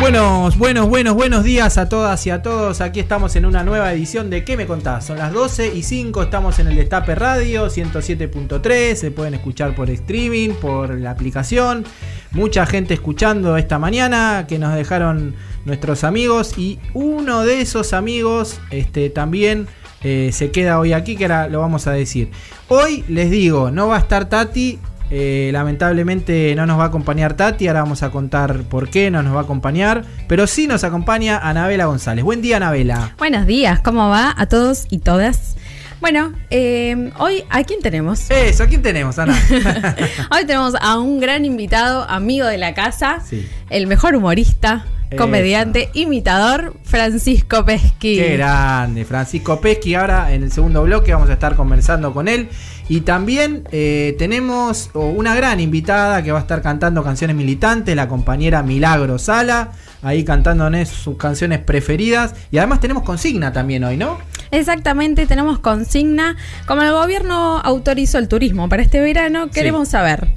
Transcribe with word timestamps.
Buenos, 0.00 0.56
buenos, 0.56 0.88
buenos, 0.88 1.14
buenos 1.14 1.44
días 1.44 1.76
a 1.76 1.90
todas 1.90 2.26
y 2.26 2.30
a 2.30 2.40
todos. 2.40 2.80
Aquí 2.80 3.00
estamos 3.00 3.36
en 3.36 3.44
una 3.44 3.62
nueva 3.64 3.92
edición 3.92 4.30
de 4.30 4.44
¿Qué 4.44 4.56
me 4.56 4.66
contás? 4.66 5.04
Son 5.04 5.18
las 5.18 5.30
12 5.30 5.74
y 5.74 5.82
5, 5.82 6.22
estamos 6.22 6.58
en 6.58 6.68
el 6.68 6.76
Destape 6.76 7.14
Radio 7.14 7.66
107.3, 7.66 8.94
se 8.94 9.10
pueden 9.10 9.34
escuchar 9.34 9.74
por 9.74 9.90
streaming, 9.90 10.54
por 10.54 10.98
la 10.98 11.10
aplicación. 11.10 11.84
Mucha 12.30 12.64
gente 12.64 12.94
escuchando 12.94 13.58
esta 13.58 13.78
mañana 13.78 14.46
que 14.48 14.58
nos 14.58 14.74
dejaron 14.74 15.34
nuestros 15.66 16.02
amigos 16.02 16.56
y 16.56 16.78
uno 16.94 17.44
de 17.44 17.60
esos 17.60 17.92
amigos 17.92 18.58
este, 18.70 19.10
también 19.10 19.68
eh, 20.02 20.30
se 20.32 20.50
queda 20.50 20.80
hoy 20.80 20.94
aquí, 20.94 21.14
que 21.14 21.24
ahora 21.24 21.46
lo 21.48 21.60
vamos 21.60 21.86
a 21.86 21.92
decir. 21.92 22.30
Hoy 22.68 23.04
les 23.06 23.30
digo, 23.30 23.70
no 23.70 23.88
va 23.88 23.96
a 23.96 24.00
estar 24.00 24.30
Tati, 24.30 24.78
eh, 25.10 25.50
lamentablemente 25.52 26.54
no 26.54 26.66
nos 26.66 26.78
va 26.78 26.84
a 26.84 26.86
acompañar 26.86 27.34
Tati, 27.34 27.66
ahora 27.68 27.82
vamos 27.82 28.02
a 28.02 28.10
contar 28.10 28.62
por 28.62 28.88
qué 28.90 29.10
no 29.10 29.22
nos 29.22 29.34
va 29.34 29.40
a 29.40 29.42
acompañar, 29.42 30.04
pero 30.28 30.46
sí 30.46 30.66
nos 30.66 30.84
acompaña 30.84 31.38
Anabela 31.38 31.86
González. 31.86 32.24
Buen 32.24 32.42
día, 32.42 32.58
Anabela. 32.58 33.14
Buenos 33.18 33.46
días, 33.46 33.80
¿cómo 33.80 34.08
va 34.08 34.34
a 34.36 34.46
todos 34.46 34.86
y 34.90 34.98
todas? 34.98 35.56
Bueno, 36.00 36.32
eh, 36.48 37.10
hoy, 37.18 37.44
¿a 37.50 37.62
quién 37.64 37.80
tenemos? 37.80 38.30
Eso, 38.30 38.62
¿a 38.62 38.66
quién 38.66 38.80
tenemos, 38.82 39.18
Ana? 39.18 39.38
hoy 40.30 40.46
tenemos 40.46 40.74
a 40.80 40.98
un 40.98 41.20
gran 41.20 41.44
invitado, 41.44 42.08
amigo 42.08 42.46
de 42.46 42.56
la 42.56 42.72
casa, 42.72 43.18
Sí. 43.28 43.46
el 43.68 43.86
mejor 43.86 44.14
humorista, 44.16 44.86
comediante, 45.18 45.90
imitador, 45.92 46.74
Francisco 46.84 47.64
Pesqui. 47.64 48.16
Qué 48.16 48.36
grande, 48.36 49.04
Francisco 49.04 49.60
Pesqui. 49.60 49.94
Ahora 49.94 50.32
en 50.32 50.44
el 50.44 50.52
segundo 50.52 50.82
bloque 50.84 51.12
vamos 51.12 51.28
a 51.28 51.32
estar 51.34 51.56
conversando 51.56 52.14
con 52.14 52.28
él. 52.28 52.48
Y 52.90 53.02
también 53.02 53.62
eh, 53.70 54.16
tenemos 54.18 54.90
una 54.94 55.36
gran 55.36 55.60
invitada 55.60 56.24
que 56.24 56.32
va 56.32 56.38
a 56.38 56.40
estar 56.40 56.60
cantando 56.60 57.04
canciones 57.04 57.36
militantes, 57.36 57.94
la 57.94 58.08
compañera 58.08 58.64
Milagro 58.64 59.16
Sala, 59.16 59.70
ahí 60.02 60.24
cantándonos 60.24 60.88
sus 60.88 61.16
canciones 61.16 61.60
preferidas. 61.60 62.34
Y 62.50 62.58
además 62.58 62.80
tenemos 62.80 63.04
consigna 63.04 63.52
también 63.52 63.84
hoy, 63.84 63.96
¿no? 63.96 64.18
Exactamente, 64.50 65.28
tenemos 65.28 65.60
consigna. 65.60 66.34
Como 66.66 66.82
el 66.82 66.90
gobierno 66.90 67.60
autorizó 67.60 68.18
el 68.18 68.26
turismo 68.26 68.68
para 68.68 68.82
este 68.82 69.00
verano, 69.00 69.50
queremos 69.50 69.90
saber 69.90 70.34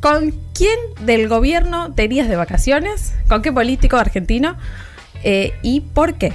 con 0.00 0.32
quién 0.54 0.78
del 1.04 1.28
gobierno 1.28 1.92
te 1.92 2.04
irías 2.04 2.30
de 2.30 2.36
vacaciones, 2.36 3.12
con 3.28 3.42
qué 3.42 3.52
político 3.52 3.98
argentino 3.98 4.56
eh, 5.22 5.52
y 5.60 5.82
por 5.82 6.14
qué. 6.14 6.32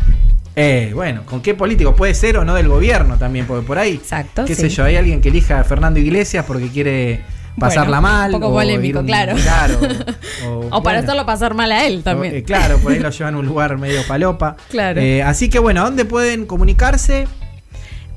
Eh, 0.56 0.92
bueno, 0.94 1.24
¿con 1.26 1.42
qué 1.42 1.54
político? 1.54 1.96
Puede 1.96 2.14
ser 2.14 2.38
o 2.38 2.46
no 2.46 2.54
del 2.56 2.68
gobierno 2.70 3.18
también, 3.18 3.46
porque 3.46 3.66
por 3.68 3.78
ahí, 3.78 3.94
Exacto, 3.96 4.46
qué 4.46 4.56
sí. 4.56 4.62
sé 4.62 4.70
yo, 4.70 4.86
hay 4.86 4.96
alguien 4.96 5.20
que 5.22 5.30
elija 5.30 5.60
a 5.60 5.64
Fernando 5.66 6.00
Iglesias 6.00 6.46
porque 6.48 6.70
quiere 6.70 7.22
pasarla 7.60 8.00
Bueno, 8.00 8.02
mal. 8.18 8.34
un 8.34 8.40
poco 8.40 8.52
o 8.52 8.56
polémico, 8.56 9.00
un- 9.00 9.06
claro. 9.06 9.36
claro, 9.36 9.80
o, 10.46 10.50
O 10.68 10.70
para 10.70 10.80
bueno. 10.82 11.00
hacerlo 11.00 11.26
pasar 11.26 11.54
mal 11.56 11.72
a 11.74 11.86
él 11.86 12.04
también. 12.04 12.36
Eh, 12.36 12.44
claro, 12.44 12.78
por 12.78 12.92
ahí 12.94 13.00
lo 13.00 13.10
llevan 13.10 13.36
a 13.36 13.38
un 13.38 13.46
lugar 13.46 13.78
medio 13.78 14.02
palopa. 14.08 14.56
Claro. 14.70 15.02
Eh, 15.02 15.22
así 15.24 15.50
que 15.50 15.60
bueno, 15.60 15.82
¿a 15.82 15.84
dónde 15.86 16.06
pueden 16.06 16.46
comunicarse? 16.46 17.28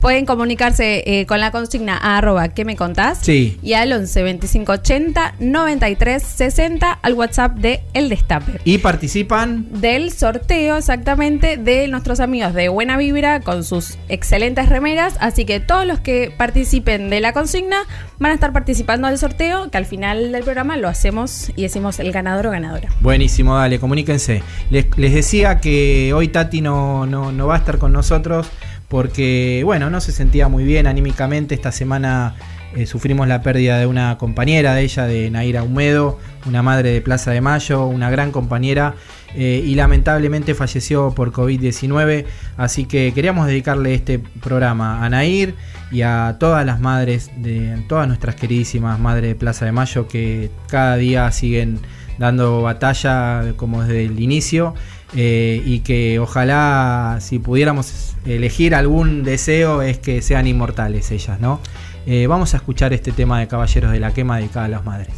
Pueden 0.01 0.27
comunicarse 0.27 1.03
eh, 1.07 1.27
con 1.27 1.41
la 1.41 1.51
consigna 1.51 1.97
a 1.97 2.19
arroba 2.19 2.49
que 2.49 2.65
me 2.65 2.77
contás 2.77 3.19
Sí. 3.23 3.59
y 3.63 3.73
al 3.73 3.93
11 3.93 4.23
25 4.23 4.73
80 4.73 5.35
93 5.41 6.23
60 6.23 6.93
al 7.03 7.15
WhatsApp 7.15 7.57
de 7.57 7.81
El 7.95 8.09
Destape. 8.09 8.61
Y 8.65 8.79
participan. 8.79 9.67
Del 9.81 10.13
sorteo 10.13 10.77
exactamente 10.77 11.57
de 11.57 11.89
nuestros 11.89 12.21
amigos 12.21 12.55
de 12.55 12.69
Buena 12.69 12.97
Vibra 12.97 13.41
con 13.41 13.65
sus 13.65 13.99
excelentes 14.09 14.69
remeras. 14.69 15.17
Así 15.21 15.45
que 15.45 15.61
todos 15.61 15.85
los 15.87 16.01
que 16.01 16.33
participen 16.37 17.11
de 17.11 17.21
la 17.21 17.33
consigna 17.33 17.79
van 18.19 18.31
a 18.33 18.35
estar 18.35 18.53
participando 18.53 19.09
del 19.09 19.19
sorteo, 19.19 19.71
que 19.71 19.79
al 19.79 19.87
final 19.87 20.33
del 20.33 20.43
programa 20.45 20.77
lo 20.77 20.89
hacemos 20.89 21.51
y 21.57 21.63
decimos 21.63 21.99
el 22.01 22.13
ganador 22.13 22.47
o 22.49 22.51
ganadora. 22.51 22.89
Buenísimo, 23.01 23.57
dale, 23.57 23.79
comuníquense. 23.81 24.43
Les, 24.71 24.87
les 24.97 25.13
decía 25.15 25.59
que 25.61 26.13
hoy 26.15 26.29
Tati 26.29 26.61
no, 26.61 27.07
no, 27.07 27.33
no 27.33 27.47
va 27.47 27.57
a 27.57 27.59
estar 27.59 27.79
con 27.79 27.93
nosotros 27.93 28.49
porque, 28.89 29.63
bueno, 29.65 29.91
no 29.91 30.01
se 30.01 30.13
sentía 30.13 30.49
muy 30.49 30.65
bien 30.65 30.87
anímicamente. 30.87 31.55
Esta 31.55 31.73
semana 31.73 32.35
eh, 32.75 32.87
sufrimos 32.87 33.29
la 33.29 33.43
pérdida 33.43 33.79
de 33.79 33.87
una 33.87 34.19
compañera 34.19 34.75
de 34.75 34.83
ella, 34.83 35.05
de 35.05 35.31
Naira 35.31 35.63
Humedo, 35.63 36.19
una 36.47 36.63
madre 36.63 36.91
de 36.91 37.01
Plaza 37.01 37.31
de 37.31 37.41
Mayo, 37.41 37.87
una 37.87 38.11
gran 38.11 38.31
compañera, 38.31 38.95
eh, 39.35 39.63
y 39.65 39.75
lamentablemente 39.75 40.55
falleció 40.55 41.13
por 41.15 41.33
COVID-19. 41.33 42.25
Así 42.57 42.87
que 42.87 43.13
queríamos 43.15 43.47
dedicarle 43.47 43.95
este 43.95 44.19
programa 44.19 45.05
a 45.05 45.11
Nair 45.11 45.55
y 45.91 46.03
a 46.03 46.37
todas 46.41 46.65
las 46.65 46.81
madres, 46.81 47.31
de 47.37 47.85
todas 47.89 48.07
nuestras 48.09 48.35
queridísimas 48.35 48.99
madres 48.99 49.31
de 49.31 49.35
Plaza 49.35 49.65
de 49.65 49.73
Mayo 49.73 50.09
que 50.09 50.51
cada 50.69 50.97
día 50.97 51.31
siguen 51.33 51.81
dando 52.19 52.63
batalla 52.63 53.53
como 53.57 53.83
desde 53.83 54.05
el 54.05 54.21
inicio 54.21 54.75
eh, 55.15 55.63
y 55.65 55.81
que 55.81 56.19
ojalá 56.19 57.19
si 57.21 57.39
pudiéramos 57.39 58.08
elegir 58.27 58.75
algún 58.75 59.23
deseo 59.23 59.83
es 59.83 59.99
que 59.99 60.23
sean 60.23 60.47
inmortales 60.47 61.11
ellas, 61.11 61.41
¿no? 61.41 61.61
Eh, 62.07 62.27
vamos 62.27 62.55
a 62.55 62.59
escuchar 62.59 62.93
este 62.93 63.13
tema 63.13 63.41
de 63.41 63.49
Caballeros 63.49 63.93
de 63.93 64.01
la 64.01 64.13
Quema 64.15 64.39
dedicada 64.39 64.67
a 64.67 64.69
las 64.69 64.85
madres. 64.85 65.15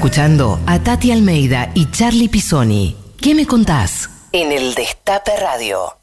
Escuchando 0.00 0.58
a 0.64 0.78
Tati 0.78 1.12
Almeida 1.12 1.72
y 1.74 1.90
Charlie 1.90 2.30
Pisoni. 2.30 2.96
¿Qué 3.20 3.34
me 3.34 3.46
contás? 3.46 4.08
En 4.32 4.50
el 4.50 4.74
Destape 4.74 5.32
Radio. 5.38 5.94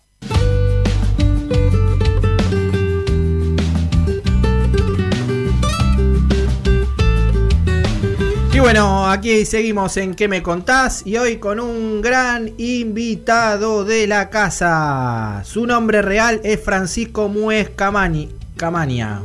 Y 8.53 8.59
bueno, 8.59 9.09
aquí 9.09 9.45
seguimos 9.45 9.97
en 9.97 10.13
¿Qué 10.13 10.27
me 10.27 10.43
contás? 10.43 11.01
Y 11.03 11.17
hoy 11.17 11.37
con 11.37 11.59
un 11.59 11.99
gran 12.03 12.53
invitado 12.59 13.83
de 13.83 14.05
la 14.05 14.29
casa. 14.29 15.41
Su 15.43 15.65
nombre 15.65 16.03
real 16.03 16.39
es 16.43 16.63
Francisco 16.63 17.29
Muez 17.29 17.71
Camani, 17.75 18.29
Camania. 18.57 19.23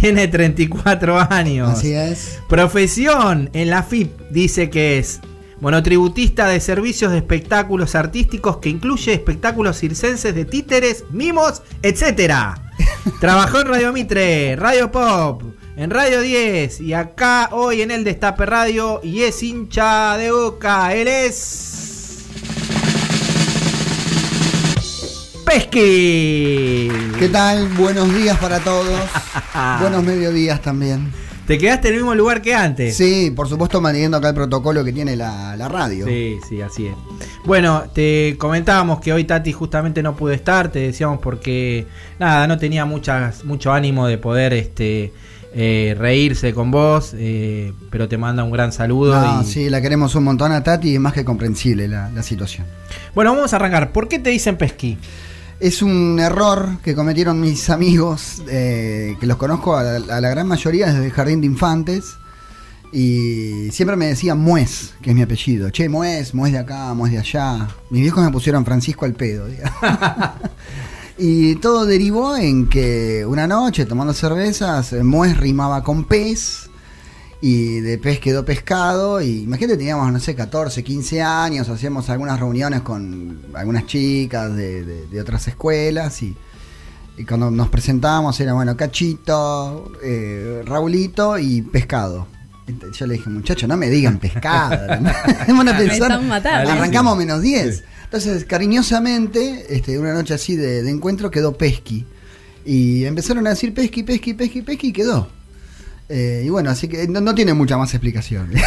Tiene 0.00 0.28
34 0.28 1.18
años. 1.30 1.70
Así 1.70 1.92
es. 1.92 2.40
Profesión 2.48 3.50
en 3.52 3.68
la 3.68 3.82
FIP 3.82 4.10
dice 4.30 4.70
que 4.70 4.98
es 4.98 5.20
monotributista 5.60 6.48
de 6.48 6.58
servicios 6.60 7.12
de 7.12 7.18
espectáculos 7.18 7.94
artísticos 7.94 8.56
que 8.58 8.70
incluye 8.70 9.12
espectáculos 9.12 9.78
circenses 9.78 10.34
de 10.34 10.46
títeres, 10.46 11.04
mimos, 11.10 11.62
etc. 11.82 12.32
Trabajó 13.20 13.60
en 13.60 13.66
Radio 13.66 13.92
Mitre, 13.92 14.56
Radio 14.56 14.90
Pop, 14.90 15.42
en 15.76 15.90
Radio 15.90 16.22
10 16.22 16.80
y 16.80 16.94
acá 16.94 17.50
hoy 17.52 17.82
en 17.82 17.90
el 17.90 18.02
Destape 18.02 18.46
Radio 18.46 19.00
y 19.02 19.22
es 19.22 19.42
hincha 19.42 20.16
de 20.16 20.32
boca. 20.32 20.94
Él 20.94 21.08
es. 21.08 21.79
Pesqui. 25.44 26.88
¿Qué 27.18 27.28
tal? 27.32 27.68
Buenos 27.68 28.14
días 28.14 28.38
para 28.38 28.60
todos. 28.60 28.98
Buenos 29.80 30.02
mediodías 30.04 30.60
también. 30.62 31.12
Te 31.46 31.58
quedaste 31.58 31.88
en 31.88 31.94
el 31.94 32.00
mismo 32.00 32.14
lugar 32.14 32.42
que 32.42 32.54
antes. 32.54 32.96
Sí, 32.96 33.32
por 33.34 33.48
supuesto 33.48 33.80
manteniendo 33.80 34.16
acá 34.16 34.28
el 34.28 34.34
protocolo 34.36 34.84
que 34.84 34.92
tiene 34.92 35.16
la, 35.16 35.56
la 35.56 35.68
radio. 35.68 36.06
Sí, 36.06 36.38
sí, 36.48 36.60
así 36.60 36.86
es. 36.86 36.94
Bueno, 37.44 37.84
te 37.92 38.36
comentábamos 38.38 39.00
que 39.00 39.12
hoy 39.12 39.24
Tati 39.24 39.52
justamente 39.52 40.02
no 40.02 40.14
pudo 40.14 40.32
estar, 40.32 40.70
te 40.70 40.78
decíamos 40.78 41.18
porque 41.20 41.86
nada, 42.20 42.46
no 42.46 42.56
tenía 42.56 42.84
muchas, 42.84 43.44
mucho 43.44 43.72
ánimo 43.72 44.06
de 44.06 44.18
poder 44.18 44.52
este 44.52 45.12
eh, 45.52 45.94
reírse 45.98 46.52
con 46.54 46.70
vos, 46.70 47.12
eh, 47.16 47.72
pero 47.90 48.08
te 48.08 48.16
manda 48.18 48.44
un 48.44 48.50
gran 48.52 48.72
saludo. 48.72 49.20
No, 49.20 49.42
y- 49.42 49.44
sí, 49.44 49.68
la 49.70 49.80
queremos 49.80 50.14
un 50.14 50.24
montón 50.24 50.52
a 50.52 50.62
Tati 50.62 50.90
y 50.90 50.94
es 50.94 51.00
más 51.00 51.12
que 51.12 51.24
comprensible 51.24 51.88
la, 51.88 52.10
la 52.10 52.22
situación. 52.22 52.66
Bueno, 53.14 53.34
vamos 53.34 53.52
a 53.52 53.56
arrancar. 53.56 53.92
¿Por 53.92 54.08
qué 54.08 54.18
te 54.18 54.30
dicen 54.30 54.56
pesqui? 54.56 54.96
Es 55.58 55.82
un 55.82 56.18
error 56.20 56.78
que 56.82 56.94
cometieron 56.94 57.40
mis 57.40 57.68
amigos, 57.68 58.42
eh, 58.48 59.16
que 59.20 59.26
los 59.26 59.36
conozco 59.36 59.76
a 59.76 59.82
la, 59.82 60.16
a 60.16 60.20
la 60.20 60.28
gran 60.30 60.46
mayoría 60.46 60.86
desde 60.86 61.04
el 61.06 61.12
jardín 61.12 61.40
de 61.42 61.46
infantes. 61.48 62.14
Y 62.92 63.68
siempre 63.70 63.94
me 63.96 64.06
decían 64.06 64.38
Muez, 64.38 64.94
que 65.02 65.10
es 65.10 65.16
mi 65.16 65.22
apellido. 65.22 65.70
Che, 65.70 65.88
Muez, 65.88 66.34
Muez 66.34 66.52
de 66.52 66.58
acá, 66.58 66.92
Muez 66.94 67.12
de 67.12 67.18
allá. 67.18 67.68
Mis 67.90 68.02
viejos 68.02 68.24
me 68.24 68.30
pusieron 68.32 68.64
Francisco 68.64 69.04
al 69.04 69.12
pedo. 69.14 69.46
y 71.22 71.56
todo 71.56 71.84
derivó 71.84 72.34
en 72.34 72.66
que 72.66 73.26
una 73.26 73.46
noche, 73.46 73.84
tomando 73.84 74.14
cervezas, 74.14 74.94
Muez 74.94 75.36
rimaba 75.36 75.84
con 75.84 76.04
pez. 76.04 76.70
Y 77.42 77.80
de 77.80 77.98
pez 77.98 78.20
quedó 78.20 78.44
pescado. 78.46 79.20
Y 79.20 79.42
imagínate, 79.42 79.76
teníamos, 79.76 80.10
no 80.10 80.18
sé, 80.18 80.34
14, 80.34 80.82
15 80.82 81.20
años. 81.20 81.68
Hacíamos 81.68 82.08
algunas 82.08 82.40
reuniones 82.40 82.80
con 82.80 83.38
algunas 83.52 83.84
chicas 83.84 84.56
de, 84.56 85.20
otras 85.20 85.46
escuelas. 85.46 86.22
Y, 86.22 86.34
y 87.18 87.24
cuando 87.26 87.50
nos 87.50 87.68
presentábamos 87.68 88.40
era, 88.40 88.54
bueno, 88.54 88.74
Cachito, 88.74 89.92
eh, 90.02 90.62
Raulito 90.64 91.38
y 91.38 91.60
Pescado. 91.60 92.26
Yo 92.92 93.06
le 93.06 93.14
dije, 93.14 93.28
muchachos, 93.30 93.68
no 93.68 93.76
me 93.76 93.88
digan 93.90 94.18
pescado. 94.18 94.86
Van 95.48 95.68
a 95.68 95.72
Me 95.72 95.74
pensar, 95.74 96.20
matando. 96.22 96.70
arrancamos 96.70 97.16
menos 97.16 97.42
10. 97.42 97.84
Entonces, 98.04 98.44
cariñosamente, 98.44 99.66
este, 99.74 99.98
una 99.98 100.12
noche 100.12 100.34
así 100.34 100.56
de, 100.56 100.82
de 100.82 100.90
encuentro 100.90 101.30
quedó 101.30 101.56
Pesqui. 101.56 102.04
Y 102.64 103.04
empezaron 103.04 103.46
a 103.46 103.50
decir 103.50 103.72
Pesqui, 103.72 104.02
Pesqui, 104.02 104.34
Pesqui, 104.34 104.62
Pesqui 104.62 104.88
y 104.88 104.92
quedó. 104.92 105.28
Eh, 106.10 106.42
y 106.44 106.48
bueno, 106.48 106.70
así 106.70 106.88
que 106.88 107.06
no, 107.06 107.20
no 107.20 107.34
tiene 107.34 107.54
mucha 107.54 107.78
más 107.78 107.94
explicación. 107.94 108.50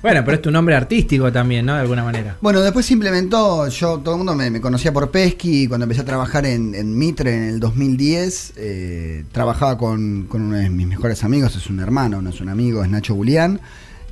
Bueno, 0.00 0.22
pero 0.24 0.36
es 0.36 0.42
tu 0.42 0.52
nombre 0.52 0.76
artístico 0.76 1.32
también, 1.32 1.66
¿no? 1.66 1.74
De 1.74 1.80
alguna 1.80 2.04
manera. 2.04 2.36
Bueno, 2.40 2.60
después 2.60 2.86
se 2.86 2.94
implementó, 2.94 3.66
yo 3.66 3.98
todo 3.98 4.14
el 4.14 4.18
mundo 4.18 4.34
me, 4.36 4.48
me 4.48 4.60
conocía 4.60 4.92
por 4.92 5.10
Pesqui, 5.10 5.66
cuando 5.66 5.84
empecé 5.84 6.02
a 6.02 6.04
trabajar 6.04 6.46
en, 6.46 6.72
en 6.76 6.96
Mitre 6.96 7.34
en 7.34 7.42
el 7.42 7.60
2010, 7.60 8.52
eh, 8.56 9.24
trabajaba 9.32 9.76
con, 9.76 10.26
con 10.28 10.42
uno 10.42 10.56
de 10.56 10.70
mis 10.70 10.86
mejores 10.86 11.24
amigos, 11.24 11.56
es 11.56 11.68
un 11.68 11.80
hermano, 11.80 12.22
no 12.22 12.30
es 12.30 12.40
un 12.40 12.48
amigo, 12.48 12.84
es 12.84 12.90
Nacho 12.90 13.16
Julián, 13.16 13.60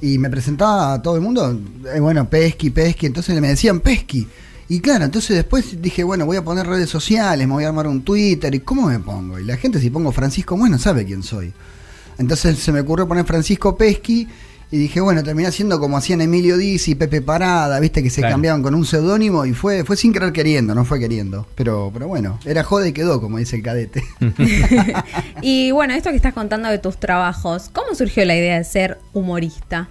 y 0.00 0.18
me 0.18 0.28
presentaba 0.28 0.94
a 0.94 1.02
todo 1.02 1.14
el 1.14 1.22
mundo, 1.22 1.56
eh, 1.94 2.00
bueno, 2.00 2.28
Pesqui, 2.28 2.70
Pesqui, 2.70 3.06
entonces 3.06 3.40
me 3.40 3.48
decían 3.48 3.78
Pesqui. 3.78 4.26
Y 4.68 4.80
claro, 4.80 5.04
entonces 5.04 5.36
después 5.36 5.80
dije, 5.80 6.02
bueno, 6.02 6.26
voy 6.26 6.36
a 6.36 6.42
poner 6.42 6.66
redes 6.66 6.90
sociales, 6.90 7.46
me 7.46 7.54
voy 7.54 7.62
a 7.62 7.68
armar 7.68 7.86
un 7.86 8.02
Twitter, 8.02 8.52
¿y 8.52 8.58
cómo 8.58 8.88
me 8.88 8.98
pongo? 8.98 9.38
Y 9.38 9.44
la 9.44 9.56
gente 9.56 9.78
si 9.78 9.90
pongo 9.90 10.10
Francisco 10.10 10.56
Bueno 10.56 10.76
sabe 10.80 11.04
quién 11.04 11.22
soy. 11.22 11.52
Entonces 12.18 12.58
se 12.58 12.72
me 12.72 12.80
ocurrió 12.80 13.06
poner 13.06 13.24
Francisco 13.24 13.76
Pesqui 13.76 14.26
y 14.70 14.78
dije, 14.78 15.00
bueno, 15.00 15.22
terminé 15.22 15.46
haciendo 15.48 15.78
como 15.78 15.96
hacían 15.96 16.20
Emilio 16.20 16.56
Dizzi, 16.56 16.96
Pepe 16.96 17.20
Parada, 17.22 17.78
viste 17.78 18.02
que 18.02 18.10
se 18.10 18.20
Claro. 18.20 18.32
cambiaban 18.34 18.62
con 18.64 18.74
un 18.74 18.84
seudónimo 18.84 19.46
y 19.46 19.52
fue, 19.52 19.84
fue 19.84 19.96
sin 19.96 20.12
querer 20.12 20.32
queriendo, 20.32 20.74
no 20.74 20.84
fue 20.84 20.98
queriendo. 20.98 21.46
Pero, 21.54 21.90
pero 21.92 22.08
bueno, 22.08 22.40
era 22.44 22.64
joda 22.64 22.88
y 22.88 22.92
quedó, 22.92 23.20
como 23.20 23.38
dice 23.38 23.56
el 23.56 23.62
cadete. 23.62 24.02
Y 25.42 25.70
bueno, 25.70 25.94
esto 25.94 26.10
que 26.10 26.16
estás 26.16 26.34
contando 26.34 26.68
de 26.68 26.78
tus 26.78 26.96
trabajos, 26.98 27.70
¿cómo 27.72 27.94
surgió 27.94 28.24
la 28.24 28.34
idea 28.36 28.58
de 28.58 28.64
ser 28.64 28.98
humorista? 29.12 29.88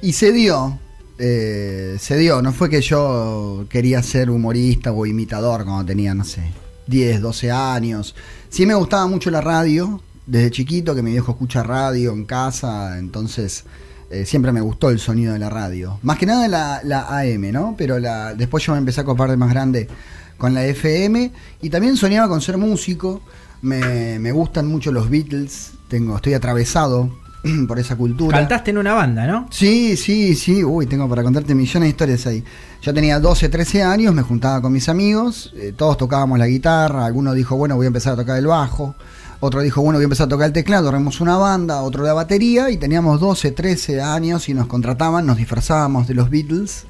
Y 0.00 0.12
se 0.14 0.32
dio, 0.32 0.78
eh, 1.18 1.96
se 2.00 2.16
dio, 2.16 2.40
no 2.40 2.52
fue 2.52 2.70
que 2.70 2.80
yo 2.80 3.66
quería 3.68 4.02
ser 4.02 4.30
humorista 4.30 4.92
o 4.92 5.04
imitador 5.04 5.64
cuando 5.64 5.84
tenía, 5.84 6.14
no 6.14 6.24
sé, 6.24 6.42
10, 6.86 7.20
12 7.20 7.50
años. 7.50 8.14
Sí 8.48 8.64
me 8.64 8.74
gustaba 8.74 9.06
mucho 9.06 9.30
la 9.30 9.40
radio, 9.42 10.00
desde 10.26 10.50
chiquito 10.50 10.94
que 10.94 11.02
mi 11.02 11.12
viejo 11.12 11.32
escucha 11.32 11.62
radio 11.62 12.12
en 12.12 12.24
casa, 12.24 12.98
entonces 12.98 13.64
eh, 14.10 14.26
siempre 14.26 14.52
me 14.52 14.60
gustó 14.60 14.90
el 14.90 14.98
sonido 14.98 15.32
de 15.32 15.38
la 15.38 15.50
radio. 15.50 15.98
Más 16.02 16.18
que 16.18 16.26
nada 16.26 16.48
la, 16.48 16.80
la 16.84 17.20
AM, 17.20 17.52
¿no? 17.52 17.74
Pero 17.78 17.98
la, 17.98 18.34
después 18.34 18.64
yo 18.64 18.72
me 18.72 18.78
empecé 18.78 19.00
a 19.00 19.04
copar 19.04 19.30
de 19.30 19.36
más 19.36 19.50
grande 19.50 19.88
con 20.36 20.54
la 20.54 20.64
FM 20.64 21.32
y 21.62 21.70
también 21.70 21.96
soñaba 21.96 22.28
con 22.28 22.40
ser 22.40 22.56
músico. 22.58 23.22
Me, 23.62 24.18
me 24.18 24.32
gustan 24.32 24.66
mucho 24.66 24.90
los 24.90 25.10
Beatles, 25.10 25.72
tengo, 25.88 26.16
estoy 26.16 26.34
atravesado 26.34 27.10
por 27.68 27.78
esa 27.78 27.96
cultura. 27.96 28.38
Cantaste 28.38 28.70
en 28.70 28.78
una 28.78 28.94
banda, 28.94 29.26
¿no? 29.26 29.48
Sí, 29.50 29.96
sí, 29.96 30.34
sí. 30.34 30.64
Uy, 30.64 30.86
tengo 30.86 31.08
para 31.08 31.22
contarte 31.22 31.54
millones 31.54 31.86
de 31.86 31.88
historias 31.90 32.26
ahí. 32.26 32.44
Yo 32.82 32.94
tenía 32.94 33.18
12, 33.18 33.48
13 33.48 33.82
años, 33.82 34.14
me 34.14 34.22
juntaba 34.22 34.60
con 34.60 34.72
mis 34.72 34.88
amigos, 34.88 35.52
eh, 35.56 35.72
todos 35.76 35.96
tocábamos 35.98 36.38
la 36.38 36.46
guitarra, 36.46 37.04
alguno 37.04 37.34
dijo, 37.34 37.56
bueno, 37.56 37.76
voy 37.76 37.86
a 37.86 37.88
empezar 37.88 38.14
a 38.14 38.16
tocar 38.16 38.38
el 38.38 38.46
bajo, 38.46 38.94
otro 39.40 39.62
dijo, 39.62 39.80
bueno, 39.80 39.98
voy 39.98 40.04
a 40.04 40.04
empezar 40.04 40.26
a 40.26 40.28
tocar 40.28 40.46
el 40.46 40.52
teclado, 40.52 40.88
armamos 40.88 41.20
una 41.20 41.36
banda, 41.36 41.80
otro 41.82 42.04
la 42.04 42.12
batería, 42.12 42.70
y 42.70 42.76
teníamos 42.76 43.20
12, 43.20 43.52
13 43.52 44.00
años 44.02 44.48
y 44.48 44.54
nos 44.54 44.66
contrataban, 44.66 45.26
nos 45.26 45.38
disfrazábamos 45.38 46.06
de 46.06 46.14
los 46.14 46.28
Beatles 46.28 46.84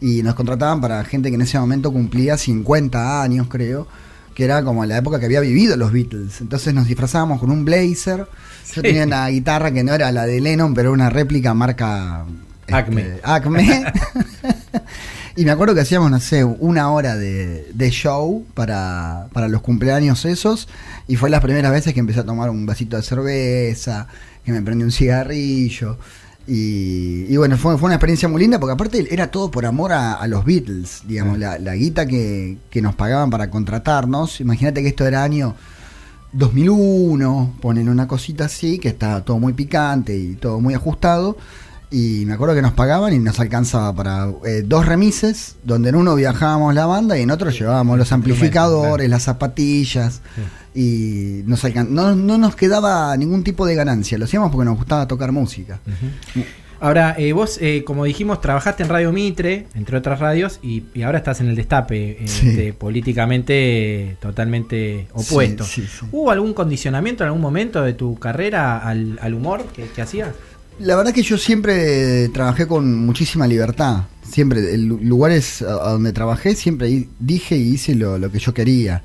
y 0.00 0.22
nos 0.22 0.34
contrataban 0.34 0.80
para 0.80 1.02
gente 1.04 1.30
que 1.30 1.36
en 1.36 1.42
ese 1.42 1.58
momento 1.58 1.92
cumplía 1.92 2.36
50 2.36 3.22
años, 3.22 3.48
creo, 3.48 3.88
que 4.34 4.44
era 4.44 4.62
como 4.62 4.84
la 4.84 4.98
época 4.98 5.18
que 5.18 5.26
había 5.26 5.40
vivido 5.40 5.76
los 5.76 5.90
Beatles. 5.90 6.40
Entonces 6.40 6.74
nos 6.74 6.86
disfrazábamos 6.86 7.40
con 7.40 7.50
un 7.50 7.64
blazer. 7.64 8.28
Yo 8.74 8.82
tenía 8.82 9.04
una 9.04 9.26
guitarra 9.28 9.72
que 9.72 9.82
no 9.82 9.94
era 9.94 10.12
la 10.12 10.26
de 10.26 10.40
Lennon, 10.40 10.74
pero 10.74 10.92
una 10.92 11.10
réplica 11.10 11.54
marca 11.54 12.24
este, 12.68 12.74
Acme. 12.74 13.20
Acme. 13.22 13.92
y 15.38 15.44
me 15.44 15.52
acuerdo 15.52 15.72
que 15.72 15.82
hacíamos, 15.82 16.10
no 16.10 16.18
sé, 16.18 16.42
una 16.42 16.90
hora 16.90 17.16
de, 17.16 17.70
de 17.72 17.90
show 17.90 18.44
para, 18.54 19.28
para 19.32 19.46
los 19.46 19.62
cumpleaños 19.62 20.24
esos. 20.24 20.66
Y 21.06 21.14
fue 21.14 21.30
las 21.30 21.40
primeras 21.40 21.70
veces 21.70 21.94
que 21.94 22.00
empecé 22.00 22.18
a 22.18 22.24
tomar 22.24 22.50
un 22.50 22.66
vasito 22.66 22.96
de 22.96 23.04
cerveza, 23.04 24.08
que 24.44 24.50
me 24.50 24.62
prendí 24.62 24.82
un 24.82 24.90
cigarrillo. 24.90 25.96
Y, 26.48 27.26
y 27.28 27.36
bueno, 27.36 27.56
fue, 27.56 27.78
fue 27.78 27.86
una 27.86 27.94
experiencia 27.94 28.28
muy 28.28 28.40
linda 28.40 28.58
porque 28.58 28.72
aparte 28.72 29.06
era 29.14 29.30
todo 29.30 29.48
por 29.48 29.64
amor 29.64 29.92
a, 29.92 30.14
a 30.14 30.26
los 30.26 30.44
Beatles, 30.44 31.02
digamos, 31.06 31.38
la, 31.38 31.56
la 31.60 31.76
guita 31.76 32.06
que, 32.06 32.56
que 32.68 32.82
nos 32.82 32.96
pagaban 32.96 33.30
para 33.30 33.48
contratarnos. 33.48 34.40
Imagínate 34.40 34.82
que 34.82 34.88
esto 34.88 35.06
era 35.06 35.22
año 35.22 35.54
2001, 36.32 37.58
ponen 37.60 37.88
una 37.88 38.08
cosita 38.08 38.46
así, 38.46 38.80
que 38.80 38.88
está 38.88 39.24
todo 39.24 39.38
muy 39.38 39.52
picante 39.52 40.16
y 40.16 40.34
todo 40.34 40.58
muy 40.58 40.74
ajustado. 40.74 41.36
Y 41.90 42.24
me 42.26 42.34
acuerdo 42.34 42.54
que 42.54 42.60
nos 42.62 42.72
pagaban 42.74 43.14
y 43.14 43.18
nos 43.18 43.40
alcanzaba 43.40 43.94
para 43.94 44.28
eh, 44.44 44.62
dos 44.64 44.84
remises, 44.84 45.56
donde 45.64 45.88
en 45.88 45.94
uno 45.96 46.14
viajábamos 46.16 46.74
la 46.74 46.84
banda 46.84 47.18
y 47.18 47.22
en 47.22 47.30
otro 47.30 47.48
llevábamos 47.50 47.96
los 47.96 48.12
amplificadores, 48.12 49.06
claro. 49.06 49.10
las 49.10 49.22
zapatillas. 49.22 50.20
Y 50.74 51.42
nos 51.46 51.64
alcan- 51.64 51.88
no, 51.88 52.14
no 52.14 52.36
nos 52.36 52.54
quedaba 52.56 53.16
ningún 53.16 53.42
tipo 53.42 53.64
de 53.66 53.74
ganancia, 53.74 54.18
lo 54.18 54.26
hacíamos 54.26 54.50
porque 54.52 54.66
nos 54.66 54.76
gustaba 54.76 55.08
tocar 55.08 55.32
música. 55.32 55.80
Ahora, 56.80 57.16
eh, 57.18 57.32
vos, 57.32 57.58
eh, 57.60 57.82
como 57.84 58.04
dijimos, 58.04 58.40
trabajaste 58.40 58.84
en 58.84 58.88
Radio 58.88 59.10
Mitre, 59.10 59.66
entre 59.74 59.96
otras 59.96 60.20
radios, 60.20 60.60
y, 60.62 60.84
y 60.94 61.02
ahora 61.02 61.18
estás 61.18 61.40
en 61.40 61.48
el 61.48 61.56
Destape, 61.56 62.22
eh, 62.22 62.28
Sí. 62.28 62.50
este, 62.50 62.72
políticamente 62.72 64.16
totalmente 64.20 65.08
opuesto. 65.12 65.64
Sí, 65.64 65.82
sí, 65.82 65.88
sí. 66.00 66.06
¿Hubo 66.12 66.30
algún 66.30 66.54
condicionamiento 66.54 67.24
en 67.24 67.28
algún 67.28 67.42
momento 67.42 67.82
de 67.82 67.94
tu 67.94 68.16
carrera 68.18 68.78
al, 68.78 69.18
al 69.20 69.34
humor 69.34 69.64
que, 69.74 69.86
que 69.88 70.02
hacías? 70.02 70.30
La 70.80 70.94
verdad 70.94 71.12
que 71.12 71.22
yo 71.22 71.36
siempre 71.38 72.28
trabajé 72.28 72.68
con 72.68 73.04
muchísima 73.04 73.48
libertad. 73.48 74.04
Siempre, 74.22 74.74
en 74.74 74.88
lugares 75.08 75.58
donde 75.60 76.12
trabajé, 76.12 76.54
siempre 76.54 77.08
dije 77.18 77.56
y 77.56 77.74
hice 77.74 77.96
lo, 77.96 78.30
que 78.30 78.38
yo 78.38 78.54
quería. 78.54 79.02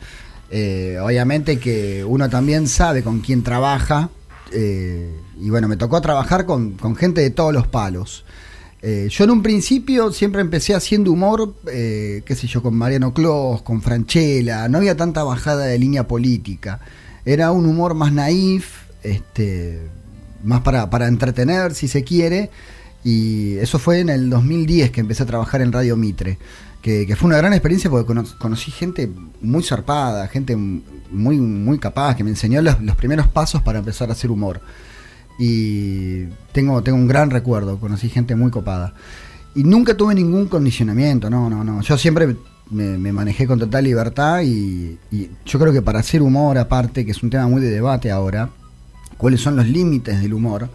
Eh, 0.52 1.00
obviamente 1.02 1.58
que 1.58 2.04
uno 2.04 2.30
también 2.30 2.68
sabe 2.68 3.02
con 3.02 3.22
quién 3.22 3.42
trabaja. 3.42 4.10
Eh, 4.52 5.10
y 5.42 5.50
bueno, 5.50 5.68
me 5.68 5.76
tocó 5.76 6.00
trabajar 6.00 6.46
con, 6.46 6.78
gente 6.96 7.22
de 7.22 7.32
todos 7.32 7.52
los 7.52 7.66
palos. 7.66 8.24
Eh, 8.84 9.08
yo 9.10 9.24
en 9.24 9.32
un 9.32 9.42
principio 9.42 10.12
siempre 10.12 10.42
empecé 10.42 10.76
haciendo 10.76 11.12
humor, 11.12 11.56
qué 11.66 12.36
sé 12.36 12.46
yo, 12.46 12.62
con 12.62 12.76
Mariano 12.76 13.16
Clos, 13.16 13.64
con 13.64 13.82
Franchella. 13.82 14.68
No 14.68 14.78
había 14.78 14.96
tanta 14.96 15.24
bajada 15.24 15.66
de 15.66 15.80
línea 15.80 16.08
política. 16.08 16.82
Era 17.26 17.52
un 17.52 17.66
humor 17.66 17.96
más 17.96 18.14
naif, 18.14 18.84
este, 19.02 19.80
más 20.44 20.62
para, 20.62 20.90
para 20.90 21.08
entretener, 21.08 21.74
si 21.74 21.88
se 21.88 22.04
quiere. 22.04 22.52
Y 23.04 23.58
eso 23.58 23.80
fue 23.80 24.00
en 24.00 24.10
el 24.10 24.30
2010 24.30 24.92
que 24.92 25.02
empecé 25.02 25.24
a 25.24 25.26
trabajar 25.26 25.62
en 25.62 25.72
Radio 25.72 25.98
Mitre, 25.98 26.38
que, 26.82 27.14
fue 27.18 27.28
una 27.28 27.38
gran 27.38 27.54
experiencia 27.54 27.90
porque 27.90 28.14
conocí 28.38 28.72
gente 28.72 29.10
muy 29.42 29.64
zarpada, 29.64 30.28
gente 30.28 30.56
muy, 30.56 31.38
muy 31.38 31.80
capaz, 31.80 32.16
que 32.16 32.24
me 32.24 32.30
enseñó 32.30 32.62
los, 32.62 32.76
primeros 32.96 33.28
pasos 33.28 33.62
para 33.62 33.80
empezar 33.80 34.10
a 34.10 34.14
hacer 34.14 34.32
humor. 34.32 34.62
Y 35.40 36.26
tengo, 36.52 36.82
tengo 36.84 36.98
un 36.98 37.08
gran 37.08 37.30
recuerdo, 37.30 37.80
conocí 37.80 38.10
gente 38.10 38.36
muy 38.36 38.52
copada. 38.52 38.94
Y 39.56 39.64
nunca 39.64 39.96
tuve 39.96 40.16
ningún 40.16 40.48
condicionamiento, 40.48 41.30
no, 41.30 41.50
no, 41.50 41.64
no. 41.64 41.82
Yo 41.82 41.98
siempre 41.98 42.36
me, 42.70 43.12
manejé 43.12 43.48
con 43.48 43.60
total 43.60 43.84
libertad 43.84 44.42
y, 44.42 44.98
y, 45.12 45.30
yo 45.46 45.60
creo 45.60 45.74
que 45.74 45.82
para 45.82 46.00
hacer 46.00 46.22
humor, 46.22 46.58
aparte, 46.58 47.06
que 47.06 47.12
es 47.12 47.22
un 47.22 47.30
tema 47.30 47.48
muy 47.48 47.62
de 47.62 47.70
debate 47.70 48.12
ahora, 48.12 48.50
cuáles 49.18 49.42
son 49.42 49.56
los 49.56 49.68
límites 49.68 50.22
del 50.22 50.34
humor, 50.34 50.70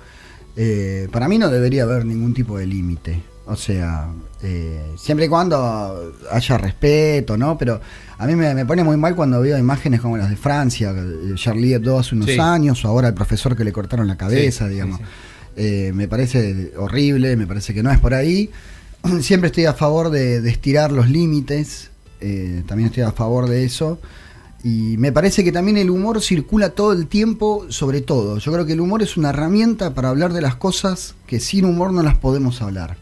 eh, 0.61 1.09
para 1.13 1.29
mí 1.29 1.39
no 1.39 1.49
debería 1.49 1.85
haber 1.85 2.05
ningún 2.05 2.35
tipo 2.35 2.59
de 2.59 2.67
límite. 2.67 3.23
O 3.47 3.55
sea, 3.55 4.09
eh, 4.43 4.93
siempre 4.97 5.27
y 5.27 5.29
cuando 5.29 6.13
haya 6.31 6.59
respeto, 6.59 7.37
¿no? 7.37 7.57
Pero 7.57 7.81
a 8.19 8.27
mí 8.27 8.35
me, 8.35 8.67
pone 8.67 8.83
muy 8.83 8.97
mal 8.97 9.15
cuando 9.15 9.41
veo 9.41 9.57
imágenes 9.57 10.01
como 10.01 10.17
las 10.17 10.29
de 10.29 10.37
Francia, 10.37 10.93
eh, 10.95 11.33
Charlie 11.37 11.75
Hebdo 11.75 11.99
hace 11.99 12.17
unos 12.17 12.37
años, 12.39 12.85
o 12.85 12.89
ahora 12.89 13.09
el 13.09 13.15
profesor 13.15 13.57
que 13.57 13.63
le 13.63 13.73
cortaron 13.73 14.09
la 14.09 14.17
cabeza, 14.17 14.69
digamos. 14.69 15.01
me 15.57 16.09
parece 16.09 16.73
horrible, 16.77 17.37
me 17.37 17.47
parece 17.47 17.73
que 17.73 17.83
no 17.83 17.93
es 17.93 18.01
por 18.01 18.13
ahí. 18.13 18.51
Siempre 19.21 19.47
estoy 19.47 19.67
a 19.67 19.75
favor 19.75 20.11
de, 20.11 20.41
de 20.41 20.51
estirar 20.51 20.91
los 20.91 21.09
límites, 21.09 21.91
también 22.67 22.89
estoy 22.89 23.05
a 23.05 23.13
favor 23.13 23.49
de 23.49 23.65
eso. 23.65 24.01
Y 24.65 24.97
me 24.99 25.13
parece 25.13 25.45
que 25.45 25.53
también 25.53 25.77
el 25.77 25.89
humor 25.89 26.21
circula 26.21 26.71
todo 26.71 26.93
el 26.93 27.07
tiempo 27.07 27.67
sobre 27.69 28.01
todo. 28.01 28.39
Yo 28.39 28.53
creo 28.53 28.67
que 28.67 28.73
el 28.73 28.81
humor 28.81 29.03
es 29.03 29.17
una 29.17 29.31
herramienta 29.31 29.95
para 29.95 30.09
hablar 30.09 30.33
de 30.33 30.41
las 30.41 30.57
cosas 30.57 31.15
que 31.27 31.39
sin 31.39 31.65
humor 31.65 31.93
no 31.93 32.03
las 32.03 32.17
podemos 32.17 32.61
hablar. 32.61 32.97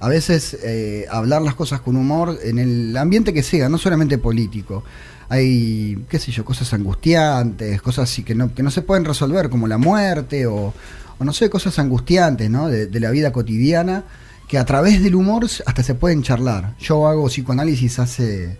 A 0.00 0.08
veces 0.08 0.58
eh, 0.62 1.06
hablar 1.10 1.42
las 1.42 1.54
cosas 1.54 1.80
con 1.80 1.96
humor 1.96 2.38
en 2.42 2.58
el 2.58 2.96
ambiente 2.96 3.32
que 3.32 3.42
sea, 3.42 3.68
no 3.68 3.78
solamente 3.78 4.18
político. 4.18 4.84
Hay, 5.28 6.04
qué 6.10 6.18
sé 6.18 6.30
yo, 6.30 6.44
cosas 6.44 6.74
angustiantes, 6.74 7.80
cosas 7.80 8.14
que 8.26 8.34
no, 8.34 8.52
que 8.54 8.62
no 8.62 8.70
se 8.70 8.82
pueden 8.82 9.06
resolver, 9.06 9.48
como 9.48 9.68
la 9.68 9.78
muerte 9.78 10.46
o, 10.46 10.74
no 11.20 11.32
sé, 11.32 11.48
cosas 11.48 11.78
angustiantes 11.78 12.50
¿no? 12.50 12.68
de, 12.68 12.86
de 12.86 13.00
la 13.00 13.10
vida 13.10 13.32
cotidiana, 13.32 14.04
que 14.46 14.58
a 14.58 14.66
través 14.66 15.02
del 15.02 15.14
humor 15.14 15.46
hasta 15.64 15.82
se 15.82 15.94
pueden 15.94 16.22
charlar. 16.22 16.74
Yo 16.80 17.06
hago 17.06 17.28
psicoanálisis 17.28 17.98
hace 17.98 18.58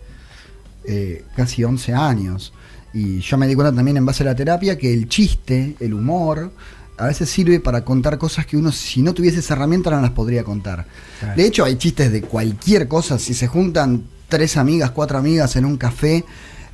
eh, 0.84 1.24
casi 1.36 1.64
11 1.64 1.94
años. 1.94 2.52
Y 2.94 3.20
yo 3.20 3.38
me 3.38 3.46
di 3.46 3.54
cuenta 3.54 3.74
también 3.74 3.96
en 3.96 4.04
base 4.04 4.22
a 4.22 4.26
la 4.26 4.34
terapia 4.34 4.76
que 4.76 4.92
el 4.92 5.08
chiste, 5.08 5.76
el 5.80 5.94
humor, 5.94 6.52
a 6.98 7.06
veces 7.06 7.30
sirve 7.30 7.58
para 7.58 7.84
contar 7.84 8.18
cosas 8.18 8.46
que 8.46 8.56
uno, 8.56 8.70
si 8.70 9.02
no 9.02 9.14
tuviese 9.14 9.40
esa 9.40 9.54
herramienta, 9.54 9.90
no 9.90 10.00
las 10.00 10.10
podría 10.10 10.44
contar. 10.44 10.86
De 11.36 11.46
hecho, 11.46 11.64
hay 11.64 11.76
chistes 11.76 12.12
de 12.12 12.22
cualquier 12.22 12.86
cosa. 12.86 13.18
Si 13.18 13.34
se 13.34 13.46
juntan 13.46 14.04
tres 14.28 14.56
amigas, 14.56 14.90
cuatro 14.90 15.18
amigas 15.18 15.56
en 15.56 15.64
un 15.64 15.76
café 15.76 16.24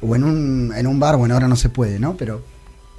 o 0.03 0.15
en 0.17 0.25
un, 0.25 0.73
en 0.77 0.87
un 0.87 1.01
bar, 1.01 1.17
bueno, 1.17 1.35
ahora 1.35 1.49
no 1.49 1.57
se 1.57 1.69
puede, 1.69 1.99
¿no? 1.99 2.17
Pero. 2.17 2.43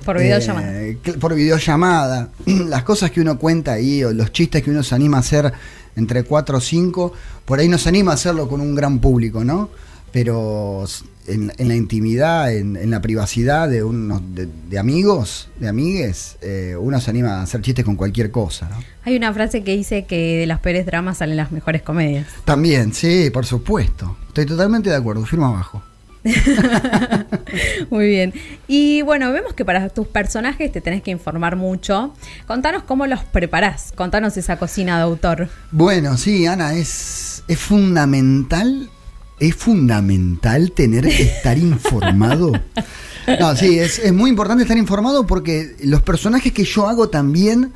Por 0.05 0.17
videollamada. 0.17 0.81
Eh, 0.81 0.97
por 1.19 1.35
videollamada. 1.35 2.29
Las 2.45 2.83
cosas 2.83 3.11
que 3.11 3.19
uno 3.21 3.37
cuenta 3.37 3.73
ahí, 3.73 4.03
o 4.03 4.13
los 4.13 4.31
chistes 4.31 4.63
que 4.63 4.71
uno 4.71 4.81
se 4.81 4.95
anima 4.95 5.17
a 5.17 5.19
hacer 5.19 5.51
entre 5.97 6.23
cuatro 6.23 6.57
o 6.57 6.61
cinco, 6.61 7.13
por 7.43 7.59
ahí 7.59 7.67
no 7.67 7.77
se 7.77 7.89
anima 7.89 8.11
a 8.11 8.13
hacerlo 8.15 8.47
con 8.47 8.61
un 8.61 8.73
gran 8.75 8.99
público, 8.99 9.43
¿no? 9.43 9.69
Pero 10.11 10.85
en, 11.27 11.51
la 11.57 11.75
intimidad, 11.75 12.53
en, 12.53 12.89
la 12.89 13.01
privacidad 13.01 13.69
de 13.69 13.83
unos 13.83 14.21
de, 14.33 14.79
amigos, 14.79 15.49
de 15.59 15.67
amigues, 15.67 16.37
eh, 16.41 16.75
uno 16.79 16.99
se 16.99 17.09
anima 17.09 17.39
a 17.39 17.41
hacer 17.43 17.61
chistes 17.61 17.85
con 17.85 17.95
cualquier 17.95 18.31
cosa. 18.31 18.69
Hay 19.03 19.15
una 19.15 19.33
frase 19.33 19.63
que 19.63 19.75
dice 19.75 20.05
que 20.05 20.37
de 20.39 20.45
las 20.45 20.59
peores 20.59 20.85
dramas 20.85 21.17
salen 21.17 21.37
las 21.37 21.51
mejores 21.51 21.81
comedias. 21.81 22.27
También, 22.45 22.93
sí, 22.93 23.29
por 23.29 23.45
supuesto. 23.45 24.17
Estoy 24.27 24.45
totalmente 24.45 24.89
de 24.89 24.95
acuerdo, 24.95 25.25
firmo 25.25 25.47
abajo. 25.47 25.81
Muy 27.89 28.07
bien. 28.07 28.33
Y 28.67 29.01
bueno, 29.03 29.31
vemos 29.31 29.53
que 29.53 29.63
para 29.63 29.87
tus 29.89 30.07
personajes 30.07 30.71
te 30.71 30.81
tenés 30.81 31.01
que 31.01 31.11
informar 31.11 31.55
mucho. 31.55 32.13
Contanos 32.45 32.83
cómo 32.83 33.07
los 33.07 33.23
preparás. 33.23 33.93
Contanos 33.95 34.35
esa 34.35 34.57
cocina 34.57 34.97
de 34.97 35.03
autor. 35.03 35.49
Bueno, 35.71 36.17
sí, 36.17 36.45
Ana, 36.45 36.73
es, 36.73 37.43
es 37.47 37.57
fundamental 37.57 38.89
es 39.39 39.55
fundamental 39.55 40.71
tener 40.71 41.07
que 41.07 41.23
estar 41.23 41.57
informado. 41.57 42.51
No, 43.39 43.55
sí, 43.55 43.77
es, 43.77 44.11
muy 44.11 44.29
importante 44.29 44.63
estar 44.63 44.77
informado 44.77 45.27
porque 45.27 45.75
los 45.83 46.01
personajes 46.01 46.51
que 46.51 46.63
yo 46.63 46.87
hago 46.87 47.09
también 47.09 47.71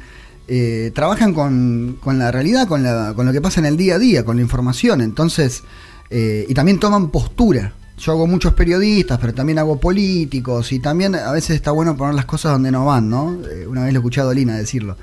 eh, 0.47 0.91
trabajan 0.95 1.33
con, 1.33 1.99
la 2.05 2.31
realidad, 2.31 2.67
con, 2.67 2.83
lo 2.83 3.31
que 3.31 3.41
pasa 3.41 3.59
en 3.59 3.67
el 3.67 3.77
día 3.77 3.95
a 3.95 3.99
día, 3.99 4.25
con 4.25 4.37
la 4.37 4.41
información. 4.41 5.01
Entonces, 5.01 5.63
eh, 6.09 6.45
y 6.49 6.53
también 6.53 6.79
toman 6.79 7.09
postura. 7.09 7.73
Yo 7.97 8.11
hago 8.13 8.25
muchos 8.25 8.53
periodistas, 8.53 9.19
pero 9.19 9.33
también 9.33 9.59
hago 9.59 9.79
políticos 9.79 10.71
y 10.71 10.79
también 10.79 11.15
a 11.15 11.31
veces 11.31 11.55
está 11.55 11.71
bueno 11.71 11.95
poner 11.95 12.15
las 12.15 12.25
cosas 12.25 12.53
donde 12.53 12.71
no 12.71 12.85
van, 12.85 13.09
¿no? 13.09 13.37
Eh, 13.49 13.67
una 13.67 13.83
vez 13.83 13.93
lo 13.93 13.99
escuché 13.99 14.21
a 14.21 14.23
Dolina 14.23 14.57
decirlo. 14.57 14.97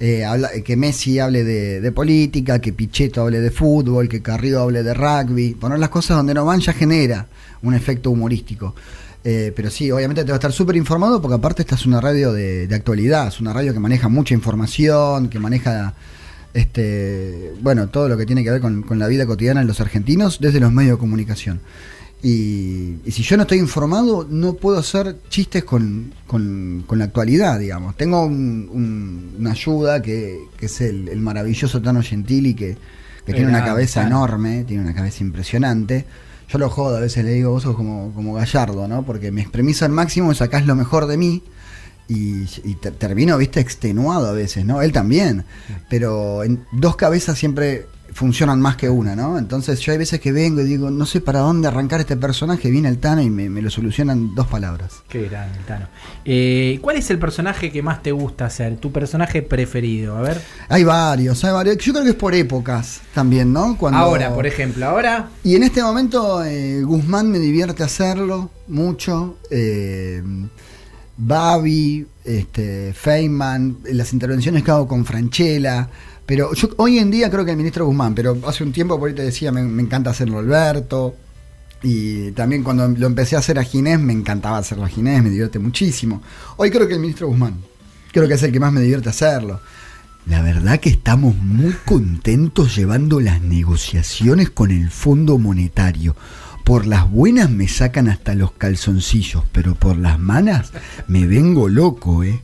Eh, 0.00 0.24
que 0.64 0.76
Messi 0.76 1.20
hable 1.20 1.44
de, 1.44 1.92
política, 1.92 2.58
que 2.58 2.72
Pichetto 2.72 3.22
hable 3.22 3.40
de 3.40 3.50
fútbol, 3.50 4.08
que 4.08 4.20
Carrillo 4.20 4.62
hable 4.62 4.82
de 4.82 4.92
rugby. 4.92 5.54
Poner 5.54 5.78
las 5.78 5.88
cosas 5.88 6.16
donde 6.16 6.34
no 6.34 6.44
van 6.44 6.60
ya 6.60 6.72
genera 6.72 7.26
un 7.62 7.74
efecto 7.74 8.10
humorístico. 8.10 8.74
Eh, 9.22 9.52
pero 9.54 9.70
sí, 9.70 9.90
obviamente 9.90 10.22
te 10.22 10.30
va 10.32 10.34
a 10.34 10.38
estar 10.38 10.52
súper 10.52 10.76
informado 10.76 11.22
porque 11.22 11.36
aparte 11.36 11.62
esta 11.62 11.76
es 11.76 11.86
una 11.86 12.00
radio 12.00 12.32
de, 12.32 12.68
actualidad, 12.72 13.28
es 13.28 13.40
una 13.40 13.54
radio 13.54 13.72
que 13.72 13.80
maneja 13.80 14.08
mucha 14.08 14.34
información, 14.34 15.28
que 15.28 15.38
maneja 15.38 15.94
este 16.52 17.52
bueno 17.62 17.88
todo 17.88 18.08
lo 18.08 18.16
que 18.16 18.26
tiene 18.26 18.44
que 18.44 18.50
ver 18.50 18.60
con, 18.60 18.82
con 18.82 18.98
la 18.98 19.08
vida 19.08 19.26
cotidiana 19.26 19.60
de 19.60 19.66
los 19.66 19.80
argentinos 19.80 20.38
desde 20.40 20.60
los 20.60 20.72
medios 20.72 20.98
de 20.98 21.00
comunicación. 21.00 21.60
Y, 22.24 23.00
si 23.10 23.22
yo 23.22 23.36
no 23.36 23.42
estoy 23.42 23.58
informado, 23.58 24.26
no 24.26 24.54
puedo 24.54 24.78
hacer 24.78 25.18
chistes 25.28 25.62
con, 25.62 26.14
la 26.90 27.04
actualidad, 27.04 27.58
digamos. 27.58 27.96
Tengo 27.98 28.24
una 28.24 29.50
ayuda 29.50 30.00
que, 30.00 30.38
es 30.58 30.80
el, 30.80 31.14
maravilloso 31.20 31.82
Tano 31.82 32.02
Gentili, 32.02 32.54
que, 32.54 32.78
que 33.26 33.34
tiene 33.34 33.48
una 33.48 33.62
cabeza 33.62 34.06
enorme, 34.06 34.64
tiene 34.64 34.84
una 34.84 34.94
cabeza 34.94 35.22
impresionante. 35.22 36.06
Yo 36.48 36.58
lo 36.58 36.70
jodo, 36.70 36.96
a 36.96 37.00
veces 37.00 37.26
le 37.26 37.32
digo, 37.32 37.50
vos 37.50 37.62
sos 37.62 37.76
como, 37.76 38.10
como 38.14 38.32
gallardo, 38.32 38.88
¿no? 38.88 39.04
Porque 39.04 39.30
me 39.30 39.42
exprimís 39.42 39.82
al 39.82 39.90
máximo 39.90 40.32
y 40.32 40.34
sacás 40.34 40.64
lo 40.64 40.74
mejor 40.74 41.06
de 41.06 41.18
mí. 41.18 41.42
Y, 42.08 42.46
termino, 42.98 43.36
viste, 43.36 43.60
extenuado 43.60 44.28
a 44.28 44.32
veces, 44.32 44.64
¿no? 44.64 44.80
Él 44.80 44.92
también. 44.92 45.44
Pero 45.90 46.42
en 46.42 46.64
dos 46.72 46.96
cabezas 46.96 47.38
siempre 47.38 47.86
funcionan 48.12 48.60
más 48.60 48.76
que 48.76 48.88
una, 48.88 49.16
¿no? 49.16 49.38
Entonces 49.38 49.80
yo 49.80 49.92
hay 49.92 49.98
veces 49.98 50.20
que 50.20 50.32
vengo 50.32 50.60
y 50.60 50.64
digo, 50.64 50.90
no 50.90 51.04
sé 51.06 51.20
para 51.20 51.40
dónde 51.40 51.68
arrancar 51.68 52.00
este 52.00 52.16
personaje, 52.16 52.70
viene 52.70 52.88
el 52.88 52.98
Tano 52.98 53.20
y 53.20 53.30
me, 53.30 53.60
lo 53.60 53.70
solucionan 53.70 54.34
dos 54.34 54.46
palabras. 54.46 55.02
Qué 55.08 55.28
grande 55.28 55.58
el 55.58 55.64
Tano. 55.64 55.88
Eh, 56.24 56.78
¿Cuál 56.80 56.96
es 56.96 57.10
el 57.10 57.18
personaje 57.18 57.72
que 57.72 57.82
más 57.82 58.02
te 58.02 58.12
gusta 58.12 58.46
hacer? 58.46 58.76
¿Tu 58.76 58.92
personaje 58.92 59.42
preferido? 59.42 60.16
A 60.16 60.22
ver. 60.22 60.40
Hay 60.68 60.84
varios, 60.84 61.44
hay 61.44 61.52
varios. 61.52 61.78
Yo 61.78 61.92
creo 61.92 62.04
que 62.04 62.10
es 62.10 62.16
por 62.16 62.34
épocas 62.34 63.00
también, 63.12 63.52
¿no? 63.52 63.76
Cuando... 63.76 63.98
Ahora, 63.98 64.32
por 64.32 64.46
ejemplo, 64.46 64.86
ahora. 64.86 65.28
Y 65.42 65.56
en 65.56 65.64
este 65.64 65.82
momento 65.82 66.44
eh, 66.44 66.82
Guzmán 66.82 67.30
me 67.30 67.38
divierte 67.38 67.82
hacerlo 67.82 68.50
mucho. 68.68 69.38
Eh, 69.50 70.22
Babi, 71.16 72.06
este, 72.24 72.92
Feynman, 72.92 73.78
las 73.84 74.12
intervenciones 74.12 74.62
que 74.62 74.70
hago 74.70 74.88
con 74.88 75.04
Franchella. 75.04 75.88
Pero 76.26 76.54
yo 76.54 76.70
hoy 76.76 76.98
en 76.98 77.10
día 77.10 77.30
creo 77.30 77.44
que 77.44 77.50
el 77.50 77.56
ministro 77.56 77.86
Guzmán, 77.86 78.14
pero 78.14 78.38
hace 78.46 78.64
un 78.64 78.72
tiempo 78.72 78.98
por 78.98 79.08
ahí 79.08 79.14
te 79.14 79.22
decía, 79.22 79.52
me, 79.52 79.60
encanta 79.82 80.10
hacerlo 80.10 80.38
Alberto. 80.38 81.16
Y 81.82 82.30
también 82.32 82.62
cuando 82.62 82.88
lo 82.88 83.06
empecé 83.06 83.36
a 83.36 83.40
hacer 83.40 83.58
a 83.58 83.62
Ginés, 83.62 84.00
me 84.00 84.14
encantaba 84.14 84.56
hacerlo 84.56 84.84
a 84.84 84.88
Ginés, 84.88 85.22
me 85.22 85.28
divierte 85.28 85.58
muchísimo. 85.58 86.22
Hoy 86.56 86.70
creo 86.70 86.88
que 86.88 86.94
el 86.94 87.00
ministro 87.00 87.28
Guzmán, 87.28 87.56
creo 88.10 88.26
que 88.26 88.34
es 88.34 88.42
el 88.42 88.52
que 88.52 88.60
más 88.60 88.72
me 88.72 88.80
divierte 88.80 89.10
hacerlo. 89.10 89.60
La 90.26 90.40
verdad 90.40 90.80
que 90.80 90.88
estamos 90.88 91.36
muy 91.36 91.74
contentos 91.84 92.74
llevando 92.74 93.20
las 93.20 93.42
negociaciones 93.42 94.48
con 94.48 94.70
el 94.70 94.90
Fondo 94.90 95.36
Monetario. 95.36 96.16
Por 96.64 96.86
las 96.86 97.10
buenas 97.10 97.50
me 97.50 97.68
sacan 97.68 98.08
hasta 98.08 98.34
los 98.34 98.52
calzoncillos, 98.52 99.44
pero 99.52 99.74
por 99.74 99.98
las 99.98 100.18
malas 100.18 100.72
me 101.06 101.26
vengo 101.26 101.68
loco, 101.68 102.24
¿eh? 102.24 102.40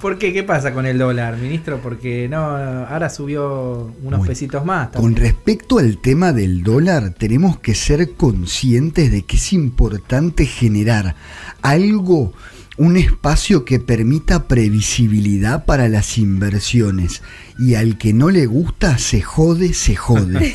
¿Por 0.00 0.18
qué? 0.18 0.32
¿Qué 0.32 0.42
pasa 0.42 0.72
con 0.72 0.86
el 0.86 0.98
dólar, 0.98 1.36
ministro? 1.36 1.80
Porque 1.82 2.28
no, 2.28 2.38
ahora 2.38 3.10
subió 3.10 3.92
unos 4.02 4.02
Bueno, 4.02 4.24
pesitos 4.24 4.64
más. 4.64 4.88
Con 4.88 5.14
también. 5.14 5.16
respecto 5.22 5.78
al 5.78 5.98
tema 5.98 6.32
del 6.32 6.62
dólar, 6.62 7.14
tenemos 7.16 7.58
que 7.58 7.74
ser 7.74 8.12
conscientes 8.14 9.10
de 9.12 9.22
que 9.22 9.36
es 9.36 9.52
importante 9.52 10.46
generar 10.46 11.14
algo, 11.62 12.32
un 12.76 12.96
espacio 12.96 13.64
que 13.64 13.78
permita 13.78 14.48
previsibilidad 14.48 15.64
para 15.64 15.88
las 15.88 16.18
inversiones. 16.18 17.22
Y 17.58 17.76
al 17.76 17.98
que 17.98 18.12
no 18.12 18.30
le 18.30 18.46
gusta, 18.46 18.98
se 18.98 19.22
jode, 19.22 19.74
se 19.74 19.94
jode. 19.94 20.54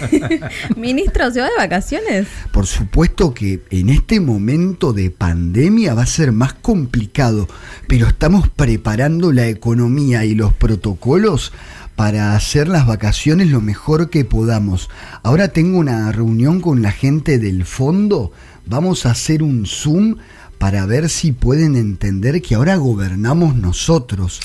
Ministro, 0.75 1.31
¿se 1.31 1.39
va 1.39 1.47
de 1.47 1.55
vacaciones? 1.57 2.27
Por 2.51 2.67
supuesto 2.67 3.33
que 3.33 3.63
en 3.69 3.89
este 3.89 4.19
momento 4.19 4.91
de 4.91 5.11
pandemia 5.11 5.93
va 5.93 6.03
a 6.03 6.07
ser 6.07 6.33
más 6.33 6.53
complicado, 6.53 7.47
pero 7.87 8.07
estamos 8.07 8.49
preparando 8.49 9.31
la 9.31 9.47
economía 9.47 10.25
y 10.25 10.35
los 10.35 10.53
protocolos 10.53 11.53
para 11.95 12.35
hacer 12.35 12.67
las 12.67 12.85
vacaciones 12.85 13.49
lo 13.49 13.61
mejor 13.61 14.09
que 14.09 14.25
podamos. 14.25 14.89
Ahora 15.23 15.49
tengo 15.49 15.77
una 15.79 16.11
reunión 16.11 16.61
con 16.61 16.81
la 16.81 16.91
gente 16.91 17.39
del 17.39 17.65
fondo, 17.65 18.31
vamos 18.65 19.05
a 19.05 19.11
hacer 19.11 19.43
un 19.43 19.65
Zoom 19.65 20.15
para 20.59 20.85
ver 20.85 21.09
si 21.09 21.31
pueden 21.31 21.75
entender 21.75 22.43
que 22.43 22.53
ahora 22.53 22.75
gobernamos 22.75 23.55
nosotros. 23.55 24.39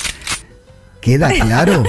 ¿Queda 1.03 1.31
claro? 1.33 1.83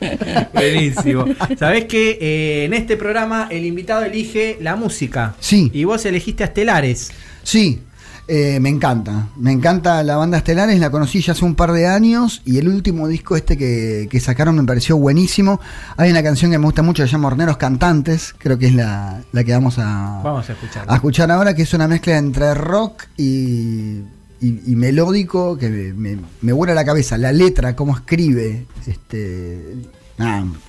Buenísimo. 0.52 1.24
Sabés 1.58 1.86
que 1.86 2.18
eh, 2.20 2.64
en 2.66 2.74
este 2.74 2.98
programa 2.98 3.48
el 3.50 3.64
invitado 3.64 4.04
elige 4.04 4.58
la 4.60 4.76
música. 4.76 5.34
Sí. 5.40 5.70
Y 5.72 5.84
vos 5.84 6.04
elegiste 6.04 6.42
a 6.42 6.48
Estelares. 6.48 7.12
Sí, 7.44 7.80
eh, 8.28 8.58
me 8.60 8.68
encanta. 8.68 9.28
Me 9.36 9.52
encanta 9.52 10.02
la 10.02 10.16
banda 10.16 10.38
Estelares, 10.38 10.78
la 10.80 10.90
conocí 10.90 11.20
ya 11.20 11.32
hace 11.32 11.44
un 11.44 11.54
par 11.54 11.72
de 11.72 11.86
años 11.86 12.42
y 12.44 12.58
el 12.58 12.68
último 12.68 13.06
disco 13.08 13.36
este 13.36 13.56
que, 13.56 14.08
que 14.10 14.20
sacaron 14.20 14.56
me 14.56 14.64
pareció 14.64 14.96
buenísimo. 14.96 15.60
Hay 15.96 16.10
una 16.10 16.22
canción 16.22 16.50
que 16.50 16.58
me 16.58 16.64
gusta 16.64 16.82
mucho, 16.82 17.02
que 17.02 17.08
se 17.08 17.12
llama 17.12 17.28
Horneros 17.28 17.56
Cantantes, 17.56 18.34
creo 18.38 18.58
que 18.58 18.66
es 18.66 18.74
la, 18.74 19.20
la 19.32 19.44
que 19.44 19.52
vamos 19.52 19.78
a, 19.78 20.20
Vamos 20.24 20.48
a 20.48 20.52
escucharla. 20.52 20.92
a 20.92 20.96
escuchar 20.96 21.30
ahora, 21.30 21.54
que 21.54 21.62
es 21.62 21.72
una 21.74 21.86
mezcla 21.88 22.16
entre 22.18 22.52
rock 22.54 23.04
y, 23.16 24.00
y- 24.40 24.62
y 24.66 24.76
melódico 24.76 25.56
que 25.56 25.68
me, 25.70 25.92
me, 25.92 26.18
me 26.42 26.52
vuela 26.52 26.74
la 26.74 26.84
cabeza. 26.84 27.16
La 27.18 27.32
letra, 27.32 27.76
cómo 27.76 27.94
escribe, 27.96 28.66
este... 28.86 29.76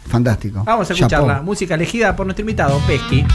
fantástico. 0.08 0.63
Vamos 0.63 0.89
a 0.89 0.93
escucharla. 0.93 1.41
Música 1.41 1.76
elegida 1.76 2.15
por 2.15 2.26
nuestro 2.28 2.41
invitado, 2.41 2.80
Pesky. 2.88 3.26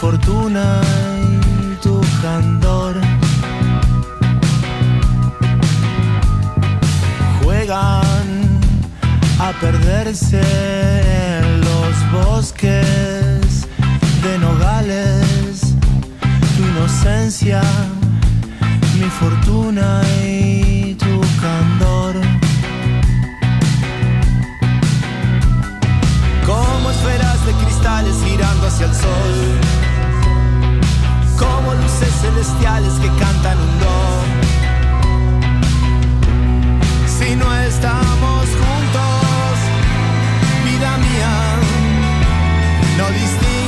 Fortuna 0.00 0.80
y 1.22 1.74
tu 1.82 2.00
candor. 2.22 2.98
Juegan 7.42 8.60
a 9.38 9.52
perderse 9.60 10.40
en 11.36 11.60
los 11.60 11.94
bosques 12.12 13.66
de 14.22 14.38
nogales 14.38 15.74
tu 16.56 16.62
inocencia, 16.62 17.60
mi 18.98 19.08
fortuna 19.20 20.00
y 20.26 20.94
tu 20.94 21.20
candor. 21.42 22.14
Como 26.46 26.90
esferas 26.90 27.44
de 27.44 27.52
cristales 27.52 28.16
girando 28.24 28.66
hacia 28.66 28.86
el 28.86 28.94
sol, 28.94 29.89
como 31.40 31.74
luces 31.74 32.12
celestiales 32.20 32.92
que 33.00 33.08
cantan 33.18 33.58
un 33.58 33.78
do. 33.80 33.96
Si 37.06 37.34
no 37.36 37.48
estamos 37.54 38.42
juntos, 38.62 39.52
vida 40.64 40.90
mía, 41.06 41.34
no 42.98 43.06
distingo 43.18 43.59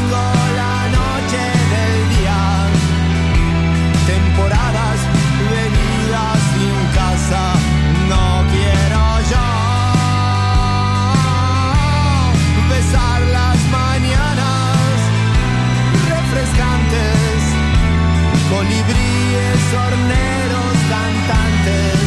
horneros, 19.75 20.75
cantantes, 20.93 22.01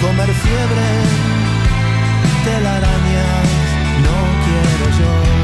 comer 0.00 0.30
fiebre, 0.44 0.88
telarañas, 2.44 3.48
no 4.04 4.16
quiero 4.44 4.86
yo. 4.98 5.42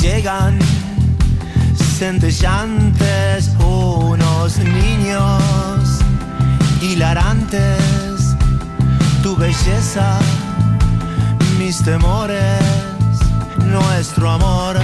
llegan 0.00 0.58
centellantes 1.98 3.50
unos 3.58 4.58
niños 4.58 5.82
hilarantes, 6.80 8.36
tu 9.22 9.36
belleza, 9.36 10.18
mis 11.68 11.82
temores, 11.82 12.62
nuestro 13.58 14.30
amor. 14.30 14.74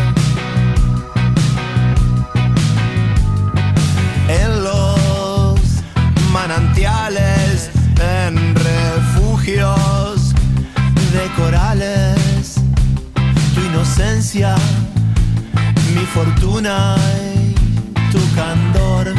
En 4.29 4.65
los 4.65 5.59
manantiales, 6.31 7.71
en 8.21 8.55
refugios 8.55 10.35
de 11.15 11.25
corales, 11.39 12.57
tu 13.55 13.61
inocencia, 13.63 14.55
mi 15.95 16.05
fortuna 16.05 16.97
y 17.35 17.55
tu 18.13 18.21
candor. 18.35 19.15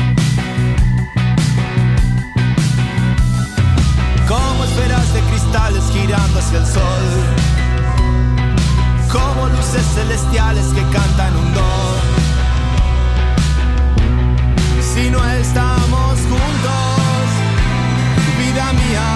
Como 4.27 4.63
esferas 4.65 5.13
de 5.15 5.19
cristales 5.21 5.83
girando 5.91 6.37
hacia 6.37 6.59
el 6.59 6.65
sol, 6.67 7.54
como 9.11 9.47
luces 9.49 9.85
celestiales 9.93 10.65
que 10.73 10.81
cantan 10.95 11.35
un 11.35 11.53
do. 11.53 11.61
Si 14.81 15.09
no 15.09 15.23
estamos 15.25 16.13
juntos, 16.31 17.25
vida 18.39 18.73
mía, 18.73 19.09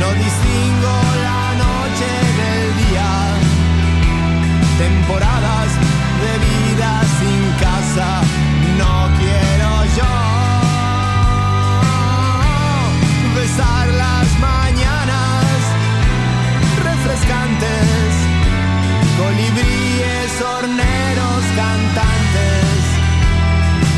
no 0.00 0.08
distingo 0.24 0.94
la 1.26 1.42
noche 1.64 2.10
del 2.40 2.66
día 2.82 3.10
temporadas 4.78 5.89
colibríes, 19.40 20.42
horneros, 20.42 21.42
cantantes, 21.56 22.82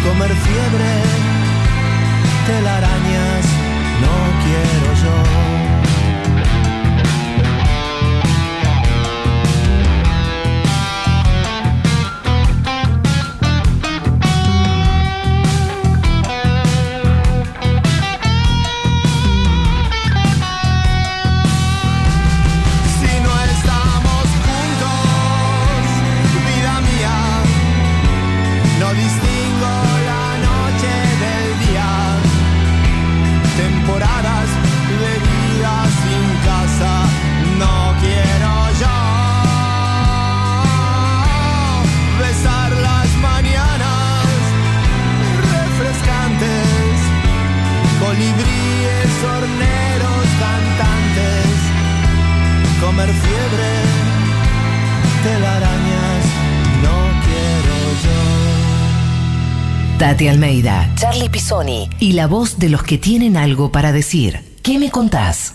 comer 0.04 0.30
fiebre, 0.30 0.92
telarañas. 2.46 3.46
No 4.00 4.14
quiero 4.44 4.94
yo. 5.02 5.71
Tati 60.02 60.26
Almeida, 60.26 60.92
Charlie 60.96 61.28
Pisoni 61.28 61.88
y 62.00 62.14
la 62.14 62.26
voz 62.26 62.58
de 62.58 62.68
los 62.68 62.82
que 62.82 62.98
tienen 62.98 63.36
algo 63.36 63.70
para 63.70 63.92
decir. 63.92 64.40
¿Qué 64.60 64.80
me 64.80 64.90
contás? 64.90 65.54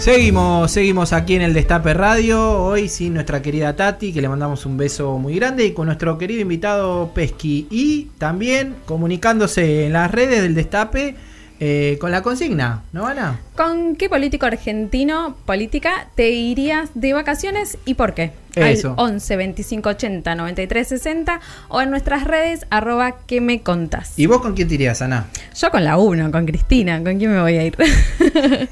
Seguimos, 0.00 0.72
seguimos 0.72 1.12
aquí 1.12 1.36
en 1.36 1.42
el 1.42 1.54
Destape 1.54 1.94
Radio. 1.94 2.60
Hoy 2.60 2.88
sin 2.88 3.14
nuestra 3.14 3.40
querida 3.40 3.76
Tati, 3.76 4.12
que 4.12 4.20
le 4.20 4.28
mandamos 4.28 4.66
un 4.66 4.76
beso 4.76 5.16
muy 5.16 5.36
grande, 5.36 5.64
y 5.64 5.74
con 5.74 5.86
nuestro 5.86 6.18
querido 6.18 6.40
invitado 6.40 7.12
Pesqui. 7.14 7.68
Y 7.70 8.08
también 8.18 8.74
comunicándose 8.84 9.86
en 9.86 9.92
las 9.92 10.10
redes 10.10 10.42
del 10.42 10.56
Destape 10.56 11.14
eh, 11.60 11.98
con 12.00 12.12
la 12.12 12.22
consigna, 12.22 12.84
¿no, 12.92 13.06
Ana? 13.06 13.40
¿Con 13.56 13.96
qué 13.96 14.08
político 14.08 14.46
argentino, 14.46 15.36
política, 15.44 16.06
te 16.14 16.30
irías 16.30 16.90
de 16.94 17.12
vacaciones 17.12 17.78
y 17.84 17.94
por 17.94 18.14
qué? 18.14 18.30
Eso. 18.54 18.94
Al 18.96 19.14
11 19.14 19.36
25 19.36 19.88
80 19.88 20.34
93 20.34 20.88
60 20.88 21.40
o 21.68 21.80
en 21.80 21.90
nuestras 21.90 22.24
redes 22.24 22.66
arroba 22.70 23.16
que 23.26 23.40
me 23.40 23.60
contás. 23.60 24.18
¿Y 24.18 24.26
vos 24.26 24.40
con 24.40 24.54
quién 24.54 24.68
te 24.68 24.74
irías, 24.74 25.02
Ana? 25.02 25.26
Yo 25.56 25.70
con 25.70 25.84
la 25.84 25.98
1, 25.98 26.30
con 26.30 26.46
Cristina, 26.46 27.02
¿con 27.02 27.18
quién 27.18 27.32
me 27.32 27.40
voy 27.40 27.56
a 27.56 27.64
ir? 27.64 27.76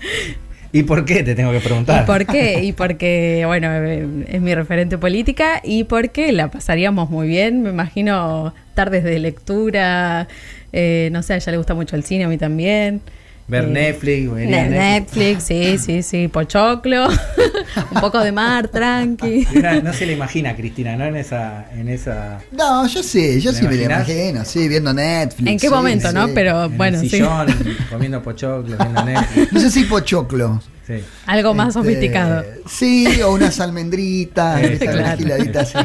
¿Y 0.73 0.83
por 0.83 1.05
qué? 1.05 1.23
Te 1.23 1.35
tengo 1.35 1.53
que 1.53 1.61
preguntar. 1.61 2.03
¿Y 2.03 2.07
por 2.07 2.27
qué? 2.27 2.63
Y 2.63 2.73
porque, 2.73 3.45
bueno, 3.47 3.69
eh, 3.73 4.27
es 4.29 4.41
mi 4.41 4.55
referente 4.55 4.99
política 4.99 5.61
y 5.65 5.85
porque 5.85 6.33
la 6.33 6.51
pasaríamos 6.51 7.09
muy 7.11 7.29
bien, 7.29 7.63
me 7.63 7.71
imagino 7.71 8.53
tardes 8.75 9.03
de 9.03 9.19
lectura, 9.19 10.29
eh, 10.77 11.09
no 11.11 11.23
sé, 11.23 11.33
a 11.33 11.37
ella 11.37 11.51
le 11.53 11.57
gusta 11.59 11.75
mucho 11.75 11.97
el 11.97 12.05
cine, 12.05 12.25
a 12.25 12.29
mí 12.29 12.37
también. 12.39 13.01
Ver 13.49 13.63
Eh, 13.65 13.67
Netflix, 13.69 14.33
ver 14.35 14.49
Ne- 14.49 14.69
Netflix, 14.71 15.45
sí, 15.45 15.79
sí, 15.79 16.03
sí, 16.03 16.27
pochoclo, 16.29 17.07
un 17.93 18.01
poco 18.01 18.19
de 18.19 18.33
mar, 18.33 18.67
tranqui. 18.69 19.47
No 19.85 19.93
se 19.93 20.05
le 20.05 20.15
imagina 20.15 20.51
a 20.51 20.57
Cristina, 20.57 20.97
¿no? 20.97 21.05
En 21.05 21.15
esa, 21.17 21.67
en 21.73 21.89
esa 21.89 22.41
No, 22.51 22.87
yo 22.89 23.03
sí, 23.05 23.41
yo 23.41 23.53
¿Te 23.53 23.59
sí 23.59 23.69
me 23.69 23.75
imaginas? 23.77 24.09
imagino, 24.09 24.45
sí, 24.45 24.69
viendo 24.69 24.93
Netflix. 24.93 25.49
¿En 25.49 25.59
qué 25.59 25.69
sí, 25.69 25.73
momento, 25.73 26.09
sí. 26.09 26.15
no? 26.15 26.29
Pero 26.35 26.65
en 26.65 26.77
bueno, 26.77 26.99
el 26.99 27.05
sí. 27.05 27.11
sillón, 27.11 27.47
comiendo 27.89 28.21
pochoclo, 28.23 28.77
viendo 28.77 29.05
Netflix. 29.07 29.53
No 29.53 29.61
sé 29.61 29.71
si 29.71 29.85
pochoclo. 29.85 30.61
Sí. 30.87 31.03
Algo 31.27 31.53
más 31.55 31.69
Este, 31.69 31.81
sofisticado. 31.81 32.45
Sí, 32.67 33.21
o 33.23 33.33
unas 33.33 33.59
almendritas, 33.61 34.61
claro. 34.79 35.19
giladitas, 35.19 35.69
sí. 35.71 35.79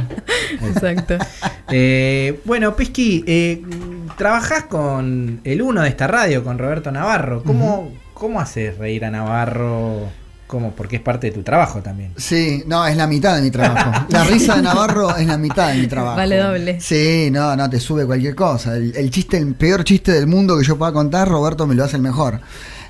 Exacto. 0.65 1.17
Eh, 1.73 2.41
bueno, 2.43 2.75
Pisqui, 2.75 3.23
eh, 3.25 3.61
trabajás 4.17 4.65
con 4.65 5.39
el 5.45 5.61
uno 5.61 5.83
de 5.83 5.87
esta 5.87 6.05
radio, 6.05 6.43
con 6.43 6.57
Roberto 6.57 6.91
Navarro. 6.91 7.43
¿Cómo, 7.43 7.93
¿cómo 8.13 8.41
haces 8.41 8.77
reír 8.77 9.05
a 9.05 9.09
Navarro? 9.09 10.09
¿Cómo? 10.47 10.71
Porque 10.73 10.97
es 10.97 11.01
parte 11.01 11.27
de 11.27 11.33
tu 11.33 11.43
trabajo 11.43 11.79
también. 11.81 12.11
Sí, 12.17 12.63
no, 12.67 12.85
es 12.85 12.97
la 12.97 13.07
mitad 13.07 13.37
de 13.37 13.41
mi 13.41 13.51
trabajo. 13.51 14.05
La 14.09 14.25
risa 14.25 14.57
de 14.57 14.63
Navarro 14.63 15.15
es 15.15 15.25
la 15.25 15.37
mitad 15.37 15.69
de 15.71 15.79
mi 15.79 15.87
trabajo. 15.87 16.17
Vale 16.17 16.35
doble. 16.35 16.81
Sí, 16.81 17.29
no, 17.31 17.55
no, 17.55 17.69
te 17.69 17.79
sube 17.79 18.05
cualquier 18.05 18.35
cosa. 18.35 18.75
El, 18.75 18.93
el 18.93 19.09
chiste, 19.09 19.37
el 19.37 19.55
peor 19.55 19.85
chiste 19.85 20.11
del 20.11 20.27
mundo 20.27 20.57
que 20.57 20.65
yo 20.65 20.77
pueda 20.77 20.91
contar, 20.91 21.29
Roberto 21.29 21.65
me 21.67 21.73
lo 21.75 21.85
hace 21.85 21.95
el 21.95 22.01
mejor. 22.01 22.41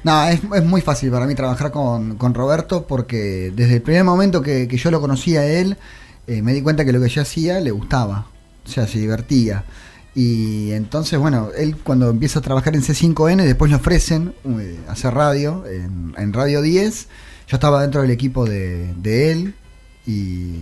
No, 0.04 0.28
es, 0.28 0.42
es 0.56 0.64
muy 0.64 0.82
fácil 0.82 1.12
para 1.12 1.28
mí 1.28 1.36
trabajar 1.36 1.72
con, 1.72 2.16
con 2.16 2.34
Roberto 2.34 2.88
porque 2.88 3.52
desde 3.56 3.76
el 3.76 3.82
primer 3.82 4.04
momento 4.04 4.42
que, 4.42 4.68
que 4.68 4.78
yo 4.78 4.90
lo 4.90 5.00
conocí 5.00 5.38
a 5.38 5.46
él, 5.46 5.78
eh, 6.28 6.42
me 6.42 6.54
di 6.54 6.62
cuenta 6.62 6.86
que 6.86 6.92
lo 6.92 7.02
que 7.02 7.10
yo 7.10 7.22
hacía 7.22 7.60
le 7.60 7.72
gustaba. 7.72 8.28
O 8.66 8.70
sea, 8.70 8.88
se 8.88 9.00
divertía. 9.00 9.64
Y 10.14 10.72
entonces, 10.72 11.18
bueno, 11.20 11.50
él 11.58 11.78
cuando 11.78 12.10
empieza 12.10 12.40
a 12.40 12.42
trabajar 12.42 12.76
en 12.76 12.82
C5N, 12.82 13.44
después 13.44 13.72
le 13.72 13.78
ofrecen 13.78 14.34
eh, 14.46 14.80
hacer 14.88 15.14
radio 15.14 15.64
en, 15.66 16.34
Radio 16.34 16.62
10. 16.62 17.08
Yo 17.48 17.56
estaba 17.56 17.82
dentro 17.82 18.02
del 18.02 18.12
equipo 18.12 18.46
de, 18.46 18.94
de 18.96 19.32
él 19.32 19.56
y 20.06 20.56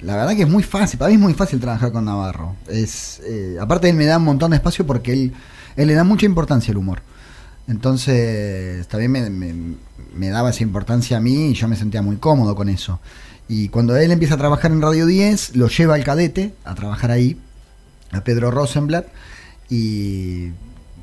la 0.00 0.16
verdad 0.16 0.34
que 0.34 0.42
es 0.42 0.48
muy 0.48 0.62
fácil. 0.62 0.98
Para 0.98 1.10
mí 1.10 1.14
es 1.14 1.20
muy 1.20 1.34
fácil 1.34 1.60
trabajar 1.60 1.92
con 1.92 2.04
Navarro. 2.04 2.56
Es, 2.68 3.20
eh, 3.24 3.56
aparte, 3.60 3.88
él 3.88 3.96
me 3.96 4.06
da 4.06 4.18
un 4.18 4.24
montón 4.24 4.50
de 4.50 4.56
espacio 4.56 4.86
porque 4.86 5.12
él, 5.12 5.32
él 5.76 5.88
le 5.88 5.94
da 5.94 6.04
mucha 6.04 6.26
importancia 6.26 6.72
al 6.72 6.78
humor. 6.78 7.02
Entonces, 7.72 8.86
también 8.88 9.78
me, 10.14 10.28
daba 10.28 10.50
esa 10.50 10.62
importancia 10.62 11.16
a 11.16 11.20
mí 11.20 11.48
y 11.48 11.54
yo 11.54 11.68
me 11.68 11.76
sentía 11.76 12.02
muy 12.02 12.16
cómodo 12.16 12.54
con 12.54 12.68
eso. 12.68 13.00
Y 13.48 13.70
cuando 13.70 13.96
él 13.96 14.10
empieza 14.12 14.34
a 14.34 14.36
trabajar 14.36 14.72
en 14.72 14.82
Radio 14.82 15.06
10, 15.06 15.56
lo 15.56 15.68
lleva 15.68 15.94
al 15.94 16.04
cadete 16.04 16.54
a 16.64 16.74
trabajar 16.74 17.10
ahí, 17.10 17.40
a 18.10 18.22
Pedro 18.22 18.50
Rosenblatt, 18.50 19.06
y 19.70 20.50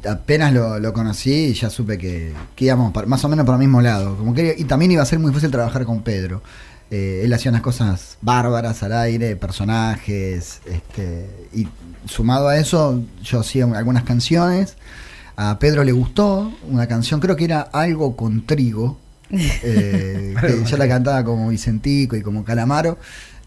apenas 0.08 0.54
lo, 0.54 0.94
conocí 0.94 1.54
ya 1.54 1.72
supe 1.72 1.98
que, 1.98 2.34
que 2.56 2.66
íbamos 2.66 2.94
más 3.08 3.26
o 3.26 3.30
menos 3.30 3.48
para 3.48 3.56
el 3.56 3.62
mismo 3.62 3.82
lado. 3.82 4.16
Como 4.16 4.36
y 4.38 4.64
también 4.66 4.92
iba 4.92 5.02
a 5.02 5.08
ser 5.08 5.18
muy 5.18 5.34
fácil 5.34 5.50
trabajar 5.50 5.86
con 5.86 6.04
Pedro. 6.04 6.44
Eh, 6.92 7.22
él 7.24 7.34
hacía 7.34 7.50
unas 7.50 7.64
cosas 7.64 8.20
bárbaras 8.22 8.84
al 8.84 8.94
aire, 8.94 9.36
personajes, 9.36 10.62
este, 10.66 11.48
y 11.52 11.68
sumado 12.06 12.48
a 12.48 12.58
eso, 12.58 13.02
yo 13.24 13.40
hacía 13.40 13.66
algunas 13.66 14.04
canciones. 14.04 14.76
A 15.42 15.58
Pedro 15.58 15.86
le 15.86 15.94
gustó 15.94 16.52
una 16.70 16.86
canción, 16.86 17.22
creo 17.22 17.38
que 17.38 17.46
era 17.46 17.62
Algo 17.62 18.18
con 18.18 18.46
Trigo, 18.46 18.98
eh, 19.32 20.36
que 20.38 20.66
yo 20.66 20.76
la 20.76 20.86
cantaba 20.86 21.24
como 21.24 21.48
Vicentico 21.48 22.18
y 22.18 22.22
como 22.22 22.44
Calamaro. 22.44 22.98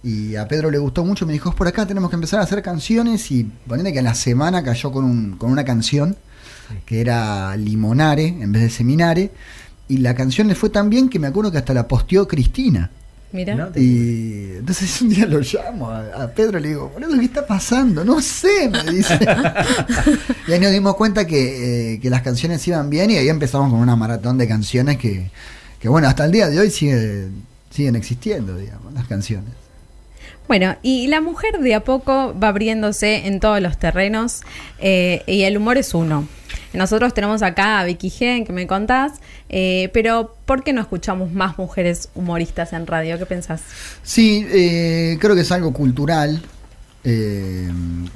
Y 0.02 0.35
a 0.37 0.48
Pedro 0.48 0.70
le 0.70 0.78
gustó 0.78 1.05
mucho, 1.05 1.26
me 1.26 1.35
dijo, 1.35 1.50
"Es 1.50 1.55
por 1.55 1.68
acá 1.68 1.85
tenemos 1.85 2.09
que 2.09 2.16
empezar 2.16 2.40
a 2.40 2.44
hacer 2.44 2.62
canciones 2.62 3.31
y 3.31 3.44
ponele 3.44 3.92
que 3.92 3.98
a 3.98 4.02
la 4.02 4.14
semana 4.14 4.64
cayó 4.64 4.90
con, 4.90 5.05
un, 5.05 5.37
con 5.37 5.52
una 5.52 5.64
canción 5.66 6.16
que 6.87 7.02
era 7.02 7.55
Limonare 7.59 8.26
en 8.26 8.52
vez 8.52 8.62
de 8.62 8.70
Seminare. 8.70 9.31
Y 9.87 9.98
la 9.98 10.14
canción 10.14 10.48
le 10.48 10.55
fue 10.55 10.70
tan 10.70 10.88
bien 10.88 11.11
que 11.11 11.18
me 11.18 11.26
acuerdo 11.26 11.52
que 11.52 11.59
hasta 11.59 11.74
la 11.74 11.88
posteó 11.88 12.26
Cristina. 12.26 12.90
Mira. 13.32 13.54
¿No? 13.54 13.68
Y 13.74 14.56
entonces 14.58 15.00
un 15.00 15.08
día 15.08 15.26
lo 15.26 15.40
llamo 15.40 15.90
a, 15.90 16.24
a 16.24 16.28
Pedro 16.28 16.58
y 16.58 16.62
le 16.62 16.68
digo, 16.68 16.90
boludo, 16.90 17.18
¿qué 17.18 17.24
está 17.24 17.46
pasando? 17.46 18.04
No 18.04 18.20
sé, 18.20 18.68
me 18.68 18.92
dice. 18.92 19.18
y 20.48 20.52
ahí 20.52 20.60
nos 20.60 20.70
dimos 20.70 20.96
cuenta 20.96 21.26
que, 21.26 21.94
eh, 21.94 22.00
que 22.00 22.10
las 22.10 22.22
canciones 22.22 22.66
iban 22.68 22.90
bien 22.90 23.10
y 23.10 23.16
ahí 23.16 23.28
empezamos 23.28 23.70
con 23.70 23.80
una 23.80 23.96
maratón 23.96 24.36
de 24.36 24.46
canciones 24.46 24.98
que, 24.98 25.30
que 25.80 25.88
bueno, 25.88 26.08
hasta 26.08 26.26
el 26.26 26.32
día 26.32 26.48
de 26.48 26.60
hoy 26.60 26.70
sigue, 26.70 27.28
siguen 27.70 27.96
existiendo, 27.96 28.56
digamos, 28.56 28.92
las 28.92 29.06
canciones. 29.06 29.50
Bueno, 30.46 30.76
y 30.82 31.06
la 31.06 31.20
mujer 31.20 31.60
de 31.60 31.74
a 31.74 31.80
poco 31.80 32.38
va 32.38 32.48
abriéndose 32.48 33.26
en 33.26 33.40
todos 33.40 33.60
los 33.62 33.78
terrenos 33.78 34.42
eh, 34.78 35.22
y 35.26 35.42
el 35.44 35.56
humor 35.56 35.78
es 35.78 35.94
uno. 35.94 36.28
Nosotros 36.74 37.12
tenemos 37.14 37.42
acá 37.42 37.80
a 37.80 37.85
Vicky 37.85 38.11
Gen, 38.11 38.44
que 38.44 38.52
me 38.52 38.66
contás, 38.66 39.14
eh, 39.48 39.90
pero 39.92 40.35
¿por 40.46 40.62
qué 40.64 40.72
no 40.72 40.80
escuchamos 40.80 41.32
más 41.32 41.58
mujeres 41.58 42.08
humoristas 42.14 42.72
en 42.72 42.87
radio? 42.87 43.18
¿Qué 43.18 43.26
pensás? 43.26 43.62
Sí, 44.02 44.46
eh, 44.50 45.18
creo 45.20 45.35
que 45.35 45.42
es 45.42 45.52
algo 45.52 45.72
cultural. 45.72 46.42
eh, 47.04 47.68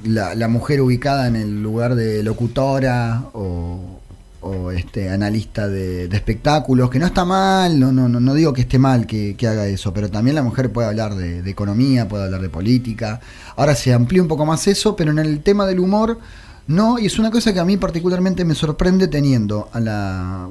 la, 0.04 0.34
la 0.34 0.48
mujer 0.48 0.80
ubicada 0.80 1.26
en 1.26 1.36
el 1.36 1.62
lugar 1.62 1.96
de 1.96 2.22
locutora 2.22 3.24
o, 3.32 4.00
o, 4.40 4.70
este 4.70 5.10
analista 5.10 5.68
de, 5.68 6.04
espectáculos, 6.04 6.88
que 6.90 6.98
no 6.98 7.06
está 7.06 7.24
mal, 7.24 7.80
no, 7.80 7.90
no, 7.90 8.08
no, 8.08 8.34
digo 8.34 8.52
que 8.52 8.60
esté 8.60 8.78
mal 8.78 9.06
que, 9.06 9.36
haga 9.46 9.66
eso, 9.66 9.92
pero 9.92 10.08
también 10.08 10.36
la 10.36 10.42
mujer 10.42 10.70
puede 10.70 10.88
hablar 10.88 11.16
de, 11.16 11.42
de 11.42 11.50
economía, 11.50 12.06
puede 12.08 12.24
hablar 12.24 12.40
de 12.40 12.48
política. 12.48 13.20
Ahora 13.56 13.74
se 13.74 13.92
amplía 13.92 14.22
un 14.22 14.28
poco 14.28 14.46
más 14.46 14.66
eso, 14.68 14.94
pero 14.94 15.10
en 15.10 15.18
el 15.18 15.40
tema 15.42 15.66
del 15.66 15.80
humor, 15.80 16.18
no, 16.68 16.98
y 16.98 17.06
es 17.06 17.18
una 17.18 17.30
cosa 17.30 17.52
que 17.52 17.60
a 17.60 17.64
mí 17.64 17.76
particularmente 17.76 18.44
me 18.44 18.54
sorprende 18.54 19.08
teniendo 19.08 19.68
a 19.72 19.80
la, 19.80 20.48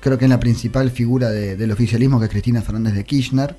creo 0.00 0.16
que 0.18 0.24
es 0.24 0.30
la 0.30 0.40
principal 0.40 0.90
figura 0.90 1.30
de- 1.30 1.56
del 1.56 1.70
oficialismo, 1.72 2.18
que 2.18 2.26
es 2.26 2.30
Cristina 2.30 2.62
Fernández 2.62 2.94
de 2.94 3.04
Kirchner, 3.04 3.56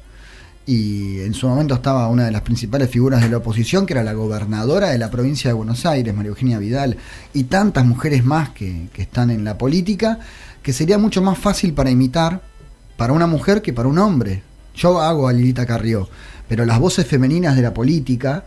y 0.66 1.22
en 1.22 1.34
su 1.34 1.48
momento 1.48 1.74
estaba 1.74 2.08
una 2.10 2.26
de 2.26 2.32
las 2.32 2.42
principales 2.42 2.90
figuras 2.90 3.22
de 3.22 3.30
la 3.30 3.38
oposición, 3.38 3.86
que 3.86 3.94
era 3.94 4.04
la 4.04 4.14
gobernadora 4.14 4.90
de 4.90 4.98
la 5.00 5.10
provincia 5.10 5.50
de 5.50 5.54
Buenos 5.56 5.86
Aires, 5.86 6.14
María 6.16 6.30
Eugenia 6.30 6.60
Vidal, 6.60 6.98
y 7.34 7.46
tantas 7.46 7.86
mujeres 7.86 8.24
más 8.24 8.50
que, 8.50 8.88
que 8.94 9.02
están 9.02 9.32
en 9.32 9.44
la 9.44 9.58
política, 9.58 10.20
que 10.62 10.74
sería 10.74 10.98
mucho 10.98 11.22
más 11.22 11.38
fácil 11.40 11.74
para 11.74 11.90
imitar 11.90 12.42
para 12.98 13.14
una 13.14 13.28
mujer 13.28 13.62
que 13.62 13.74
para 13.74 13.88
un 13.88 13.98
hombre. 13.98 14.44
Yo 14.76 15.02
hago 15.02 15.28
a 15.28 15.34
Lilita 15.34 15.66
Carrió, 15.66 16.08
pero 16.50 16.66
las 16.66 16.80
voces 16.80 17.06
femeninas 17.08 17.56
de 17.56 17.62
la 17.62 17.74
política 17.74 18.44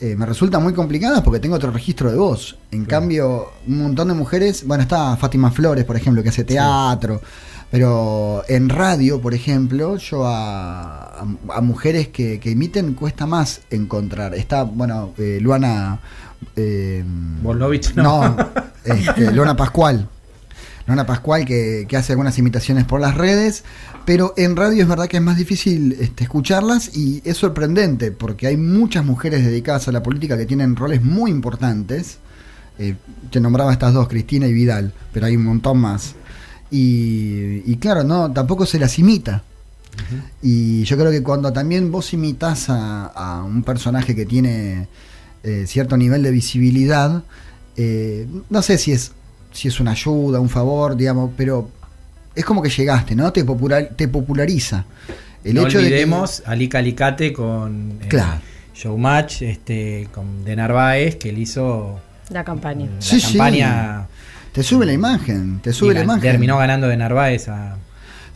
eh, 0.00 0.14
me 0.16 0.26
resultan 0.26 0.62
muy 0.62 0.74
complicadas 0.74 1.22
porque 1.22 1.40
tengo 1.40 1.54
otro 1.56 1.70
registro 1.70 2.10
de 2.10 2.18
voz. 2.18 2.58
En 2.72 2.84
cambio, 2.84 3.48
un 3.66 3.78
montón 3.84 4.08
de 4.08 4.14
mujeres, 4.14 4.66
bueno, 4.66 4.82
está 4.82 5.16
Fátima 5.16 5.50
Flores, 5.50 5.84
por 5.86 5.96
ejemplo, 5.96 6.22
que 6.22 6.28
hace 6.28 6.44
teatro, 6.44 7.22
pero 7.70 8.42
en 8.48 8.68
radio, 8.68 9.20
por 9.20 9.32
ejemplo, 9.34 9.96
yo 9.96 10.26
a, 10.26 11.20
a- 11.20 11.26
a 11.54 11.60
mujeres 11.60 12.08
que, 12.08 12.38
que 12.40 12.50
imiten 12.50 12.94
cuesta 12.94 13.24
más 13.26 13.60
encontrar. 13.70 14.34
Está, 14.34 14.64
bueno, 14.64 15.12
eh, 15.16 15.38
Luana... 15.40 15.98
eh, 16.56 17.02
no. 17.06 17.42
no, 18.02 18.36
este, 18.84 19.32
Luana 19.32 19.56
Pascual. 19.56 20.08
Luana 20.86 21.06
Pascual 21.06 21.44
que, 21.44 21.86
que 21.88 21.96
hace 21.96 22.12
algunas 22.12 22.38
imitaciones 22.38 22.84
por 22.84 23.00
las 23.00 23.16
redes, 23.16 23.64
pero 24.04 24.34
en 24.36 24.56
radio 24.56 24.82
es 24.82 24.88
verdad 24.88 25.08
que 25.08 25.16
es 25.16 25.22
más 25.22 25.36
difícil 25.36 25.96
este, 25.98 26.24
escucharlas 26.24 26.96
y 26.96 27.22
es 27.24 27.36
sorprendente 27.36 28.12
porque 28.12 28.46
hay 28.46 28.56
muchas 28.56 29.04
mujeres 29.04 29.44
dedicadas 29.44 29.88
a 29.88 29.92
la 29.92 30.02
política 30.02 30.36
que 30.36 30.46
tienen 30.46 30.76
roles 30.76 31.02
muy 31.02 31.30
importantes. 31.30 32.18
Eh, 32.78 32.96
te 33.30 33.40
nombraba 33.40 33.72
estas 33.72 33.94
dos, 33.94 34.08
Cristina 34.08 34.46
y 34.46 34.52
Vidal, 34.52 34.92
pero 35.12 35.26
hay 35.26 35.36
un 35.36 35.44
montón 35.44 35.78
más. 35.78 36.14
Y, 36.70 37.62
y 37.64 37.76
claro, 37.76 38.04
no, 38.04 38.32
tampoco 38.32 38.66
se 38.66 38.78
las 38.78 38.98
imita. 38.98 39.42
Y 40.42 40.82
yo 40.84 40.96
creo 40.96 41.12
que 41.12 41.22
cuando 41.22 41.52
también 41.52 41.92
vos 41.92 42.12
imitas 42.12 42.68
a, 42.68 43.06
a 43.06 43.44
un 43.44 43.62
personaje 43.62 44.16
que 44.16 44.26
tiene 44.26 44.88
eh, 45.44 45.66
cierto 45.66 45.98
nivel 45.98 46.22
de 46.22 46.30
visibilidad, 46.30 47.22
eh, 47.76 48.26
no 48.48 48.62
sé 48.62 48.78
si 48.78 48.92
es, 48.92 49.12
si 49.54 49.68
es 49.68 49.80
una 49.80 49.92
ayuda, 49.92 50.38
un 50.40 50.50
favor, 50.50 50.94
digamos, 50.96 51.30
pero 51.36 51.70
es 52.34 52.44
como 52.44 52.60
que 52.60 52.68
llegaste, 52.68 53.14
¿no? 53.14 53.32
Te, 53.32 53.42
popular, 53.44 53.90
te 53.96 54.08
populariza. 54.08 54.84
El 55.42 55.54
no 55.54 55.66
hecho 55.66 55.78
olvidemos 55.78 56.38
de 56.38 56.44
que, 56.44 56.50
Ali 56.50 56.68
Calicate 56.68 57.32
con 57.32 57.98
eh, 58.02 58.08
claro. 58.08 58.40
Showmatch, 58.74 59.42
este, 59.42 60.08
con 60.12 60.44
de 60.44 60.56
Narváez, 60.56 61.16
que 61.16 61.30
él 61.30 61.38
hizo 61.38 62.00
la 62.30 62.44
campaña. 62.44 62.86
La 62.86 63.00
Sí, 63.00 63.20
sí. 63.20 63.38
campaña 63.38 64.06
Te 64.52 64.62
sube 64.62 64.84
la 64.86 64.92
imagen, 64.92 65.60
te 65.62 65.72
sube 65.72 65.94
la 65.94 66.02
imagen. 66.02 66.22
terminó 66.22 66.58
ganando 66.58 66.88
de 66.88 66.96
Narváez 66.96 67.48
a 67.48 67.76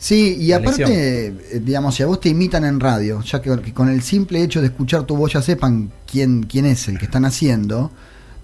Sí, 0.01 0.37
y 0.39 0.53
aparte, 0.53 0.83
elección. 1.27 1.41
eh, 1.51 1.61
digamos, 1.61 1.93
si 1.95 2.03
a 2.03 2.05
vos 2.05 2.21
te 2.21 2.29
imitan 2.29 2.63
en 2.63 2.79
radio, 2.79 3.21
ya 3.21 3.41
que, 3.41 3.59
que 3.59 3.73
con 3.73 3.89
el 3.89 4.01
simple 4.01 4.41
hecho 4.41 4.61
de 4.61 4.67
escuchar 4.67 5.03
tu 5.03 5.17
voz 5.17 5.33
ya 5.33 5.41
sepan 5.41 5.91
quién, 6.09 6.43
quién 6.43 6.65
es 6.65 6.87
el 6.87 6.97
que 6.97 7.03
están 7.05 7.25
haciendo, 7.25 7.91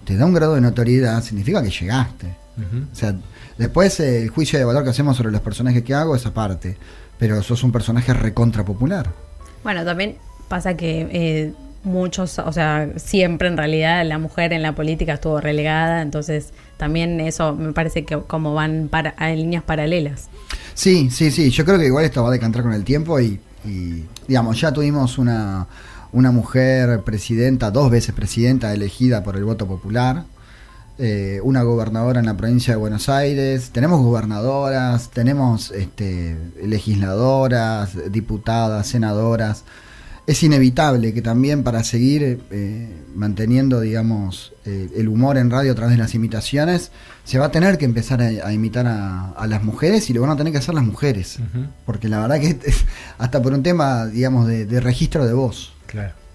te 0.04 0.16
da 0.18 0.26
un 0.26 0.34
grado 0.34 0.54
de 0.56 0.60
notoriedad, 0.60 1.22
significa 1.22 1.62
que 1.62 1.70
llegaste. 1.70 2.26
O 2.56 2.94
sea, 2.94 3.14
después 3.58 4.00
eh, 4.00 4.22
el 4.22 4.30
juicio 4.30 4.58
de 4.58 4.64
valor 4.64 4.82
que 4.84 4.90
hacemos 4.90 5.16
sobre 5.16 5.30
los 5.30 5.40
personajes 5.42 5.82
que 5.82 5.94
hago 5.94 6.16
es 6.16 6.24
aparte, 6.24 6.76
pero 7.18 7.42
sos 7.42 7.62
un 7.62 7.72
personaje 7.72 8.14
recontra 8.14 8.64
popular. 8.64 9.10
Bueno, 9.62 9.84
también 9.84 10.16
pasa 10.48 10.76
que 10.76 11.08
eh, 11.10 11.52
muchos, 11.84 12.38
o 12.38 12.52
sea, 12.52 12.90
siempre 12.96 13.48
en 13.48 13.56
realidad 13.56 14.04
la 14.06 14.18
mujer 14.18 14.52
en 14.52 14.62
la 14.62 14.74
política 14.74 15.14
estuvo 15.14 15.40
relegada, 15.40 16.02
entonces 16.02 16.52
también 16.76 17.20
eso 17.20 17.54
me 17.54 17.72
parece 17.72 18.04
que 18.04 18.18
como 18.18 18.54
van 18.54 18.88
para, 18.90 19.14
en 19.18 19.36
líneas 19.36 19.62
paralelas. 19.62 20.28
Sí, 20.74 21.10
sí, 21.10 21.30
sí, 21.30 21.50
yo 21.50 21.64
creo 21.64 21.78
que 21.78 21.86
igual 21.86 22.04
esto 22.04 22.22
va 22.22 22.28
a 22.28 22.32
decantar 22.32 22.62
con 22.62 22.72
el 22.72 22.84
tiempo 22.84 23.18
y, 23.20 23.40
y, 23.64 24.04
digamos, 24.28 24.60
ya 24.60 24.72
tuvimos 24.72 25.16
una, 25.18 25.66
una 26.12 26.30
mujer 26.30 27.02
presidenta, 27.02 27.70
dos 27.70 27.90
veces 27.90 28.14
presidenta 28.14 28.72
elegida 28.72 29.22
por 29.22 29.36
el 29.36 29.44
voto 29.44 29.66
popular, 29.66 30.24
eh, 30.98 31.40
una 31.42 31.62
gobernadora 31.62 32.20
en 32.20 32.26
la 32.26 32.36
provincia 32.36 32.72
de 32.72 32.78
Buenos 32.78 33.10
Aires, 33.10 33.70
tenemos 33.70 34.00
gobernadoras, 34.00 35.10
tenemos 35.10 35.70
este, 35.72 36.36
legisladoras, 36.62 38.10
diputadas, 38.10 38.86
senadoras. 38.86 39.64
Es 40.26 40.42
inevitable 40.42 41.12
que 41.12 41.20
también 41.20 41.62
para 41.62 41.84
seguir 41.84 42.40
eh, 42.50 42.88
manteniendo, 43.14 43.80
digamos, 43.80 44.54
eh, 44.64 44.88
el 44.96 45.08
humor 45.08 45.36
en 45.36 45.50
radio 45.50 45.72
a 45.72 45.74
través 45.74 45.96
de 45.96 46.02
las 46.02 46.14
imitaciones, 46.14 46.90
se 47.24 47.38
va 47.38 47.46
a 47.46 47.50
tener 47.50 47.76
que 47.76 47.84
empezar 47.84 48.22
a, 48.22 48.26
a 48.26 48.52
imitar 48.52 48.86
a, 48.86 49.32
a 49.32 49.46
las 49.46 49.62
mujeres 49.62 50.08
y 50.08 50.14
lo 50.14 50.22
van 50.22 50.30
a 50.30 50.36
tener 50.36 50.52
que 50.52 50.58
hacer 50.58 50.74
las 50.74 50.84
mujeres. 50.84 51.38
Porque 51.84 52.08
la 52.08 52.20
verdad 52.20 52.40
que 52.40 52.58
hasta 53.18 53.42
por 53.42 53.52
un 53.52 53.62
tema, 53.62 54.06
digamos, 54.06 54.48
de, 54.48 54.64
de 54.64 54.80
registro 54.80 55.26
de 55.26 55.34
voz. 55.34 55.74
Claro. 55.86 56.25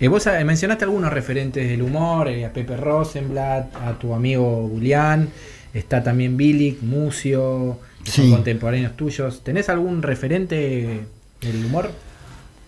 Eh, 0.00 0.08
vos 0.08 0.26
eh, 0.26 0.42
mencionaste 0.46 0.84
algunos 0.84 1.12
referentes 1.12 1.68
del 1.68 1.82
humor, 1.82 2.28
eh, 2.28 2.46
a 2.46 2.52
Pepe 2.54 2.74
Rosenblatt, 2.74 3.76
a 3.76 3.98
tu 3.98 4.14
amigo 4.14 4.66
Julián, 4.72 5.28
está 5.74 6.02
también 6.02 6.38
Bilic, 6.38 6.80
Mucio, 6.80 7.78
que 8.02 8.10
son 8.10 8.30
contemporáneos 8.30 8.96
tuyos. 8.96 9.44
¿Tenés 9.44 9.68
algún 9.68 10.00
referente 10.00 11.04
del 11.42 11.64
humor? 11.66 11.90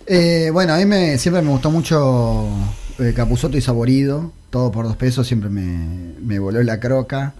Eh, 0.06 0.50
bueno, 0.52 0.74
a 0.74 0.76
mí 0.76 0.84
me, 0.84 1.16
siempre 1.16 1.40
me 1.40 1.48
gustó 1.48 1.70
mucho 1.70 2.50
Capuzoto 3.16 3.56
y 3.56 3.62
Saborido, 3.62 4.30
todo 4.50 4.70
por 4.70 4.84
dos 4.84 4.96
pesos, 4.96 5.26
siempre 5.26 5.48
me, 5.48 6.12
me 6.20 6.38
voló 6.38 6.62
la 6.62 6.78
croca. 6.80 7.32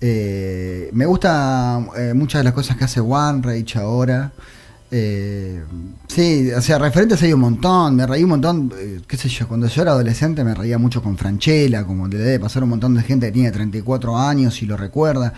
Me 0.00 1.04
gusta 1.04 1.80
muchas 2.14 2.40
de 2.40 2.44
las 2.44 2.54
cosas 2.54 2.78
que 2.78 2.84
hace 2.84 3.00
One 3.00 3.42
Rage 3.42 3.78
ahora. 3.78 4.32
Eh, 4.90 5.62
sí, 6.06 6.50
o 6.50 6.62
sea, 6.62 6.78
referentes 6.78 7.22
hay 7.22 7.32
un 7.32 7.40
montón, 7.40 7.94
me 7.94 8.06
reí 8.06 8.22
un 8.22 8.30
montón, 8.30 8.72
eh, 8.78 9.00
qué 9.06 9.16
sé 9.18 9.28
yo, 9.28 9.46
cuando 9.46 9.66
yo 9.66 9.82
era 9.82 9.90
adolescente 9.90 10.42
me 10.44 10.54
reía 10.54 10.78
mucho 10.78 11.02
con 11.02 11.18
Franchella, 11.18 11.84
como 11.84 12.08
le 12.08 12.16
debe 12.16 12.40
pasar 12.40 12.62
un 12.62 12.70
montón 12.70 12.94
de 12.94 13.02
gente 13.02 13.26
que 13.26 13.32
tiene 13.32 13.50
34 13.50 14.16
años 14.16 14.62
y 14.62 14.66
lo 14.66 14.76
recuerda. 14.76 15.34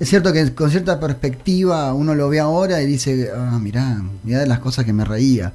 Es 0.00 0.08
cierto 0.08 0.32
que 0.32 0.54
con 0.54 0.70
cierta 0.70 0.98
perspectiva 0.98 1.92
uno 1.92 2.14
lo 2.14 2.28
ve 2.28 2.40
ahora 2.40 2.82
y 2.82 2.86
dice, 2.86 3.30
ah, 3.36 3.58
mirá, 3.60 4.02
mirá 4.24 4.40
de 4.40 4.46
las 4.46 4.58
cosas 4.58 4.84
que 4.84 4.92
me 4.92 5.04
reía. 5.04 5.52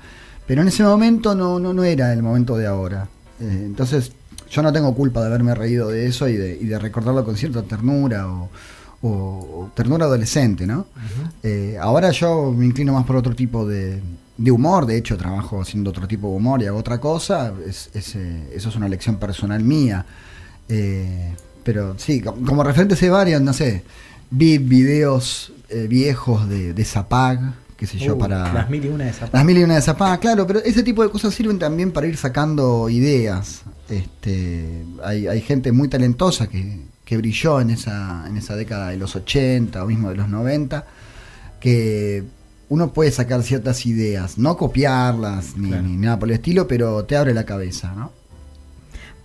Pero 0.48 0.62
en 0.62 0.68
ese 0.68 0.84
momento 0.84 1.36
no, 1.36 1.60
no, 1.60 1.74
no 1.74 1.84
era 1.84 2.14
el 2.14 2.24
momento 2.24 2.56
de 2.56 2.68
ahora. 2.68 3.08
Eh, 3.40 3.64
entonces 3.66 4.12
yo 4.50 4.62
no 4.62 4.72
tengo 4.72 4.96
culpa 4.96 5.22
de 5.22 5.28
haberme 5.28 5.54
reído 5.56 5.90
de 5.90 6.08
eso 6.08 6.28
y 6.28 6.38
de, 6.38 6.58
y 6.60 6.66
de 6.66 6.80
recordarlo 6.80 7.26
con 7.26 7.36
cierta 7.36 7.64
ternura 7.64 8.28
o, 8.28 8.50
o- 9.02 9.70
ternura 9.76 10.06
adolescente, 10.06 10.66
¿no? 10.68 10.86
Eh, 11.44 11.78
ahora 11.80 12.12
yo 12.12 12.52
me 12.52 12.66
inclino 12.66 12.94
más 12.94 13.06
por 13.06 13.16
otro 13.16 13.36
tipo 13.36 13.66
de, 13.68 14.02
de 14.38 14.52
humor, 14.52 14.86
de 14.86 14.98
hecho 14.98 15.18
trabajo 15.18 15.62
haciendo 15.62 15.90
otro 15.92 16.08
tipo 16.08 16.30
de 16.30 16.36
humor 16.36 16.62
y 16.62 16.66
hago 16.66 16.78
otra 16.80 17.00
cosa, 17.00 17.54
es, 17.68 17.90
es, 17.94 18.16
eh, 18.16 18.50
eso 18.54 18.70
es 18.70 18.76
una 18.76 18.88
elección 18.88 19.18
personal 19.18 19.64
mía. 19.64 20.06
Eh, 20.68 21.34
pero 21.64 21.96
sí, 21.98 22.22
co- 22.22 22.36
como 22.46 22.64
referentes 22.64 23.02
hay 23.02 23.10
varios, 23.10 23.42
no 23.42 23.54
sé, 23.54 23.84
vi 24.32 24.58
videos 24.58 25.52
viejos 25.88 26.50
de, 26.50 26.74
de 26.74 26.84
Zapag, 26.86 27.54
qué 27.78 27.86
sé 27.86 27.98
yo, 28.00 28.16
Uh, 28.16 28.20
para... 28.20 28.52
Las 28.52 28.70
mil 28.70 28.84
y 28.84 28.88
una 28.90 29.06
de 29.06 29.14
Zapata. 29.14 29.38
Las 29.38 29.46
mil 29.46 29.58
y 29.60 29.64
una 29.64 29.76
de 29.76 29.82
Zapag, 29.82 30.20
claro, 30.20 30.48
pero 30.48 30.60
ese 30.60 30.82
tipo 30.84 31.04
de 31.04 31.10
cosas 31.12 31.34
sirven 31.34 31.60
también 31.60 31.92
para 31.92 32.08
ir 32.08 32.18
sacando 32.18 32.90
ideas. 32.90 33.62
Este, 33.88 34.84
hay, 35.04 35.28
hay 35.28 35.42
gente 35.42 35.72
muy 35.72 35.88
talentosa 35.88 36.48
que, 36.48 36.82
que 37.10 37.18
brilló 37.18 37.60
en 37.60 37.72
esa, 37.72 38.24
en 38.28 38.38
esa 38.38 38.56
década 38.56 38.90
de 38.90 38.98
los 38.98 39.16
80 39.16 39.84
o 39.84 39.88
mismo 39.88 40.10
de 40.10 40.16
los 40.16 40.30
90, 40.30 40.86
que 41.60 42.24
uno 42.70 42.94
puede 42.94 43.10
sacar 43.10 43.42
ciertas 43.42 43.88
ideas, 43.88 44.38
no 44.38 44.56
copiarlas 44.58 45.58
ni, 45.58 45.70
Claro. 45.70 45.82
ni 45.88 45.98
nada 45.98 46.20
por 46.20 46.30
el 46.30 46.36
estilo, 46.36 46.68
pero 46.68 47.04
te 47.06 47.18
abre 47.18 47.34
la 47.34 47.46
cabeza, 47.46 47.94
¿no? 47.96 48.12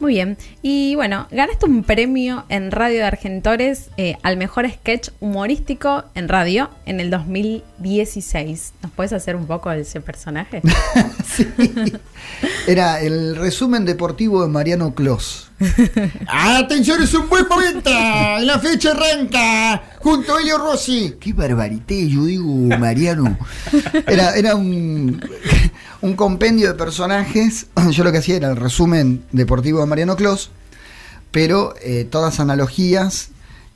Muy 0.00 0.14
bien. 0.14 0.38
Y 0.62 0.94
bueno, 0.96 1.28
ganaste 1.30 1.66
un 1.66 1.84
premio 1.84 2.44
en 2.48 2.70
Radio 2.72 2.98
de 3.00 3.04
Argentores 3.04 3.90
eh, 3.96 4.16
al 4.22 4.36
mejor 4.38 4.68
sketch 4.68 5.10
humorístico 5.20 6.04
en 6.14 6.28
radio 6.28 6.68
en 6.86 7.00
el 7.00 7.10
2016. 7.10 8.72
¿Nos 8.82 8.92
puedes 8.92 9.12
hacer 9.12 9.36
un 9.36 9.46
poco 9.46 9.68
de 9.70 9.82
ese 9.82 10.00
personaje? 10.00 10.62
Sí. 11.24 11.46
Era 12.68 13.00
el 13.00 13.34
resumen 13.34 13.84
deportivo 13.84 14.42
de 14.42 14.48
Mariano 14.48 14.94
Clos. 14.94 15.50
Atención, 16.28 17.02
es 17.02 17.14
un 17.14 17.28
buen 17.28 17.46
momento. 17.48 17.90
La 17.90 18.58
fecha 18.58 18.90
arranca 18.90 19.82
junto 19.98 20.36
a 20.36 20.40
Elio 20.40 20.58
Rossi. 20.58 21.14
Qué 21.20 21.32
barbarité, 21.32 22.08
yo 22.08 22.24
digo, 22.24 22.46
Mariano. 22.78 23.38
Era, 24.06 24.36
era 24.36 24.54
un, 24.56 25.20
un 26.00 26.14
compendio 26.16 26.68
de 26.68 26.74
personajes. 26.74 27.66
Yo 27.90 28.04
lo 28.04 28.12
que 28.12 28.18
hacía 28.18 28.36
era 28.36 28.50
el 28.50 28.56
resumen 28.56 29.24
deportivo 29.32 29.80
de 29.80 29.86
Mariano 29.86 30.16
Clos, 30.16 30.50
pero 31.30 31.74
eh, 31.82 32.06
todas 32.08 32.40
analogías 32.40 33.30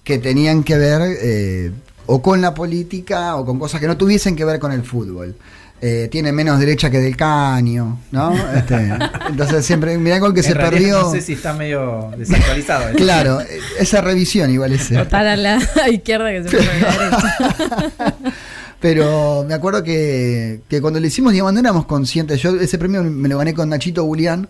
que 0.05 0.19
tenían 0.19 0.64
que 0.64 0.77
ver 0.79 1.01
eh, 1.05 1.73
o 2.07 2.23
con 2.23 2.41
la 2.41 2.55
política 2.55 3.37
o 3.37 3.45
con 3.45 3.59
cosas 3.59 3.81
que 3.81 3.87
no 3.87 3.97
tuviesen 3.97 4.37
que 4.37 4.45
ver 4.45 4.59
con 4.59 4.73
el 4.73 4.83
fútbol. 4.83 5.37
Eh, 5.81 6.09
tiene 6.11 6.33
menos 6.33 6.59
derecha 6.59 6.91
que 6.91 6.99
del 6.99 7.17
caño, 7.17 8.01
¿no? 8.11 8.35
Este, 8.53 8.93
entonces 9.29 9.64
siempre, 9.64 9.97
mirá 9.97 10.19
con 10.19 10.35
que 10.35 10.41
En 10.41 10.47
se 10.47 10.55
realidad 10.55 10.79
perdió. 10.81 11.03
No 11.03 11.11
sé 11.12 11.21
si 11.21 11.35
está 11.35 11.53
medio 11.53 12.11
desactualizado. 12.19 12.88
¿eh? 12.91 12.95
Claro, 12.97 13.41
eh, 13.41 13.61
esa 13.79 14.01
revisión 14.01 14.51
igual 14.51 14.73
es. 14.73 14.88
Total 14.88 15.29
a 15.29 15.37
la 15.37 15.59
izquierda 15.93 16.31
que 16.33 16.43
se 16.43 16.49
fue 16.49 16.61
a 16.61 16.81
la 16.81 16.99
derecha. 16.99 18.17
Pero 18.81 19.45
me 19.47 19.55
acuerdo 19.55 19.83
que, 19.85 20.62
que 20.69 20.81
cuando 20.81 20.99
le 21.01 21.07
hicimos, 21.09 21.33
digamos, 21.33 21.53
no 21.53 21.61
éramos 21.61 21.87
conscientes. 21.87 22.41
Yo 22.41 22.51
ese 22.61 22.79
premio 22.79 23.03
me 23.05 23.29
lo 23.29 23.38
gané 23.38 23.55
con 23.55 23.69
Nachito 23.69 24.05
Julián. 24.05 24.49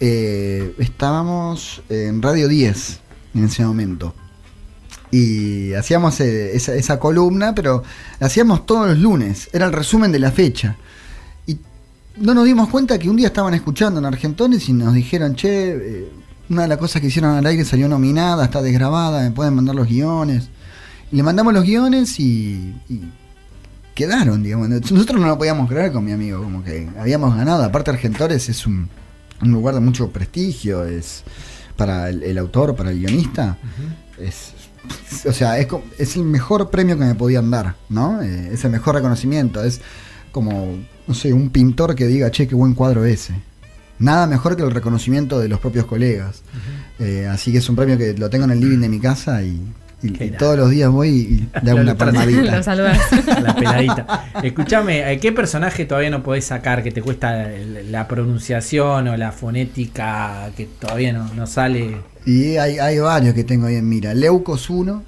eh, 0.00 0.74
estábamos 0.78 1.82
en 1.88 2.20
Radio 2.22 2.46
10 2.48 3.00
en 3.34 3.44
ese 3.44 3.64
momento. 3.64 4.14
Y 5.10 5.72
hacíamos 5.74 6.20
eh, 6.20 6.54
esa, 6.54 6.74
esa 6.74 6.98
columna, 6.98 7.54
pero 7.54 7.82
la 8.20 8.26
hacíamos 8.26 8.66
todos 8.66 8.88
los 8.88 8.98
lunes. 8.98 9.48
Era 9.52 9.66
el 9.66 9.72
resumen 9.72 10.12
de 10.12 10.18
la 10.18 10.30
fecha. 10.30 10.76
Y 11.46 11.58
no 12.16 12.34
nos 12.34 12.44
dimos 12.44 12.68
cuenta 12.68 12.98
que 12.98 13.08
un 13.08 13.16
día 13.16 13.28
estaban 13.28 13.54
escuchando 13.54 13.98
en 13.98 14.06
Argentones 14.06 14.68
y 14.68 14.72
nos 14.72 14.92
dijeron, 14.94 15.34
che, 15.34 15.70
eh, 15.70 16.08
una 16.50 16.62
de 16.62 16.68
las 16.68 16.78
cosas 16.78 17.00
que 17.00 17.08
hicieron 17.08 17.36
al 17.36 17.46
aire 17.46 17.64
salió 17.64 17.88
nominada, 17.88 18.44
está 18.44 18.62
desgrabada, 18.62 19.22
me 19.22 19.30
pueden 19.30 19.54
mandar 19.54 19.74
los 19.74 19.88
guiones. 19.88 20.48
Y 21.10 21.16
le 21.16 21.22
mandamos 21.22 21.54
los 21.54 21.64
guiones 21.64 22.20
y, 22.20 22.74
y 22.88 23.00
quedaron, 23.94 24.42
digamos. 24.42 24.68
Nosotros 24.68 25.20
no 25.20 25.26
lo 25.26 25.38
podíamos 25.38 25.68
creer 25.68 25.90
con 25.92 26.04
mi 26.04 26.12
amigo, 26.12 26.42
como 26.42 26.62
que 26.62 26.88
habíamos 26.98 27.34
ganado. 27.34 27.64
Aparte 27.64 27.90
Argentores 27.90 28.48
es 28.48 28.66
un, 28.66 28.88
un 29.42 29.50
lugar 29.50 29.74
de 29.74 29.80
mucho 29.80 30.10
prestigio, 30.10 30.84
es 30.84 31.24
para 31.76 32.10
el, 32.10 32.22
el 32.22 32.38
autor, 32.38 32.76
para 32.76 32.90
el 32.90 32.98
guionista. 32.98 33.56
es, 34.18 34.52
o 35.26 35.32
sea, 35.32 35.58
es, 35.58 35.68
es 35.98 36.16
el 36.16 36.24
mejor 36.24 36.70
premio 36.70 36.98
que 36.98 37.04
me 37.04 37.14
podían 37.14 37.50
dar, 37.50 37.76
¿no? 37.88 38.22
Eh, 38.22 38.50
es 38.52 38.64
el 38.64 38.70
mejor 38.70 38.94
reconocimiento. 38.94 39.62
Es 39.62 39.80
como, 40.32 40.78
no 41.06 41.14
sé, 41.14 41.32
un 41.32 41.50
pintor 41.50 41.94
que 41.94 42.06
diga, 42.06 42.30
che, 42.30 42.46
qué 42.46 42.54
buen 42.54 42.74
cuadro 42.74 43.04
ese. 43.04 43.34
Nada 43.98 44.26
mejor 44.26 44.56
que 44.56 44.62
el 44.62 44.70
reconocimiento 44.70 45.40
de 45.40 45.48
los 45.48 45.58
propios 45.58 45.86
colegas. 45.86 46.42
Eh, 46.98 47.26
así 47.26 47.50
que 47.50 47.58
es 47.58 47.68
un 47.68 47.76
premio 47.76 47.98
que 47.98 48.14
lo 48.14 48.30
tengo 48.30 48.44
en 48.44 48.52
el 48.52 48.60
living 48.60 48.78
de 48.78 48.88
mi 48.88 49.00
casa 49.00 49.42
y 49.42 49.60
Y, 50.00 50.10
todos 50.30 50.56
los 50.56 50.70
días 50.70 50.90
voy 50.92 51.08
y 51.08 51.48
le 51.64 51.70
hago 51.72 51.80
una 51.80 51.96
palmadita. 51.96 52.60
La 53.42 53.54
peladita. 53.56 54.30
Escúchame, 54.42 55.12
¿eh, 55.12 55.18
¿qué 55.18 55.32
personaje 55.32 55.84
todavía 55.86 56.10
no 56.10 56.22
podés 56.22 56.44
sacar 56.44 56.82
que 56.84 56.92
te 56.92 57.02
cuesta 57.02 57.48
la 57.90 58.06
pronunciación 58.06 59.08
o 59.08 59.16
la 59.16 59.32
fonética 59.32 60.50
que 60.56 60.66
todavía 60.66 61.12
no, 61.12 61.32
no 61.34 61.46
sale? 61.48 61.96
Y 62.24 62.56
hay, 62.58 62.78
hay 62.78 62.98
varios 62.98 63.34
que 63.34 63.42
tengo 63.44 63.66
ahí 63.66 63.74
en 63.76 63.88
mira. 63.88 64.14
Leucos 64.14 64.70
1. 64.70 65.02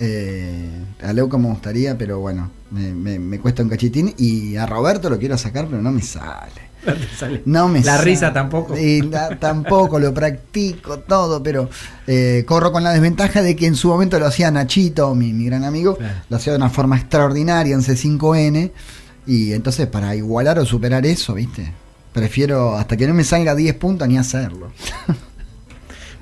eh, 0.00 0.68
a 1.02 1.12
Leuco 1.12 1.38
me 1.38 1.48
gustaría, 1.48 1.96
pero 1.98 2.20
bueno, 2.20 2.50
me, 2.70 2.92
me- 2.94 3.18
me 3.18 3.38
cuesta 3.38 3.62
un 3.62 3.68
cachitín. 3.68 4.14
Y 4.16 4.56
a 4.56 4.64
Roberto 4.66 5.10
lo 5.10 5.18
quiero 5.18 5.36
sacar, 5.36 5.66
pero 5.66 5.82
no 5.82 5.90
me 5.92 6.02
sale. 6.02 6.72
No 6.86 6.92
te 6.92 7.08
sale. 7.16 7.42
No 7.46 7.68
me 7.68 7.80
La 7.80 7.96
sale. 7.96 8.04
risa 8.04 8.32
tampoco. 8.32 8.76
Y 8.78 9.02
la- 9.02 9.38
tampoco, 9.38 9.98
lo 9.98 10.12
practico 10.12 10.98
todo, 11.00 11.42
pero 11.42 11.68
eh, 12.06 12.44
corro 12.46 12.72
con 12.72 12.82
la 12.84 12.92
desventaja 12.92 13.42
de 13.42 13.56
que 13.56 13.66
en 13.66 13.74
su 13.76 13.88
momento 13.88 14.18
lo 14.18 14.26
hacía 14.26 14.50
Nachito, 14.50 15.14
mi, 15.14 15.32
mi 15.32 15.46
gran 15.46 15.64
amigo, 15.64 15.96
Claro. 15.96 16.14
lo 16.28 16.36
hacía 16.36 16.52
de 16.52 16.58
una 16.58 16.70
forma 16.70 16.96
extraordinaria 16.96 17.74
en 17.74 17.80
C5N. 17.82 18.70
Y 19.26 19.52
entonces, 19.52 19.86
para 19.86 20.14
igualar 20.14 20.58
o 20.58 20.66
superar 20.66 21.06
eso, 21.06 21.34
¿viste? 21.34 21.72
Prefiero 22.12 22.76
hasta 22.76 22.96
que 22.96 23.06
no 23.06 23.14
me 23.14 23.24
salga 23.24 23.54
10 23.54 23.74
puntos 23.76 24.06
ni 24.06 24.18
hacerlo. 24.18 24.70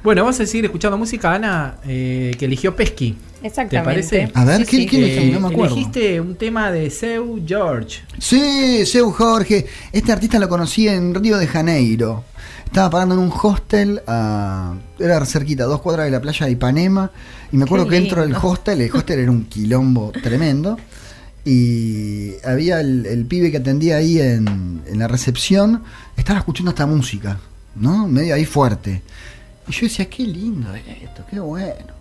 Bueno, 0.03 0.22
vamos 0.22 0.41
a 0.41 0.47
seguir 0.47 0.64
escuchando 0.64 0.99
música, 0.99 1.32
Ana, 1.34 1.76
eh, 1.84 2.34
que 2.39 2.45
eligió 2.47 2.74
Pesky. 2.74 3.16
Exactamente. 3.43 3.76
¿Te 3.78 3.82
parece? 3.82 4.30
A 4.34 4.45
ver, 4.45 4.66
¿qué- 4.66 4.86
qué 4.86 5.28
Eh? 5.28 5.30
No 5.32 5.40
me 5.40 5.49
acuerdo. 5.49 5.74
Elegiste 5.74 6.20
un 6.20 6.34
tema 6.36 6.70
de 6.70 6.90
Seu 6.90 7.43
George. 7.47 8.01
Sí, 8.18 8.86
Seu 8.86 9.11
Jorge. 9.11 9.66
Este 9.93 10.12
artista 10.12 10.38
lo 10.38 10.49
conocí 10.49 10.88
en 10.88 11.14
Río 11.14 11.38
de 11.38 11.47
Janeiro. 11.47 12.24
Estaba 12.64 12.88
parando 12.88 13.14
en 13.16 13.20
un 13.20 13.32
hostel, 13.43 14.01
a- 14.07 14.74
era 14.99 15.24
cerquita, 15.26 15.64
a 15.64 15.66
dos 15.66 15.80
cuadras 15.82 16.07
de 16.07 16.11
la 16.12 16.20
playa 16.20 16.47
de 16.47 16.53
Ipanema. 16.53 17.11
Y 17.53 17.57
me 17.57 17.64
acuerdo 17.64 17.84
Qué 17.86 17.90
que 17.90 17.97
entro 17.99 18.20
del 18.22 18.30
lindo. 18.32 18.49
hostel, 18.49 18.80
el 18.80 18.90
hostel 18.95 19.18
era 19.18 19.30
un 19.30 19.45
quilombo 19.45 20.11
tremendo. 20.22 20.78
Y 21.45 22.34
había 22.45 22.80
el, 22.80 23.05
el 23.07 23.26
pibe 23.26 23.51
que 23.51 23.57
atendía 23.59 23.97
ahí 23.97 24.20
en, 24.20 24.82
en 24.86 24.99
la 24.99 25.09
recepción, 25.09 25.82
estaba 26.16 26.38
escuchando 26.38 26.70
esta 26.70 26.86
música, 26.86 27.38
¿no? 27.74 28.07
Medio 28.07 28.34
ahí 28.36 28.45
fuerte. 28.45 29.03
Y 29.68 29.72
yo 29.72 29.80
decía, 29.82 30.09
qué 30.09 30.22
lindo 30.24 30.72
esto, 30.74 31.24
qué 31.28 31.40
bueno. 31.40 32.01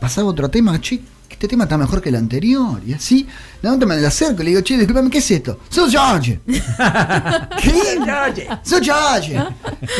Pasaba 0.00 0.28
otro 0.28 0.48
tema, 0.48 0.80
che, 0.80 1.00
este 1.36 1.48
tema 1.48 1.64
está 1.64 1.76
mejor 1.76 2.00
que 2.00 2.08
el 2.08 2.16
anterior. 2.16 2.80
Y 2.86 2.94
así, 2.94 3.26
de 3.60 3.68
momento 3.68 3.86
me 3.86 3.96
le 3.96 4.06
acerco 4.06 4.40
y 4.40 4.44
le 4.46 4.50
digo, 4.52 4.62
che, 4.62 4.78
disculpame, 4.78 5.10
¿qué 5.10 5.18
es 5.18 5.30
esto? 5.30 5.60
¡Soy 5.68 5.90
George! 5.90 6.40
¿Qué? 6.46 7.98
¡Soy 8.62 8.84
George! 8.84 9.38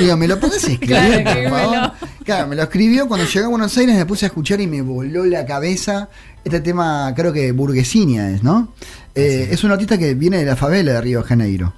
Digo, 0.00 0.16
¿me 0.16 0.26
lo 0.28 0.40
podés 0.40 0.64
escribir, 0.64 1.24
por? 1.50 1.92
Claro, 2.24 2.48
me 2.48 2.56
lo 2.56 2.62
escribió. 2.62 3.06
Cuando 3.06 3.26
llegué 3.26 3.44
a 3.44 3.48
Buenos 3.48 3.76
Aires 3.76 3.96
me 3.96 4.06
puse 4.06 4.24
a 4.24 4.28
escuchar 4.28 4.60
y 4.60 4.66
me 4.66 4.80
voló 4.80 5.26
la 5.26 5.44
cabeza. 5.44 6.08
Este 6.42 6.60
tema, 6.60 7.12
creo 7.14 7.32
que 7.32 7.52
Burguesinia 7.52 8.30
es, 8.30 8.42
¿no? 8.42 8.72
Eh, 9.14 9.48
es 9.50 9.62
un 9.62 9.72
artista 9.72 9.98
que 9.98 10.14
viene 10.14 10.38
de 10.38 10.44
la 10.46 10.56
favela 10.56 10.92
de 10.92 11.00
Río 11.00 11.22
de 11.22 11.28
Janeiro. 11.28 11.72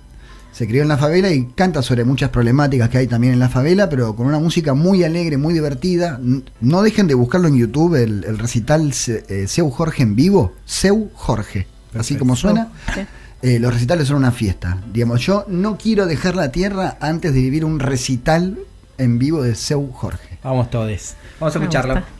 Se 0.59 0.67
crió 0.67 0.83
en 0.83 0.89
la 0.89 0.99
favela 0.99 1.31
y 1.31 1.45
canta 1.55 1.83
sobre 1.83 2.03
muchas 2.03 2.31
problemáticas 2.31 2.89
que 2.89 2.99
hay 2.99 3.07
también 3.07 3.33
en 3.33 3.39
la 3.39 3.49
favela, 3.49 3.89
pero 3.89 4.17
con 4.17 4.27
una 4.27 4.41
música 4.41 4.75
muy 4.75 5.05
alegre, 5.05 5.37
muy 5.37 5.55
divertida. 5.55 6.19
No 6.61 6.83
dejen 6.83 7.07
de 7.07 7.15
buscarlo 7.15 7.47
en 7.47 7.57
YouTube, 7.57 7.95
el, 7.95 8.25
el 8.25 8.39
recital 8.39 8.93
eh, 9.07 9.45
Seu 9.47 9.71
Jorge 9.71 10.03
en 10.03 10.17
vivo. 10.17 10.55
Seu 10.65 11.11
Jorge, 11.15 11.69
así 11.97 12.17
como 12.17 12.35
suena. 12.35 12.73
Sí. 12.93 13.03
Eh, 13.43 13.61
los 13.61 13.73
recitales 13.73 14.09
son 14.09 14.17
una 14.17 14.33
fiesta. 14.33 14.83
Digamos, 14.93 15.21
yo 15.21 15.45
no 15.47 15.79
quiero 15.79 16.07
dejar 16.07 16.35
la 16.35 16.51
tierra 16.51 16.99
antes 17.01 17.33
de 17.33 17.41
vivir 17.41 17.65
un 17.65 17.79
recital 17.79 18.59
en 18.99 19.21
vivo 19.21 19.41
de 19.45 19.55
Seu 19.55 19.93
Jorge. 19.93 20.41
Vamos 20.43 20.73
todos. 20.73 21.15
Vamos 21.39 21.55
a 21.55 21.59
Me 21.61 21.67
escucharlo. 21.67 22.18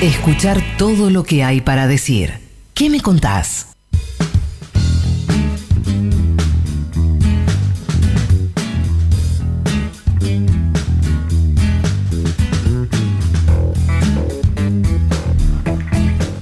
Escuchar 0.00 0.62
todo 0.78 1.10
lo 1.10 1.24
que 1.24 1.42
hay 1.42 1.60
para 1.60 1.88
decir. 1.88 2.34
¿Qué 2.72 2.88
me 2.88 3.00
contás? 3.00 3.66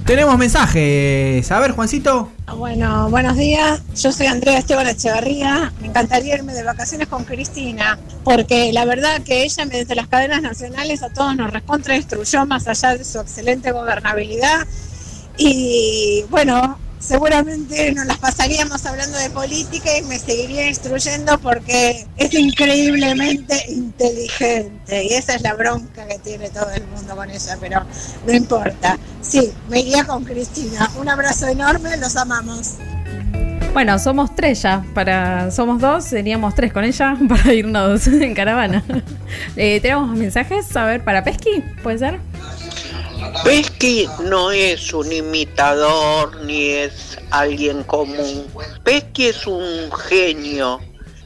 Tenemos 0.05 0.37
mensajes. 0.37 1.51
A 1.51 1.59
ver, 1.59 1.71
Juancito. 1.71 2.29
Bueno, 2.55 3.09
buenos 3.09 3.37
días. 3.37 3.81
Yo 3.95 4.11
soy 4.11 4.27
Andrea 4.27 4.59
Esteban 4.59 4.85
Echevarría. 4.85 5.73
Encantaría 5.97 6.35
irme 6.35 6.53
de 6.53 6.61
vacaciones 6.61 7.07
con 7.07 7.23
Cristina, 7.23 7.97
porque 8.23 8.71
la 8.71 8.85
verdad 8.85 9.19
que 9.23 9.41
ella, 9.41 9.65
mediante 9.65 9.95
las 9.95 10.07
cadenas 10.07 10.43
nacionales, 10.43 11.01
a 11.01 11.09
todos 11.09 11.35
nos 11.35 11.51
recontra 11.51 11.95
instruyó 11.95 12.45
más 12.45 12.67
allá 12.67 12.95
de 12.95 13.03
su 13.03 13.19
excelente 13.19 13.71
gobernabilidad. 13.71 14.67
Y 15.39 16.23
bueno, 16.29 16.77
seguramente 16.99 17.91
nos 17.93 18.05
las 18.05 18.19
pasaríamos 18.19 18.85
hablando 18.85 19.17
de 19.17 19.31
política 19.31 19.97
y 19.97 20.03
me 20.03 20.19
seguiría 20.19 20.67
instruyendo 20.67 21.39
porque 21.39 22.05
es 22.15 22.31
increíblemente 22.35 23.59
inteligente. 23.69 25.03
Y 25.03 25.13
esa 25.15 25.33
es 25.33 25.41
la 25.41 25.55
bronca 25.55 26.05
que 26.05 26.19
tiene 26.19 26.51
todo 26.51 26.69
el 26.75 26.85
mundo 26.85 27.15
con 27.15 27.27
ella, 27.31 27.57
pero 27.59 27.81
no 28.23 28.33
importa. 28.33 28.99
Sí, 29.23 29.51
me 29.67 29.79
iría 29.79 30.03
con 30.03 30.23
Cristina. 30.25 30.91
Un 30.99 31.09
abrazo 31.09 31.47
enorme, 31.47 31.97
los 31.97 32.15
amamos. 32.17 32.73
Bueno, 33.77 33.99
somos 33.99 34.33
tres 34.33 34.63
ya. 34.63 34.83
Para, 34.95 35.51
somos 35.51 35.79
dos, 35.79 36.03
seríamos 36.03 36.55
tres 36.55 36.73
con 36.73 36.83
ella 36.83 37.15
para 37.29 37.53
irnos 37.53 38.07
en 38.07 38.33
caravana. 38.33 38.83
Eh, 39.55 39.79
Tenemos 39.81 40.17
mensajes, 40.17 40.75
a 40.75 40.85
ver, 40.85 41.03
para 41.03 41.23
Pesky, 41.23 41.63
¿puede 41.83 41.99
ser? 41.99 42.19
Pesky 43.43 44.09
no 44.23 44.49
es 44.51 44.91
un 44.95 45.11
imitador 45.11 46.43
ni 46.45 46.69
es 46.69 47.19
alguien 47.29 47.83
común. 47.83 48.47
Pesky 48.83 49.27
es 49.27 49.45
un 49.45 49.91
genio 49.91 50.79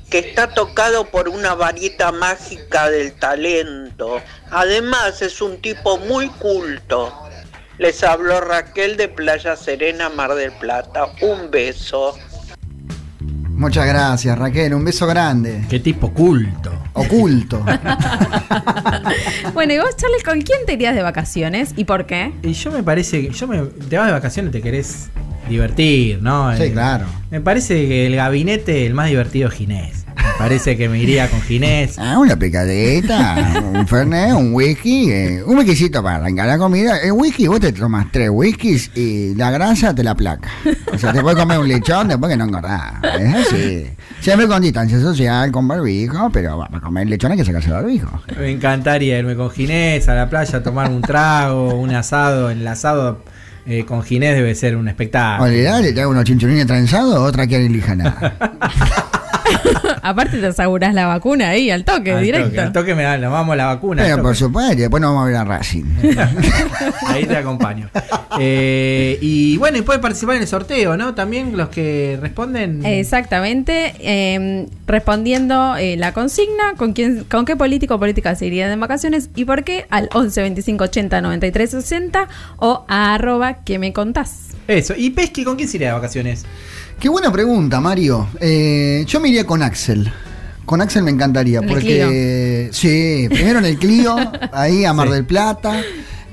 que 0.09 0.19
está 0.19 0.53
tocado 0.53 1.05
por 1.05 1.29
una 1.29 1.55
varita 1.55 2.11
mágica 2.11 2.89
del 2.89 3.13
talento. 3.13 4.21
Además 4.49 5.21
es 5.21 5.41
un 5.41 5.61
tipo 5.61 5.99
muy 5.99 6.27
culto. 6.27 7.17
Les 7.77 8.03
habló 8.03 8.41
Raquel 8.41 8.97
de 8.97 9.07
Playa 9.07 9.55
Serena, 9.55 10.09
Mar 10.09 10.35
del 10.35 10.51
Plata. 10.51 11.13
Un 11.21 11.49
beso. 11.49 12.17
Muchas 13.61 13.85
gracias, 13.85 14.39
Raquel. 14.39 14.73
Un 14.73 14.83
beso 14.83 15.05
grande. 15.05 15.63
Qué 15.69 15.79
tipo 15.79 16.11
culto. 16.11 16.73
Oculto. 16.93 17.63
Bueno, 19.53 19.73
y 19.73 19.77
vos, 19.77 19.95
Charlie, 19.97 20.21
¿con 20.23 20.41
quién 20.41 20.59
te 20.65 20.73
irías 20.73 20.95
de 20.95 21.01
vacaciones 21.03 21.73
y 21.75 21.83
por 21.83 22.05
qué? 22.05 22.31
Y 22.41 22.53
yo 22.53 22.71
me 22.71 22.81
parece 22.83 23.27
que 23.27 23.33
yo 23.33 23.47
me, 23.47 23.59
te 23.61 23.97
vas 23.97 24.07
de 24.07 24.13
vacaciones, 24.13 24.51
te 24.51 24.61
querés 24.61 25.09
divertir, 25.49 26.21
¿no? 26.21 26.55
Sí, 26.55 26.63
Eh, 26.63 26.71
claro. 26.71 27.05
Me 27.29 27.41
parece 27.41 27.87
que 27.87 28.07
el 28.07 28.15
gabinete, 28.15 28.85
el 28.85 28.93
más 28.93 29.07
divertido 29.09 29.49
es 29.49 29.55
Ginés. 29.55 30.00
Parece 30.41 30.75
que 30.75 30.89
me 30.89 30.97
iría 30.97 31.29
con 31.29 31.39
Ginés. 31.39 31.99
Ah, 31.99 32.17
una 32.17 32.35
picadita, 32.35 33.61
un 33.73 33.87
fernet, 33.87 34.33
un 34.33 34.55
whisky, 34.55 35.11
eh, 35.11 35.43
un 35.45 35.55
whiskycito 35.55 36.01
para 36.01 36.15
arrancar 36.15 36.47
la 36.47 36.57
comida. 36.57 36.97
El 36.97 37.11
whisky, 37.11 37.45
vos 37.45 37.59
te 37.59 37.71
tomas 37.71 38.07
tres 38.11 38.31
whiskies 38.31 38.89
y 38.95 39.35
la 39.35 39.51
grasa 39.51 39.93
te 39.93 40.03
la 40.03 40.15
placa. 40.15 40.49
O 40.91 40.97
sea, 40.97 41.13
te 41.13 41.21
puedes 41.21 41.37
comer 41.37 41.59
un 41.59 41.67
lechón 41.67 42.07
después 42.07 42.31
que 42.31 42.37
no 42.37 42.45
engordás. 42.45 42.95
Es 43.19 43.35
así. 43.35 43.85
Siempre 44.19 44.47
con 44.47 44.63
distancia 44.63 44.99
social, 44.99 45.51
con 45.51 45.67
barbijo, 45.67 46.31
pero 46.31 46.57
para 46.57 46.81
comer 46.81 47.07
lechón 47.07 47.33
hay 47.33 47.37
que 47.37 47.45
sacarse 47.45 47.67
el 47.67 47.75
barbijo. 47.75 48.23
Me 48.35 48.49
encantaría 48.49 49.19
irme 49.19 49.35
con 49.35 49.51
Ginés 49.51 50.09
a 50.09 50.15
la 50.15 50.27
playa, 50.27 50.57
a 50.57 50.63
tomar 50.63 50.89
un 50.89 51.03
trago, 51.03 51.75
un 51.75 51.93
asado. 51.93 52.49
El 52.49 52.65
asado 52.67 53.23
eh, 53.67 53.85
con 53.85 54.01
Ginés 54.01 54.33
debe 54.33 54.55
ser 54.55 54.75
un 54.75 54.87
espectáculo. 54.87 55.51
Olvidate, 55.51 55.93
te 55.93 56.01
hago 56.01 56.09
unos 56.09 56.23
chinchulines 56.23 56.65
trenzados, 56.65 57.19
otra 57.19 57.45
que 57.45 57.59
nada. 57.95 59.11
Aparte 60.01 60.39
te 60.39 60.47
aseguras 60.47 60.93
la 60.93 61.07
vacuna 61.07 61.49
ahí, 61.49 61.69
al 61.69 61.83
toque, 61.83 62.13
Al 62.13 62.23
directo. 62.23 62.49
toque, 62.49 62.59
al 62.61 62.71
toque 62.71 62.95
me 62.95 63.03
da, 63.03 63.17
nos 63.17 63.31
vamos 63.31 63.53
a 63.53 63.55
la 63.55 63.65
vacuna. 63.67 64.07
toque. 64.09 64.21
por 64.21 64.35
supuesto, 64.35 64.73
y 64.73 64.77
después 64.77 65.01
nos 65.01 65.11
vamos 65.11 65.23
a 65.23 65.27
ver 65.27 65.35
a 65.35 65.43
Racing. 65.43 65.83
Ahí 67.07 67.25
te 67.25 67.37
acompaño. 67.37 67.89
Eh, 68.39 69.17
y 69.21 69.57
bueno, 69.57 69.77
y 69.77 69.81
pueden 69.81 70.01
participar 70.01 70.35
en 70.35 70.41
el 70.43 70.47
sorteo, 70.47 70.97
¿no? 70.97 71.13
También 71.13 71.57
los 71.57 71.69
que 71.69 72.17
responden. 72.21 72.85
Exactamente, 72.85 73.93
eh, 73.99 74.67
respondiendo 74.87 75.75
eh, 75.77 75.97
la 75.97 76.13
consigna, 76.13 76.73
con 76.77 76.93
quién, 76.93 77.25
con 77.25 77.45
qué 77.45 77.55
político 77.55 77.95
o 77.95 77.99
política 77.99 78.35
se 78.35 78.45
irían 78.45 78.69
de 78.69 78.75
vacaciones 78.77 79.29
y 79.35 79.45
por 79.45 79.63
qué, 79.63 79.85
al 79.89 80.09
11 80.13 80.41
25 80.41 80.83
80 80.85 81.21
93 81.21 81.69
60 81.71 82.27
o 82.57 82.85
a 82.87 83.13
arroba 83.13 83.63
que 83.63 83.79
me 83.79 83.93
contás. 83.93 84.49
Eso. 84.67 84.93
¿Y 84.95 85.09
Pesky 85.09 85.43
con 85.43 85.55
quién 85.57 85.67
se 85.67 85.77
iría 85.77 85.89
de 85.89 85.93
vacaciones? 85.95 86.45
Qué 87.01 87.09
buena 87.09 87.31
pregunta, 87.31 87.81
Mario. 87.81 88.27
Eh, 88.39 89.03
yo 89.07 89.19
me 89.19 89.29
iría 89.29 89.43
con 89.45 89.63
Axel. 89.63 90.11
Con 90.65 90.81
Axel 90.81 91.01
me 91.01 91.09
encantaría, 91.09 91.57
En 91.57 91.63
el 91.63 91.69
porque 91.69 92.69
sí, 92.71 93.25
primero 93.27 93.57
en 93.57 93.65
el 93.65 93.77
Clio, 93.79 94.15
ahí 94.53 94.85
a 94.85 94.93
Mar 94.93 95.07
Sí. 95.07 95.13
del 95.15 95.25
Plata, 95.25 95.81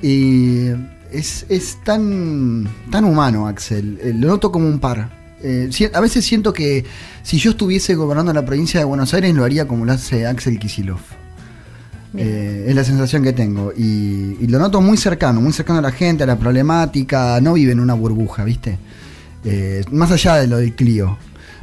y 0.03 0.66
es, 1.11 1.47
es 1.49 1.79
tan, 1.85 2.69
tan 2.91 3.05
humano 3.07 3.49
Axel, 3.49 3.99
Eh, 4.03 4.12
lo 4.14 4.29
noto 4.29 4.53
como 4.53 4.69
un 4.69 4.79
par. 4.79 5.09
Eh, 5.43 5.71
a 5.95 6.01
veces 6.01 6.25
siento 6.27 6.53
que 6.53 6.85
si 7.23 7.39
yo 7.39 7.53
estuviese 7.53 7.95
gobernando 7.95 8.33
la 8.35 8.45
provincia 8.45 8.79
de 8.79 8.85
Buenos 8.85 9.14
Aires 9.14 9.35
lo 9.35 9.45
haría 9.45 9.66
como 9.66 9.87
lo 9.87 9.93
hace 9.93 10.27
Axel 10.27 10.59
Kisilov. 10.59 11.01
Eh, 12.16 12.66
es 12.69 12.75
la 12.75 12.85
sensación 12.85 13.23
que 13.23 13.33
tengo 13.33 13.73
y, 13.77 14.37
y 14.41 14.47
lo 14.49 14.59
noto 14.59 14.81
muy 14.81 14.97
cercano, 14.97 15.41
muy 15.41 15.53
cercano 15.53 15.79
a 15.79 15.83
la 15.83 15.93
gente, 15.93 16.25
a 16.25 16.27
la 16.27 16.39
problemática, 16.39 17.41
no 17.41 17.53
vive 17.55 17.73
en 17.73 17.81
una 17.81 17.95
burbuja, 17.95 18.45
¿viste? 18.45 18.79
Eh, 19.45 19.84
más 19.91 20.11
allá 20.11 20.36
de 20.36 20.47
lo 20.47 20.59
del 20.59 20.74
Clio. 20.74 21.16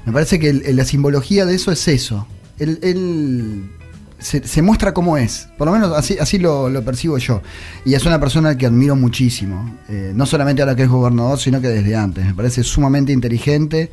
Me 0.06 0.14
parece 0.14 0.40
que 0.40 0.50
el- 0.50 0.76
la 0.76 0.86
simbología 0.86 1.46
de 1.46 1.56
eso 1.56 1.72
es 1.72 1.88
eso. 1.88 2.28
Él, 2.60 2.80
él 2.84 3.70
se, 4.20 4.48
se 4.48 4.62
muestra 4.62 4.94
como 4.94 5.18
es, 5.18 5.50
por 5.58 5.68
lo 5.68 5.74
menos 5.74 5.92
así, 5.98 6.18
así 6.20 6.38
lo, 6.40 6.70
lo 6.70 6.84
percibo 6.84 7.18
yo. 7.18 7.42
Y 7.86 7.96
es 7.96 8.06
una 8.06 8.20
persona 8.20 8.58
que 8.58 8.66
admiro 8.66 8.96
muchísimo, 8.96 9.78
eh, 9.90 10.14
no 10.16 10.26
solamente 10.26 10.62
ahora 10.62 10.76
que 10.76 10.84
es 10.84 10.90
gobernador, 10.90 11.38
sino 11.40 11.60
que 11.60 11.68
desde 11.68 11.96
antes. 11.96 12.26
Me 12.26 12.34
parece 12.34 12.64
sumamente 12.64 13.12
inteligente 13.12 13.92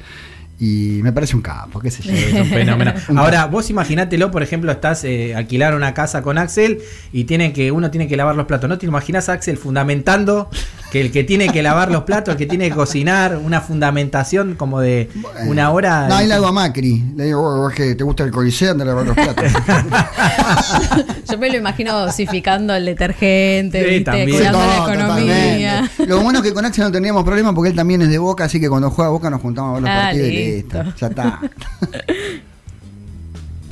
y 0.60 1.00
me 1.02 1.12
parece 1.12 1.34
un 1.34 1.42
capo, 1.42 1.80
qué 1.80 1.90
sé 1.90 2.02
yo. 2.04 2.12
Es 2.12 2.34
un 2.34 2.46
fenómeno. 2.46 2.92
Ahora, 3.16 3.46
vos 3.46 3.68
imaginátelo, 3.68 4.30
por 4.30 4.44
ejemplo, 4.44 4.70
estás 4.70 5.02
eh, 5.02 5.34
alquilar 5.34 5.74
una 5.74 5.92
casa 5.92 6.22
con 6.22 6.38
Axel 6.38 6.78
y 7.12 7.24
tienen 7.24 7.52
que 7.52 7.72
uno 7.72 7.90
tiene 7.90 8.06
que 8.06 8.16
lavar 8.16 8.36
los 8.36 8.46
platos. 8.46 8.68
¿No 8.70 8.78
te 8.78 8.86
imaginas 8.86 9.28
a 9.28 9.32
Axel 9.32 9.56
fundamentando 9.56 10.50
que 10.92 11.00
el 11.00 11.10
que 11.10 11.24
tiene 11.24 11.48
que 11.48 11.62
lavar 11.62 11.90
los 11.90 12.02
platos, 12.02 12.32
el 12.32 12.38
que 12.38 12.44
tiene 12.44 12.68
que 12.68 12.74
cocinar, 12.76 13.38
una 13.38 13.62
fundamentación 13.62 14.56
como 14.56 14.78
de 14.80 15.08
una 15.46 15.70
hora. 15.70 16.06
No, 16.06 16.16
ahí 16.16 16.26
le 16.26 16.34
hago 16.34 16.46
a 16.48 16.52
Macri. 16.52 17.02
Le 17.16 17.24
digo, 17.24 17.40
"Oh, 17.40 17.62
vos 17.62 17.72
que 17.72 17.94
te 17.94 18.04
gusta 18.04 18.24
el 18.24 18.30
coliseo, 18.30 18.72
anda 18.72 18.84
a 18.84 18.88
lavar 18.88 19.06
los 19.06 19.14
platos. 19.14 19.44
Yo 21.30 21.38
me 21.38 21.48
lo 21.48 21.56
imagino 21.56 21.98
dosificando 21.98 22.74
el 22.74 22.84
detergente, 22.84 23.82
Sí, 23.82 23.88
¿viste? 23.88 24.04
también. 24.04 24.30
cuidando 24.30 24.58
No, 24.58 24.66
la 24.66 24.76
economía. 24.94 25.70
totalmente. 25.80 26.06
Lo 26.06 26.20
bueno 26.20 26.38
es 26.40 26.44
que 26.44 26.52
con 26.52 26.64
Axel 26.66 26.84
no 26.84 26.92
teníamos 26.92 27.24
problema 27.24 27.54
porque 27.54 27.70
él 27.70 27.76
también 27.76 28.02
es 28.02 28.10
de 28.10 28.18
Boca, 28.18 28.44
así 28.44 28.60
que 28.60 28.68
cuando 28.68 28.90
juega 28.90 29.10
Boca 29.10 29.30
nos 29.30 29.40
juntamos 29.40 29.70
a 29.70 29.72
ver 29.74 29.82
los 29.82 29.90
Ah, 29.90 30.02
partidos 30.04 30.28
y 30.28 30.30
listo. 30.32 30.82
listo. 30.82 30.98
Ya 31.00 31.06
está. 31.06 31.40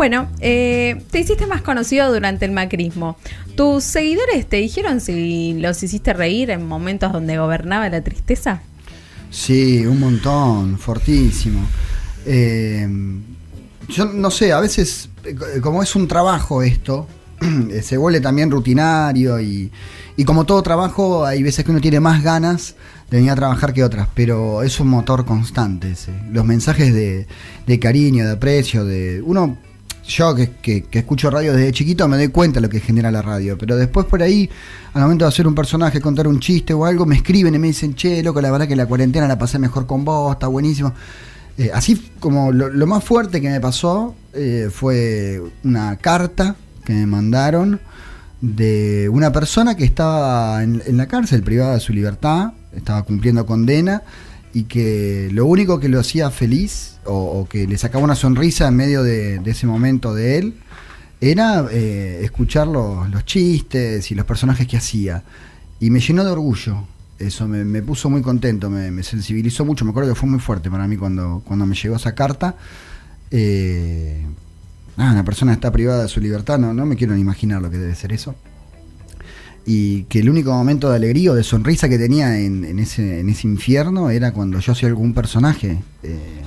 Bueno, 0.01 0.31
eh, 0.41 1.03
te 1.11 1.21
hiciste 1.21 1.47
más 1.47 1.61
conocido 1.61 2.11
durante 2.11 2.47
el 2.47 2.53
macrismo. 2.53 3.19
¿Tus 3.55 3.85
seguidores 3.85 4.49
te 4.49 4.57
dijeron 4.57 4.99
si 4.99 5.53
los 5.61 5.83
hiciste 5.83 6.15
reír 6.15 6.49
en 6.49 6.67
momentos 6.67 7.13
donde 7.13 7.37
gobernaba 7.37 7.87
la 7.91 8.01
tristeza? 8.01 8.63
Sí, 9.31 9.85
un 9.85 10.01
montón, 10.01 10.79
fortísimo. 10.79 11.67
Eh, 12.25 12.89
yo 13.89 14.07
no 14.07 14.31
sé, 14.31 14.55
a 14.55 14.61
veces, 14.61 15.11
eh, 15.23 15.61
como 15.61 15.83
es 15.83 15.95
un 15.95 16.09
trabajo 16.09 16.63
esto, 16.63 17.07
se 17.83 17.99
vuelve 17.99 18.23
también 18.23 18.51
rutinario 18.51 19.39
y, 19.39 19.71
y 20.17 20.25
como 20.25 20.47
todo 20.47 20.63
trabajo, 20.63 21.27
hay 21.27 21.43
veces 21.43 21.63
que 21.63 21.73
uno 21.73 21.81
tiene 21.83 22.01
más 22.01 22.23
ganas 22.23 22.75
de 23.11 23.19
venir 23.19 23.33
a 23.33 23.37
trabajar 23.37 23.75
que 23.75 23.85
otras, 23.85 24.09
pero 24.15 24.63
es 24.63 24.81
un 24.81 24.89
motor 24.89 25.27
constante 25.27 25.91
ese. 25.91 26.15
Los 26.33 26.47
mensajes 26.47 26.95
de, 26.95 27.27
de 27.67 27.79
cariño, 27.79 28.25
de 28.25 28.33
aprecio, 28.33 28.87
de 28.87 29.21
uno 29.21 29.59
yo 30.11 30.35
que, 30.35 30.51
que- 30.63 30.83
que 30.83 30.99
escucho 30.99 31.31
radio 31.31 31.53
desde 31.55 31.73
chiquito 31.73 32.07
me 32.09 32.17
doy 32.17 32.29
cuenta 32.29 32.57
de 32.61 32.63
lo 32.63 32.69
que 32.69 32.81
genera 32.81 33.11
la 33.11 33.23
radio, 33.23 33.57
pero 33.57 33.77
después 33.77 34.07
por 34.07 34.23
ahí, 34.23 34.51
al 34.93 35.03
momento 35.03 35.25
de 35.25 35.29
hacer 35.29 35.47
un 35.47 35.55
personaje, 35.55 36.01
contar 36.01 36.27
un 36.27 36.41
chiste 36.41 36.75
o 36.75 36.85
algo, 36.85 37.07
me 37.07 37.17
escriben 37.17 37.55
y 37.55 37.59
me 37.59 37.69
dicen, 37.69 37.95
che, 37.95 38.23
loco, 38.23 38.41
la 38.41 38.51
verdad 38.51 38.67
que 38.69 38.77
la 38.77 38.87
cuarentena 38.87 39.27
la 39.29 39.39
pasé 39.39 39.59
mejor 39.59 39.87
con 39.87 40.05
vos, 40.05 40.33
está 40.33 40.47
buenísimo. 40.49 40.93
Eh, 41.57 41.71
así 41.75 42.11
como 42.21 42.53
lo, 42.53 42.87
más 42.87 43.05
fuerte 43.05 43.41
que 43.41 43.51
me 43.51 43.61
pasó 43.61 44.15
eh, 44.33 44.69
fue 44.73 45.43
una 45.65 45.97
carta 45.97 46.57
que 46.85 46.93
me 46.93 47.07
mandaron 47.07 47.81
de 48.41 49.09
una 49.13 49.31
persona 49.33 49.77
que 49.77 49.85
estaba 49.85 50.63
en 50.63 50.97
la 50.97 51.07
cárcel 51.07 51.43
privada 51.43 51.75
de 51.75 51.81
su 51.81 51.93
libertad, 51.93 52.53
estaba 52.75 53.03
cumpliendo 53.03 53.45
condena 53.45 54.03
y 54.53 54.65
que 54.65 55.29
lo 55.33 55.47
único 55.47 55.79
que 55.79 55.89
lo 55.89 56.01
hacía 56.01 56.31
feliz 56.31 56.99
o, 57.05 57.47
que 57.49 57.67
le 57.67 57.79
sacaba 57.79 58.03
una 58.05 58.15
sonrisa 58.15 58.69
en 58.69 58.77
medio 58.77 59.03
de, 59.03 59.41
ese 59.45 59.67
momento 59.67 60.15
de 60.15 60.39
él 60.39 60.55
era 61.21 61.67
eh, 61.71 62.21
escuchar 62.23 62.67
los, 62.67 63.09
los 63.11 63.25
chistes 63.25 64.11
y 64.11 64.15
los 64.15 64.25
personajes 64.25 64.67
que 64.67 64.77
hacía. 64.77 65.23
Y 65.79 65.91
me 65.91 66.01
llenó 66.01 66.25
de 66.25 66.31
orgullo. 66.31 66.85
Eso 67.19 67.47
me, 67.47 67.83
puso 67.83 68.09
muy 68.09 68.23
contento, 68.23 68.71
me, 68.71 68.91
me 68.91 69.03
sensibilizó 69.03 69.65
mucho. 69.65 69.85
Me 69.85 69.91
acuerdo 69.91 70.11
que 70.11 70.19
fue 70.19 70.29
muy 70.29 70.41
fuerte 70.41 70.71
para 70.71 70.89
mí 70.89 70.97
cuando, 70.97 71.43
cuando 71.45 71.67
me 71.67 71.75
llegó 71.75 71.97
esa 71.97 72.15
carta. 72.15 72.57
Eh, 73.31 74.25
ah, 74.97 75.11
una 75.13 75.25
persona 75.25 75.53
está 75.53 75.71
privada 75.71 76.03
de 76.03 76.09
su 76.09 76.21
libertad, 76.21 76.59
no, 76.59 76.73
no 76.75 76.87
me 76.87 76.97
quiero 76.97 77.15
ni 77.15 77.21
imaginar 77.21 77.61
lo 77.61 77.71
que 77.71 77.79
debe 77.79 77.95
ser 77.95 78.13
eso. 78.13 78.35
Y 79.67 80.05
que 80.05 80.21
el 80.21 80.31
único 80.31 80.53
momento 80.53 80.91
de 80.91 80.97
alegría 80.97 81.33
o 81.33 81.35
de 81.35 81.45
sonrisa 81.45 81.89
que 81.89 81.99
tenía 81.99 82.39
en, 82.39 82.79
ese, 82.79 83.21
en 83.21 83.29
ese 83.29 83.47
infierno 83.47 84.11
era 84.11 84.33
cuando 84.33 84.59
yo 84.59 84.73
hacía 84.73 84.89
algún 84.89 85.15
personaje. 85.15 85.79
Eh, 86.03 86.43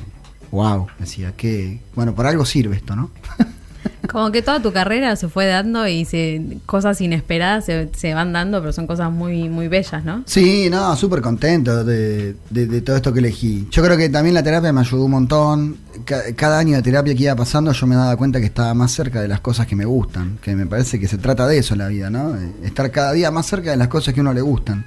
wow, 0.51 0.87
decía 0.99 1.33
que, 1.35 1.79
bueno, 1.95 2.13
por 2.15 2.25
algo 2.25 2.45
sirve 2.45 2.75
esto, 2.75 2.95
¿no? 2.95 3.11
Como 4.11 4.31
que 4.31 4.41
toda 4.41 4.61
tu 4.61 4.71
carrera 4.73 5.15
se 5.15 5.27
fue 5.29 5.45
dando 5.47 5.87
y 5.87 6.05
se, 6.05 6.57
cosas 6.65 6.99
inesperadas 7.01 7.65
se, 7.65 8.13
van 8.13 8.33
dando, 8.33 8.59
pero 8.59 8.71
son 8.73 8.85
cosas 8.85 9.11
muy, 9.11 9.49
muy 9.49 9.67
bellas, 9.69 10.03
¿no? 10.05 10.23
Sí, 10.25 10.69
no, 10.69 10.95
súper 10.95 11.21
contento 11.21 11.83
de, 11.83 12.35
de- 12.49 12.81
todo 12.81 12.95
esto 12.97 13.11
que 13.13 13.19
elegí. 13.19 13.67
Yo 13.71 13.81
creo 13.83 13.97
que 13.97 14.09
también 14.09 14.33
la 14.35 14.43
terapia 14.43 14.71
me 14.73 14.81
ayudó 14.81 15.05
un 15.05 15.11
montón. 15.11 15.77
Ca- 16.05 16.33
cada 16.35 16.59
año 16.59 16.75
de 16.75 16.81
terapia 16.83 17.15
que 17.15 17.23
iba 17.23 17.35
pasando 17.35 17.71
yo 17.71 17.87
me 17.87 17.95
daba 17.95 18.15
cuenta 18.17 18.39
que 18.39 18.45
estaba 18.45 18.73
más 18.73 18.91
cerca 18.91 19.21
de 19.21 19.27
las 19.27 19.39
cosas 19.39 19.65
que 19.67 19.75
me 19.75 19.85
gustan, 19.85 20.37
que 20.41 20.55
me 20.55 20.65
parece 20.65 20.99
que 20.99 21.07
se 21.07 21.17
trata 21.17 21.47
de 21.47 21.57
eso 21.57 21.75
la 21.75 21.87
vida, 21.87 22.09
¿no? 22.09 22.35
Eh, 22.35 22.51
Estar 22.65 22.91
cada 22.91 23.13
día 23.13 23.31
más 23.31 23.45
cerca 23.47 23.71
de 23.71 23.77
las 23.77 23.87
cosas 23.87 24.13
que 24.13 24.19
a 24.19 24.23
uno 24.23 24.33
le 24.33 24.41
gustan. 24.41 24.85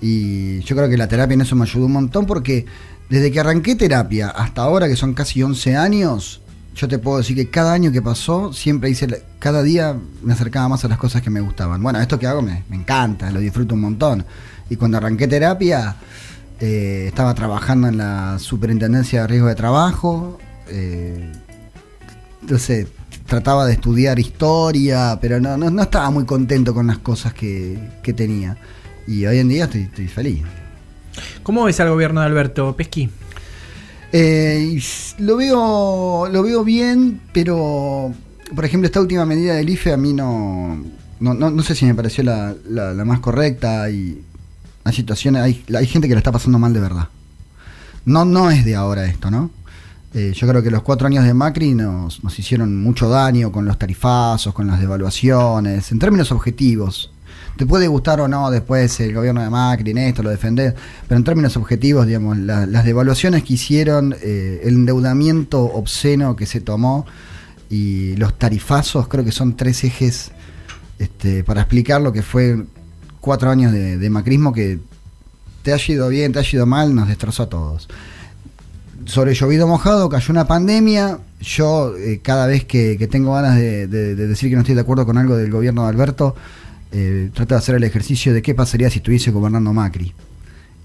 Y 0.00 0.60
yo 0.60 0.74
creo 0.76 0.88
que 0.88 0.96
la 0.96 1.06
terapia 1.08 1.34
en 1.34 1.42
eso 1.42 1.54
me 1.56 1.62
ayudó 1.64 1.86
un 1.86 1.92
montón 1.92 2.26
porque 2.26 2.66
desde 3.08 3.30
que 3.30 3.40
arranqué 3.40 3.76
terapia 3.76 4.28
hasta 4.28 4.62
ahora, 4.62 4.88
que 4.88 4.96
son 4.96 5.14
casi 5.14 5.42
11 5.42 5.76
años, 5.76 6.40
yo 6.74 6.88
te 6.88 6.98
puedo 6.98 7.18
decir 7.18 7.36
que 7.36 7.50
cada 7.50 7.72
año 7.72 7.92
que 7.92 8.02
pasó, 8.02 8.52
siempre 8.52 8.90
hice, 8.90 9.24
cada 9.38 9.62
día 9.62 9.96
me 10.22 10.32
acercaba 10.32 10.68
más 10.68 10.84
a 10.84 10.88
las 10.88 10.98
cosas 10.98 11.22
que 11.22 11.30
me 11.30 11.40
gustaban. 11.40 11.82
Bueno, 11.82 12.00
esto 12.00 12.18
que 12.18 12.26
hago 12.26 12.42
me, 12.42 12.64
encanta, 12.70 13.30
lo 13.30 13.40
disfruto 13.40 13.74
un 13.74 13.82
montón. 13.82 14.24
Y 14.70 14.76
cuando 14.76 14.96
arranqué 14.96 15.28
terapia, 15.28 15.96
eh, 16.60 17.04
estaba 17.08 17.34
trabajando 17.34 17.88
en 17.88 17.98
la 17.98 18.38
superintendencia 18.38 19.22
de 19.22 19.26
riesgo 19.26 19.48
de 19.48 19.54
trabajo. 19.54 20.38
eh, 20.68 21.32
entonces, 22.40 22.88
trataba 23.26 23.66
de 23.66 23.74
estudiar 23.74 24.18
historia, 24.18 25.18
pero 25.20 25.40
no, 25.40 25.56
no, 25.56 25.70
no 25.70 25.82
estaba 25.82 26.10
muy 26.10 26.24
contento 26.24 26.74
con 26.74 26.86
las 26.86 26.98
cosas 26.98 27.32
que, 27.32 27.78
que 28.02 28.12
tenía. 28.12 28.56
Y 29.06 29.24
hoy 29.26 29.38
en 29.38 29.48
día 29.48 29.64
estoy, 29.64 29.82
estoy 29.82 30.08
feliz. 30.08 30.42
¿Cómo 31.42 31.64
ves 31.64 31.80
al 31.80 31.90
gobierno 31.90 32.20
de 32.20 32.26
Alberto 32.26 32.74
Pesqui? 32.76 33.10
Eh, 34.12 34.78
lo 35.18 35.36
veo 35.36 36.28
lo 36.30 36.42
veo 36.42 36.64
bien, 36.64 37.20
pero 37.32 38.12
por 38.54 38.64
ejemplo 38.64 38.86
esta 38.86 39.00
última 39.00 39.24
medida 39.24 39.54
del 39.54 39.70
IFE 39.70 39.92
a 39.92 39.96
mí 39.96 40.12
no 40.12 40.78
no, 41.20 41.34
no, 41.34 41.50
no 41.50 41.62
sé 41.62 41.74
si 41.74 41.86
me 41.86 41.94
pareció 41.94 42.22
la, 42.24 42.54
la- 42.68 42.92
la 42.92 43.04
más 43.04 43.20
correcta 43.20 43.88
y 43.90 44.20
hay 44.84 44.92
situaciones 44.92 45.42
hay, 45.42 45.64
hay 45.74 45.86
gente 45.86 46.08
que 46.08 46.14
la 46.14 46.18
está 46.18 46.32
pasando 46.32 46.58
mal 46.58 46.72
de 46.72 46.80
verdad. 46.80 47.08
No 48.04 48.24
no 48.24 48.50
es 48.50 48.64
de 48.64 48.74
ahora 48.74 49.06
esto, 49.06 49.30
¿no? 49.30 49.50
Eh, 50.14 50.32
yo 50.36 50.46
creo 50.46 50.62
que 50.62 50.70
los 50.70 50.82
cuatro 50.82 51.06
años 51.06 51.24
de 51.24 51.32
Macri 51.32 51.72
nos, 51.74 52.22
nos 52.22 52.38
hicieron 52.38 52.82
mucho 52.82 53.08
daño 53.08 53.50
con 53.50 53.64
los 53.64 53.78
tarifazos, 53.78 54.52
con 54.52 54.66
las 54.66 54.78
devaluaciones, 54.80 55.90
en 55.90 55.98
términos 55.98 56.32
objetivos. 56.32 57.11
Te 57.56 57.66
puede 57.66 57.86
gustar 57.86 58.20
o 58.20 58.28
no 58.28 58.50
después 58.50 58.98
el 59.00 59.14
gobierno 59.14 59.42
de 59.42 59.50
Macri 59.50 59.90
en 59.90 59.98
esto, 59.98 60.22
lo 60.22 60.30
defender, 60.30 60.74
pero 61.06 61.18
en 61.18 61.24
términos 61.24 61.56
objetivos, 61.56 62.06
digamos, 62.06 62.38
la- 62.38 62.66
las 62.66 62.84
devaluaciones 62.84 63.44
que 63.44 63.54
hicieron, 63.54 64.14
eh, 64.22 64.62
el 64.64 64.74
endeudamiento 64.74 65.62
obsceno 65.62 66.34
que 66.34 66.46
se 66.46 66.60
tomó 66.60 67.04
y 67.68 68.16
los 68.16 68.38
tarifazos, 68.38 69.06
creo 69.08 69.24
que 69.24 69.32
son 69.32 69.56
tres 69.56 69.84
ejes 69.84 70.32
este, 70.98 71.44
para 71.44 71.62
explicar 71.62 72.00
lo 72.00 72.12
que 72.12 72.22
fue 72.22 72.64
cuatro 73.20 73.50
años 73.50 73.72
de, 73.72 74.10
macrismo 74.10 74.52
que 74.52 74.78
te 75.62 75.72
ha 75.72 75.78
ido 75.88 76.08
bien, 76.08 76.32
te 76.32 76.38
ha 76.38 76.44
ido 76.50 76.66
mal, 76.66 76.94
nos 76.94 77.08
destrozó 77.08 77.44
a 77.44 77.48
todos 77.48 77.88
sobre 79.04 79.34
llovido 79.34 79.66
mojado, 79.66 80.08
cayó 80.08 80.30
una 80.30 80.46
pandemia. 80.46 81.18
Yo, 81.40 81.96
eh, 81.96 82.20
cada 82.22 82.46
vez 82.46 82.64
que, 82.64 82.96
tengo 83.10 83.34
ganas 83.34 83.56
de 83.56 83.88
decir 83.88 84.48
que 84.48 84.54
no 84.54 84.60
estoy 84.62 84.76
de 84.76 84.82
acuerdo 84.82 85.04
con 85.04 85.18
algo 85.18 85.36
del 85.36 85.50
gobierno 85.50 85.82
de 85.82 85.88
Alberto, 85.88 86.36
eh, 86.92 87.30
trato 87.34 87.54
de 87.54 87.58
hacer 87.58 87.74
el 87.74 87.84
ejercicio 87.84 88.32
de 88.34 88.42
qué 88.42 88.54
pasaría 88.54 88.90
si 88.90 88.98
estuviese 88.98 89.30
gobernando 89.30 89.72
Macri. 89.72 90.12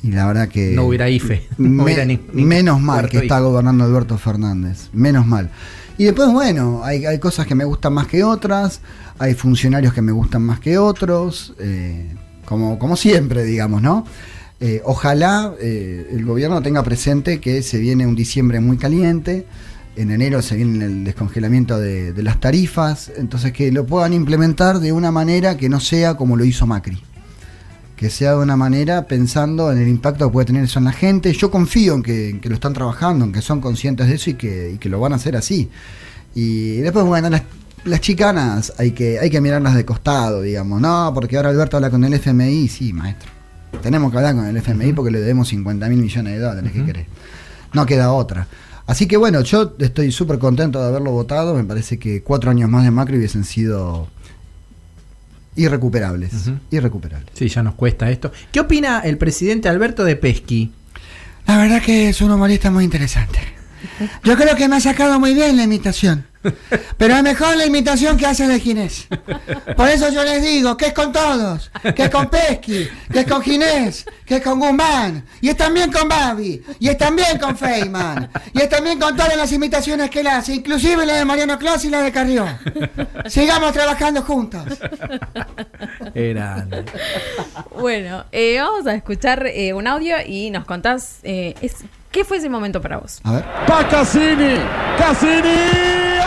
Y 0.04 0.12
la 0.12 0.28
verdad 0.28 0.48
que. 0.48 0.72
No 0.72 0.86
hubiera 0.86 1.10
IFE. 1.10 1.48
No 1.58 1.70
me- 1.70 1.84
hubiera 1.84 2.06
ni- 2.06 2.20
ni 2.34 2.44
menos 2.46 2.80
mal 2.80 3.10
que 3.10 3.18
está 3.18 3.36
IFE. 3.38 3.44
gobernando 3.46 3.84
Alberto 3.84 4.18
Fernández. 4.18 4.90
Menos 4.94 5.26
mal. 5.26 5.50
Y 5.98 6.04
después, 6.06 6.32
bueno, 6.32 6.82
hay, 6.84 7.06
hay 7.06 7.18
cosas 7.20 7.48
que 7.48 7.56
me 7.56 7.66
gustan 7.66 7.94
más 7.94 8.08
que 8.08 8.24
otras. 8.24 8.82
Hay 9.20 9.34
funcionarios 9.34 9.94
que 9.94 10.02
me 10.04 10.12
gustan 10.12 10.44
más 10.44 10.60
que 10.60 10.78
otros. 10.78 11.54
eh, 11.60 12.14
como, 12.46 12.78
como 12.80 12.96
siempre, 12.96 13.44
digamos, 13.44 13.82
¿no? 13.82 14.06
Eh, 14.60 14.82
ojalá 14.86 15.54
eh, 15.60 16.08
el 16.12 16.24
gobierno 16.26 16.62
tenga 16.62 16.82
presente 16.84 17.40
que 17.42 17.62
se 17.62 17.78
viene 17.80 18.06
un 18.08 18.16
diciembre 18.16 18.60
muy 18.60 18.78
caliente. 18.78 19.46
En 19.98 20.12
enero 20.12 20.42
se 20.42 20.56
viene 20.56 20.86
el 20.86 21.04
descongelamiento 21.04 21.80
de, 21.80 22.14
de 22.14 22.24
las 22.24 22.40
tarifas. 22.40 23.12
Entonces 23.18 23.52
que 23.52 23.72
lo 23.72 23.86
puedan 23.86 24.14
implementar 24.14 24.80
de 24.80 24.92
una 24.92 25.12
manera 25.12 25.58
que 25.58 25.68
no 25.68 25.80
sea 25.80 26.16
como 26.16 26.38
lo 26.38 26.46
hizo 26.46 26.66
Macri 26.66 27.02
que 27.98 28.12
sea 28.12 28.34
de 28.34 28.38
una 28.38 28.56
manera 28.56 29.08
pensando 29.08 29.72
en 29.72 29.80
el 29.80 29.88
impacto 29.88 30.28
que 30.28 30.32
puede 30.32 30.46
tener 30.46 30.64
eso 30.64 30.78
en 30.78 30.86
la 30.86 30.92
gente. 30.92 31.34
Yo 31.34 31.50
confío 31.50 31.96
en 31.96 32.04
que, 32.04 32.30
en 32.30 32.40
que 32.40 32.48
lo 32.48 32.54
están 32.56 32.72
trabajando, 32.74 33.26
en 33.26 33.34
que 33.34 33.42
son 33.42 33.60
conscientes 33.60 34.08
de 34.08 34.14
eso 34.14 34.30
y 34.30 34.34
que, 34.36 34.74
y 34.76 34.78
que 34.78 34.88
lo 34.88 35.00
van 35.00 35.14
a 35.14 35.16
hacer 35.16 35.36
así. 35.36 35.68
Y 36.36 36.78
después, 36.78 37.06
bueno, 37.06 37.28
las, 37.32 37.42
las 37.86 38.00
chicanas 38.00 38.72
hay 38.78 38.92
que, 38.92 39.20
hay 39.20 39.32
que 39.32 39.42
mirarlas 39.42 39.74
de 39.74 39.84
costado, 39.84 40.44
digamos. 40.44 40.80
No, 40.80 41.12
porque 41.14 41.38
ahora 41.38 41.50
Alberto 41.50 41.78
habla 41.78 41.90
con 41.90 42.04
el 42.04 42.14
FMI, 42.14 42.68
sí, 42.68 42.94
maestro. 42.94 43.32
Tenemos 43.82 44.12
que 44.12 44.18
hablar 44.18 44.36
con 44.36 44.46
el 44.46 44.56
FMI 44.58 44.94
porque 44.94 45.10
le 45.10 45.20
debemos 45.20 45.48
50 45.48 45.90
mil 45.90 46.00
millones 46.00 46.34
de 46.34 46.40
dólares, 46.40 46.72
¿qué 46.72 46.86
querés? 46.86 47.08
No 47.74 47.88
queda 47.88 48.12
otra. 48.12 48.48
Así 48.88 49.06
que 49.06 49.18
bueno, 49.18 49.42
yo 49.42 49.76
estoy 49.80 50.12
súper 50.12 50.40
contento 50.40 50.82
de 50.82 50.88
haberlo 50.88 51.12
votado. 51.12 51.54
Me 51.54 51.64
parece 51.64 52.00
que 52.00 52.24
cuatro 52.24 52.50
años 52.50 52.70
más 52.70 52.84
de 52.84 52.92
Macri 52.92 53.18
hubiesen 53.18 53.44
sido 53.44 54.08
irrecuperables. 55.58 56.34
Ujú. 56.34 56.58
Irrecuperables. 56.72 57.30
Sí, 57.34 57.50
ya 57.50 57.62
nos 57.64 57.76
cuesta 57.76 58.10
esto. 58.10 58.32
¿Qué 58.52 58.62
opina 58.62 59.02
el 59.02 59.18
presidente 59.18 59.68
Alberto 59.68 60.06
de 60.06 60.16
Pesqui? 60.16 60.72
La 61.46 61.58
verdad 61.58 61.82
que 61.82 62.10
es 62.10 62.22
un 62.22 62.32
humorista 62.32 62.72
muy 62.72 62.86
interesante. 62.86 63.40
Yo 64.24 64.36
creo 64.36 64.56
que 64.56 64.68
me 64.68 64.78
ha 64.78 64.82
sacado 64.82 65.20
muy 65.20 65.34
bien 65.34 65.58
la 65.58 65.64
imitación. 65.64 66.26
Pero 66.98 67.16
es 67.16 67.24
mejor 67.24 67.58
la 67.58 67.66
imitación 67.66 68.16
que 68.18 68.26
hace 68.26 68.48
de 68.48 68.60
Ginés. 68.60 69.08
Por 69.76 69.90
eso 69.90 70.10
yo 70.10 70.24
les 70.24 70.42
digo 70.42 70.78
que 70.78 70.88
es 70.88 70.94
con 70.94 71.12
todos, 71.12 71.72
que 71.96 72.04
es 72.04 72.10
con 72.10 72.28
Pesky, 72.30 72.88
que 73.12 73.20
es 73.22 73.26
con 73.28 73.42
Ginés, 73.42 74.06
que 74.26 74.38
es 74.38 74.42
con 74.44 74.60
Guzmán, 74.60 75.26
y 75.42 75.50
es 75.50 75.58
también 75.58 75.92
con 75.92 76.08
Babi, 76.08 76.64
y 76.80 76.88
es 76.90 76.98
también 76.98 77.38
con 77.38 77.58
Feynman, 77.58 78.30
y 78.54 78.62
es 78.62 78.70
también 78.70 79.00
con 79.00 79.16
todas 79.16 79.36
las 79.36 79.52
imitaciones 79.52 80.10
que 80.10 80.22
él 80.22 80.28
hace, 80.28 80.54
inclusive 80.56 81.06
la 81.06 81.16
de 81.16 81.26
Mariano 81.26 81.58
Claus 81.60 81.84
y 81.86 81.90
la 81.90 82.02
de 82.02 82.12
Carrión. 82.12 82.58
Sigamos 83.28 83.74
trabajando 83.74 84.22
juntos. 84.22 84.64
Grande. 86.14 86.86
Bueno, 87.80 88.26
eh, 88.32 88.58
vamos 88.60 88.88
a 88.88 88.94
escuchar 88.94 89.46
eh, 89.48 89.74
un 89.74 89.88
audio 89.88 90.16
y 90.26 90.50
nos 90.50 90.66
contás 90.66 91.20
eh, 91.24 91.54
es- 91.62 91.84
qué 92.12 92.24
fue 92.24 92.38
ese 92.38 92.50
momento 92.50 92.82
para 92.82 92.98
vos. 92.98 93.20
A 93.24 93.34
ver. 93.34 93.44
Pa 93.68 93.88
Cassini, 93.88 94.56
Cassini. 94.98 96.27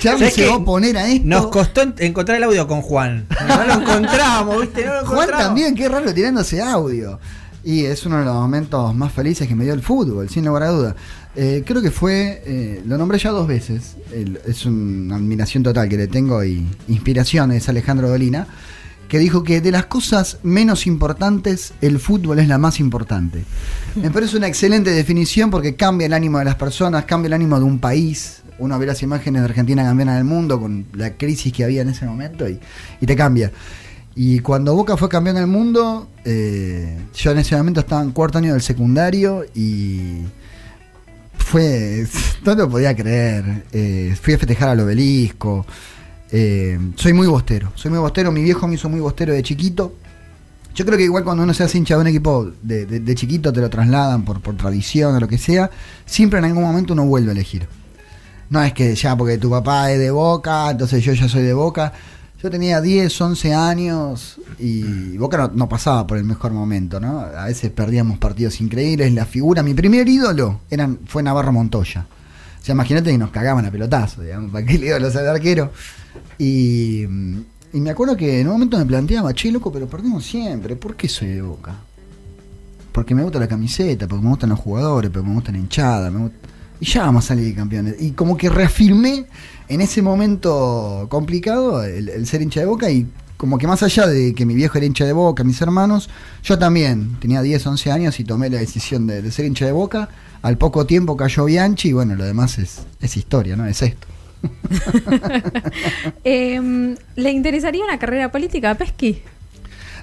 Charlie 0.00 0.18
¿Sabés 0.30 0.34
se 0.34 0.46
va 0.48 0.56
a 0.56 0.64
poner 0.64 0.96
a 0.96 1.08
esto. 1.08 1.26
Nos 1.26 1.46
costó 1.48 1.82
en- 1.82 1.94
encontrar 1.98 2.38
el 2.38 2.44
audio 2.44 2.66
con 2.66 2.82
Juan. 2.82 3.26
No 3.46 3.64
lo 3.64 3.74
encontramos, 3.74 4.60
¿viste? 4.62 4.84
No 4.86 4.94
lo 5.02 5.06
Juan 5.06 5.28
también, 5.30 5.74
qué 5.74 5.88
raro 5.88 6.12
tirándose 6.12 6.60
audio. 6.60 7.20
Y 7.62 7.84
es 7.84 8.06
uno 8.06 8.18
de 8.18 8.24
los 8.24 8.34
momentos 8.34 8.94
más 8.94 9.12
felices 9.12 9.46
que 9.46 9.54
me 9.54 9.64
dio 9.64 9.74
el 9.74 9.82
fútbol, 9.82 10.28
sin 10.30 10.44
lugar 10.46 10.62
a 10.64 10.68
duda. 10.68 10.96
Eh, 11.36 11.62
creo 11.66 11.82
que 11.82 11.90
fue, 11.90 12.42
eh, 12.46 12.82
lo 12.86 12.96
nombré 12.98 13.18
ya 13.18 13.30
dos 13.30 13.46
veces, 13.46 13.96
el- 14.12 14.40
es 14.46 14.64
una 14.66 15.16
admiración 15.16 15.62
total 15.62 15.88
que 15.88 15.96
le 15.96 16.08
tengo 16.08 16.42
y 16.42 16.66
inspiración, 16.88 17.52
es 17.52 17.68
Alejandro 17.68 18.08
Dolina, 18.08 18.46
que 19.10 19.18
dijo 19.18 19.42
que 19.42 19.60
de 19.60 19.72
las 19.72 19.86
cosas 19.86 20.38
menos 20.44 20.86
importantes, 20.86 21.74
el 21.80 21.98
fútbol 21.98 22.38
es 22.38 22.46
la 22.46 22.58
más 22.58 22.78
importante. 22.78 23.42
Me 23.96 24.08
parece 24.12 24.36
una 24.36 24.46
excelente 24.46 24.90
definición 24.90 25.50
porque 25.50 25.74
cambia 25.74 26.06
el 26.06 26.12
ánimo 26.12 26.38
de 26.38 26.44
las 26.44 26.54
personas, 26.54 27.06
cambia 27.06 27.26
el 27.26 27.32
ánimo 27.32 27.58
de 27.58 27.64
un 27.64 27.80
país. 27.80 28.42
Uno 28.60 28.78
ve 28.78 28.86
las 28.86 29.02
imágenes 29.02 29.42
de 29.42 29.48
Argentina 29.48 29.82
campeona 29.82 30.14
del 30.14 30.22
mundo 30.22 30.60
con 30.60 30.86
la 30.92 31.14
crisis 31.14 31.52
que 31.52 31.64
había 31.64 31.82
en 31.82 31.88
ese 31.88 32.06
momento 32.06 32.48
y, 32.48 32.60
y 33.00 33.06
te 33.06 33.16
cambia. 33.16 33.50
Y 34.14 34.38
cuando 34.38 34.76
Boca 34.76 34.96
fue 34.96 35.08
campeón 35.08 35.34
del 35.34 35.48
mundo, 35.48 36.08
eh, 36.24 36.96
yo 37.12 37.32
en 37.32 37.38
ese 37.38 37.56
momento 37.56 37.80
estaba 37.80 38.02
en 38.02 38.12
cuarto 38.12 38.38
año 38.38 38.52
del 38.52 38.62
secundario 38.62 39.44
y 39.56 40.20
fue. 41.36 42.06
No 42.44 42.54
lo 42.54 42.70
podía 42.70 42.94
creer. 42.94 43.64
Eh, 43.72 44.16
fui 44.22 44.34
a 44.34 44.38
festejar 44.38 44.68
al 44.68 44.80
obelisco. 44.80 45.66
Eh, 46.32 46.78
soy 46.96 47.12
muy 47.12 47.26
bostero. 47.26 47.72
Soy 47.74 47.90
muy 47.90 48.00
bostero. 48.00 48.30
Mi 48.32 48.42
viejo 48.42 48.66
me 48.68 48.74
hizo 48.74 48.88
muy 48.88 49.00
bostero 49.00 49.32
de 49.32 49.42
chiquito. 49.42 49.94
Yo 50.74 50.84
creo 50.86 50.96
que 50.96 51.04
igual 51.04 51.24
cuando 51.24 51.42
uno 51.42 51.52
se 51.52 51.64
hace 51.64 51.78
hincha 51.78 51.96
de 51.96 52.00
un 52.02 52.06
equipo 52.06 52.48
de, 52.62 52.86
de- 52.86 53.14
chiquito 53.16 53.52
te 53.52 53.60
lo 53.60 53.68
trasladan 53.68 54.24
por, 54.24 54.40
por 54.40 54.56
tradición 54.56 55.16
o 55.16 55.20
lo 55.20 55.26
que 55.26 55.36
sea, 55.36 55.68
siempre 56.06 56.38
en 56.38 56.44
algún 56.44 56.62
momento 56.62 56.92
uno 56.92 57.04
vuelve 57.06 57.30
a 57.30 57.32
elegir. 57.32 57.66
No 58.50 58.62
es 58.62 58.72
que 58.72 58.94
ya 58.94 59.16
porque 59.16 59.36
tu 59.38 59.50
papá 59.50 59.90
es 59.90 59.98
de 59.98 60.12
Boca, 60.12 60.70
entonces 60.70 61.02
yo 61.04 61.12
ya 61.12 61.28
soy 61.28 61.42
de 61.42 61.52
Boca. 61.54 61.92
Yo 62.40 62.50
tenía 62.50 62.80
10, 62.80 63.20
11 63.20 63.52
años 63.52 64.40
y 64.60 65.16
Boca 65.18 65.50
no, 65.52 65.68
pasaba 65.68 66.06
por 66.06 66.16
el 66.18 66.24
mejor 66.24 66.52
momento, 66.52 67.00
¿no? 67.00 67.18
A 67.20 67.46
veces 67.46 67.70
perdíamos 67.70 68.18
partidos 68.18 68.60
increíbles. 68.60 69.12
La 69.12 69.26
figura, 69.26 69.62
mi 69.64 69.74
primer 69.74 70.08
ídolo 70.08 70.60
fue 71.06 71.22
Navarro 71.22 71.52
Montoya. 71.52 72.06
O 72.60 72.64
sea, 72.64 72.74
imagínate 72.74 73.10
que 73.10 73.18
nos 73.18 73.30
cagaban 73.30 73.64
a 73.64 73.70
pelotazo, 73.70 74.22
digamos, 74.22 74.50
para 74.50 74.70
el 74.70 74.84
ídolo 74.84 75.10
sea 75.10 75.22
el 75.22 75.28
arquero. 75.28 75.72
Y, 76.38 77.02
y 77.72 77.80
me 77.80 77.90
acuerdo 77.90 78.16
que 78.16 78.40
en 78.40 78.46
un 78.48 78.52
momento 78.54 78.76
me 78.78 78.84
planteaba, 78.86 79.32
che, 79.34 79.50
loco, 79.50 79.72
pero 79.72 79.88
perdimos 79.88 80.24
siempre. 80.24 80.76
¿Por 80.76 80.94
qué 80.96 81.08
soy 81.08 81.28
de 81.28 81.42
Boca? 81.42 81.74
Porque 82.92 83.14
me 83.14 83.22
gusta 83.22 83.38
la 83.38 83.48
camiseta, 83.48 84.06
porque 84.08 84.22
me 84.24 84.30
gustan 84.30 84.50
los 84.50 84.58
jugadores, 84.58 85.10
porque 85.10 85.26
me 85.28 85.34
gusta 85.34 85.52
la 85.52 85.58
hinchada. 85.58 86.10
me 86.10 86.20
gusta- 86.20 86.36
Y 86.80 86.86
ya 86.86 87.02
vamos 87.02 87.24
a 87.24 87.28
salir 87.28 87.54
campeones. 87.54 87.96
Y 88.00 88.10
como 88.12 88.36
que 88.36 88.48
reafirmé 88.50 89.26
en 89.68 89.80
ese 89.80 90.02
momento 90.02 91.06
complicado 91.08 91.82
el, 91.84 92.08
el 92.08 92.26
ser 92.26 92.42
hincha 92.42 92.60
de 92.60 92.66
boca 92.66 92.90
y 92.90 93.06
como 93.40 93.56
que 93.56 93.66
más 93.66 93.82
allá 93.82 94.06
de 94.06 94.34
que 94.34 94.44
mi 94.44 94.54
viejo 94.54 94.76
era 94.76 94.86
hincha 94.86 95.06
de 95.06 95.14
boca, 95.14 95.44
mis 95.44 95.62
hermanos, 95.62 96.10
yo 96.42 96.58
también 96.58 97.16
tenía 97.20 97.40
10, 97.40 97.68
11 97.68 97.90
años 97.90 98.20
y 98.20 98.24
tomé 98.24 98.50
la 98.50 98.58
decisión 98.58 99.06
de, 99.06 99.22
de 99.22 99.32
ser 99.32 99.46
hincha 99.46 99.64
de 99.64 99.72
boca. 99.72 100.10
Al 100.42 100.58
poco 100.58 100.84
tiempo 100.84 101.16
cayó 101.16 101.46
Bianchi 101.46 101.88
y 101.88 101.92
bueno, 101.94 102.16
lo 102.16 102.24
demás 102.24 102.58
es, 102.58 102.82
es 103.00 103.16
historia, 103.16 103.56
¿no? 103.56 103.64
Es 103.64 103.80
esto. 103.80 104.06
Eh, 106.22 106.96
¿Le 107.16 107.30
interesaría 107.30 107.82
una 107.82 107.98
carrera 107.98 108.30
política 108.30 108.72
a 108.72 108.74
Pesky? 108.74 109.22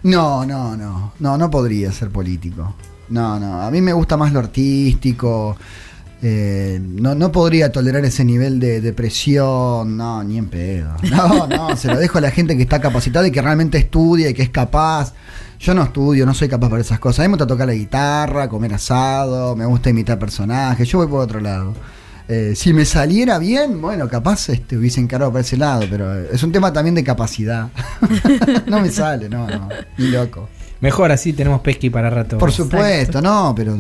No, 0.02 0.44
no, 0.44 0.76
no, 0.76 1.14
no, 1.20 1.38
no 1.38 1.52
podría 1.52 1.92
ser 1.92 2.10
político. 2.10 2.74
No, 3.10 3.40
no, 3.40 3.62
a 3.62 3.70
mí 3.70 3.82
me 3.82 3.94
gusta 3.94 4.18
más 4.18 4.34
lo 4.34 4.40
artístico. 4.40 5.56
Eh, 6.24 6.80
no, 6.82 7.14
no 7.14 7.32
podría 7.32 7.72
tolerar 7.72 8.04
ese 8.04 8.26
nivel 8.26 8.60
de 8.60 8.82
depresión, 8.82 9.98
no, 9.98 10.24
ni 10.24 10.38
en 10.38 10.48
pedo. 10.48 10.96
No, 11.12 11.48
no, 11.48 11.76
se 11.76 11.88
lo 11.88 11.98
dejo 11.98 12.18
a 12.18 12.22
la 12.22 12.32
gente 12.32 12.56
que 12.56 12.64
está 12.64 12.82
capacitada 12.82 13.28
y 13.28 13.32
que 13.32 13.42
realmente 13.42 13.78
estudia 13.78 14.30
y 14.30 14.34
que 14.34 14.44
es 14.44 14.50
capaz. 14.50 15.14
Yo 15.60 15.74
no 15.74 15.84
estudio, 15.84 16.26
no 16.26 16.34
soy 16.34 16.50
capaz 16.50 16.70
para 16.70 16.82
esas 16.82 17.00
cosas. 17.00 17.20
A 17.20 17.24
mí 17.24 17.30
me 17.30 17.34
gusta 17.34 17.48
tocar 17.48 17.68
la 17.68 17.74
guitarra, 17.74 18.48
comer 18.48 18.74
asado, 18.74 19.56
me 19.56 19.66
gusta 19.66 19.90
imitar 19.90 20.20
personajes, 20.20 20.88
yo 20.88 21.00
voy 21.00 21.08
por 21.08 21.22
otro 21.22 21.40
lado. 21.40 21.74
Eh, 22.30 22.54
si 22.56 22.74
me 22.74 22.84
saliera 22.84 23.40
bien, 23.40 23.82
bueno, 23.82 24.10
capaz 24.10 24.50
este, 24.50 24.78
hubiese 24.78 25.00
encarado 25.00 25.32
para 25.32 25.42
ese 25.42 25.56
lado, 25.56 25.86
pero 25.90 26.14
es 26.14 26.44
un 26.44 26.52
tema 26.52 26.74
también 26.74 26.94
de 26.94 27.04
capacidad. 27.04 27.70
no 28.68 28.82
me 28.82 28.90
sale, 28.90 29.30
no, 29.30 29.48
no, 29.48 29.70
ni 29.98 30.08
loco. 30.08 30.50
Mejor 30.82 31.12
así 31.12 31.34
tenemos 31.34 31.62
pesqui 31.62 31.90
para 31.90 32.10
rato. 32.10 32.38
Por 32.38 32.52
supuesto, 32.52 33.22
no, 33.22 33.54
pero 33.56 33.78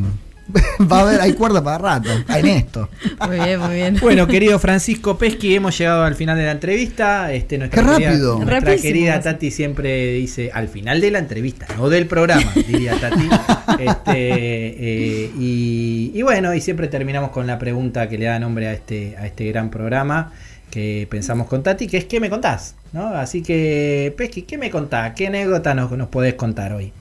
va 0.92 1.00
a 1.00 1.02
haber, 1.02 1.22
hay 1.22 1.34
cuerda 1.34 1.64
para 1.64 1.78
rato, 1.78 2.10
en 2.30 2.46
esto. 2.48 2.90
Muy 3.28 3.40
bien, 3.40 3.60
muy 3.60 3.76
bien. 3.76 3.98
Bueno, 4.02 4.28
querido 4.28 4.60
Francisco 4.60 5.18
Pesqui, 5.18 5.56
hemos 5.56 5.78
llegado 5.78 6.04
al 6.04 6.16
final 6.16 6.38
de 6.38 6.46
la 6.46 6.52
entrevista. 6.52 7.32
Este, 7.34 7.58
nuestra 7.58 7.82
Qué 7.84 7.88
querida- 7.90 8.10
rápido. 8.10 8.40
Nuestra 8.40 8.76
querida 8.78 9.20
Tati 9.22 9.52
siempre 9.52 10.14
dice 10.14 10.52
al 10.54 10.68
final 10.70 11.02
de 11.02 11.12
la 11.12 11.20
entrevista, 11.20 11.68
no 11.78 11.90
del 11.90 12.08
programa, 12.08 12.52
diría 12.68 12.94
Tati. 13.00 13.30
Este, 13.78 14.14
eh, 14.16 15.32
y, 15.38 16.12
y 16.16 16.22
bueno, 16.24 16.54
y 16.54 16.62
siempre 16.62 16.88
terminamos 16.88 17.30
con 17.32 17.46
la 17.46 17.60
pregunta 17.60 18.08
que 18.10 18.18
le 18.18 18.26
da 18.26 18.40
nombre 18.40 18.68
a 18.68 18.74
este, 18.74 19.16
a 19.18 19.28
este 19.28 19.46
gran 19.50 19.70
programa 19.70 20.32
que 20.70 21.08
pensamos 21.10 21.48
con 21.48 21.64
Tati, 21.64 21.88
que 21.88 21.98
es 21.98 22.06
¿qué 22.06 22.20
me 22.20 22.30
contás? 22.30 22.76
¿No? 22.94 23.08
Así 23.08 23.42
que, 23.42 24.14
Pesqui, 24.18 24.44
¿qué 24.44 24.58
me 24.58 24.70
contás? 24.70 25.14
¿Qué 25.16 25.28
anécdota 25.28 25.74
nos, 25.74 25.92
nos 25.92 26.08
podés 26.10 26.36
contar 26.36 26.74
hoy? 26.74 26.94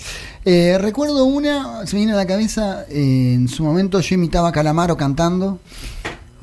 Eh, 0.44 0.78
recuerdo 0.78 1.24
una, 1.24 1.86
se 1.86 1.96
me 1.96 2.00
viene 2.00 2.12
a 2.12 2.16
la 2.16 2.26
cabeza, 2.26 2.84
eh, 2.88 3.32
en 3.34 3.48
su 3.48 3.64
momento 3.64 4.00
yo 4.00 4.14
imitaba 4.14 4.48
a 4.48 4.52
Calamaro 4.52 4.96
cantando. 4.96 5.58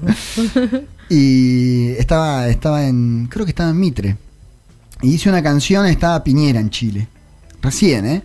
y 1.10 1.92
estaba, 1.92 2.48
estaba 2.48 2.86
en, 2.86 3.28
creo 3.30 3.46
que 3.46 3.52
estaba 3.52 3.70
en 3.70 3.80
Mitre. 3.80 4.18
Y 5.02 5.16
hice 5.16 5.30
una 5.30 5.44
canción, 5.44 5.86
estaba 5.86 6.24
Piñera 6.24 6.60
en 6.60 6.70
Chile. 6.70 7.08
Recién, 7.62 8.06
¿eh? 8.06 8.24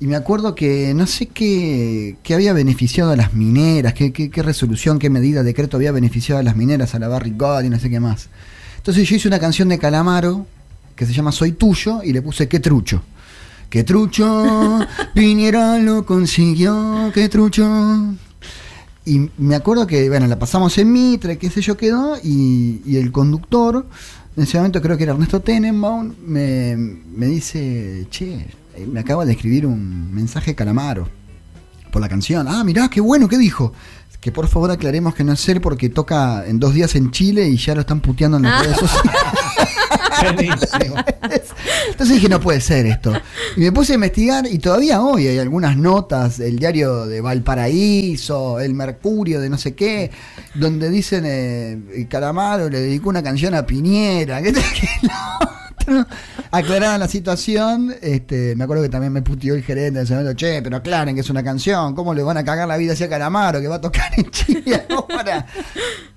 Y 0.00 0.06
me 0.06 0.14
acuerdo 0.14 0.54
que 0.54 0.94
no 0.94 1.06
sé 1.06 1.26
qué, 1.26 2.16
qué 2.22 2.34
había 2.34 2.52
beneficiado 2.52 3.10
a 3.10 3.16
las 3.16 3.34
mineras, 3.34 3.94
qué, 3.94 4.12
qué, 4.12 4.30
qué 4.30 4.42
resolución, 4.42 4.98
qué 4.98 5.10
medida, 5.10 5.42
decreto 5.42 5.76
había 5.76 5.90
beneficiado 5.90 6.38
a 6.40 6.44
las 6.44 6.54
mineras, 6.54 6.94
a 6.94 7.00
la 7.00 7.08
Gold 7.08 7.66
y 7.66 7.68
no 7.68 7.80
sé 7.80 7.90
qué 7.90 7.98
más. 7.98 8.28
Entonces 8.76 9.08
yo 9.08 9.16
hice 9.16 9.26
una 9.26 9.40
canción 9.40 9.68
de 9.68 9.78
Calamaro 9.78 10.46
que 10.94 11.04
se 11.04 11.12
llama 11.12 11.32
Soy 11.32 11.52
Tuyo 11.52 12.02
y 12.04 12.12
le 12.12 12.22
puse 12.22 12.46
Qué 12.48 12.60
Trucho. 12.60 13.02
Qué 13.70 13.84
trucho, 13.84 14.78
Piñera 15.14 15.78
lo 15.78 16.06
consiguió, 16.06 17.10
qué 17.12 17.28
trucho. 17.28 18.16
Y 19.04 19.30
me 19.36 19.56
acuerdo 19.56 19.86
que, 19.86 20.08
bueno, 20.08 20.26
la 20.26 20.38
pasamos 20.38 20.78
en 20.78 20.90
Mitre, 20.90 21.36
qué 21.36 21.50
sé 21.50 21.60
yo 21.60 21.76
quedó, 21.76 22.16
y, 22.22 22.80
y 22.86 22.96
el 22.96 23.12
conductor, 23.12 23.86
en 24.36 24.42
ese 24.42 24.56
momento 24.56 24.80
creo 24.80 24.96
que 24.96 25.02
era 25.02 25.12
Ernesto 25.12 25.40
Tenenbaum, 25.40 26.14
me, 26.26 26.76
me 26.76 27.26
dice, 27.26 28.06
che, 28.10 28.46
me 28.86 29.00
acaba 29.00 29.24
de 29.24 29.32
escribir 29.32 29.66
un 29.66 30.12
mensaje 30.14 30.54
Calamaro 30.54 31.08
por 31.90 32.00
la 32.02 32.08
canción. 32.08 32.46
Ah, 32.48 32.62
mirá, 32.64 32.88
qué 32.88 33.00
bueno, 33.00 33.28
¿qué 33.28 33.38
dijo? 33.38 33.72
Que 34.20 34.32
por 34.32 34.48
favor 34.48 34.70
aclaremos 34.70 35.14
que 35.14 35.24
no 35.24 35.32
es 35.32 35.48
él 35.48 35.60
porque 35.60 35.88
toca 35.88 36.44
en 36.46 36.58
dos 36.58 36.74
días 36.74 36.94
en 36.96 37.10
Chile 37.10 37.48
y 37.48 37.56
ya 37.56 37.74
lo 37.74 37.82
están 37.82 38.00
puteando 38.00 38.36
en 38.36 38.44
las 38.44 38.64
redes 38.64 38.78
sociales. 38.78 39.12
Entonces 41.90 42.16
dije, 42.16 42.28
no 42.28 42.40
puede 42.40 42.60
ser 42.60 42.86
esto. 42.86 43.12
Y 43.56 43.60
me 43.60 43.72
puse 43.72 43.92
a 43.92 43.94
investigar 43.94 44.46
y 44.46 44.58
todavía 44.58 45.00
hoy 45.02 45.26
hay 45.28 45.38
algunas 45.38 45.76
notas 45.76 46.38
del 46.38 46.58
diario 46.58 47.06
de 47.06 47.20
Valparaíso, 47.20 48.60
el 48.60 48.74
Mercurio 48.74 49.40
de 49.40 49.48
no 49.48 49.58
sé 49.58 49.74
qué, 49.74 50.10
donde 50.54 50.90
dicen, 50.90 51.24
eh, 51.26 52.06
Calamaro 52.08 52.68
le 52.68 52.80
dedicó 52.80 53.08
una 53.08 53.22
canción 53.22 53.54
a 53.54 53.66
Piñera. 53.66 54.40
esto, 54.40 54.60
que 55.86 56.04
aclarada 56.50 56.98
la 56.98 57.08
situación, 57.08 57.94
este, 58.00 58.54
me 58.56 58.64
acuerdo 58.64 58.82
que 58.82 58.88
también 58.88 59.12
me 59.12 59.22
puteó 59.22 59.54
el 59.54 59.62
gerente 59.62 60.00
en 60.00 60.36
che, 60.36 60.62
pero 60.62 60.76
aclaren 60.76 61.14
que 61.14 61.20
es 61.20 61.30
una 61.30 61.42
canción, 61.42 61.94
¿cómo 61.94 62.14
le 62.14 62.22
van 62.22 62.36
a 62.36 62.44
cagar 62.44 62.66
la 62.68 62.76
vida 62.76 62.92
hacia 62.92 63.08
Calamaro, 63.08 63.60
que 63.60 63.68
va 63.68 63.76
a 63.76 63.80
tocar 63.80 64.10
en 64.16 64.30
Chile 64.30 64.84
ahora? 64.90 65.46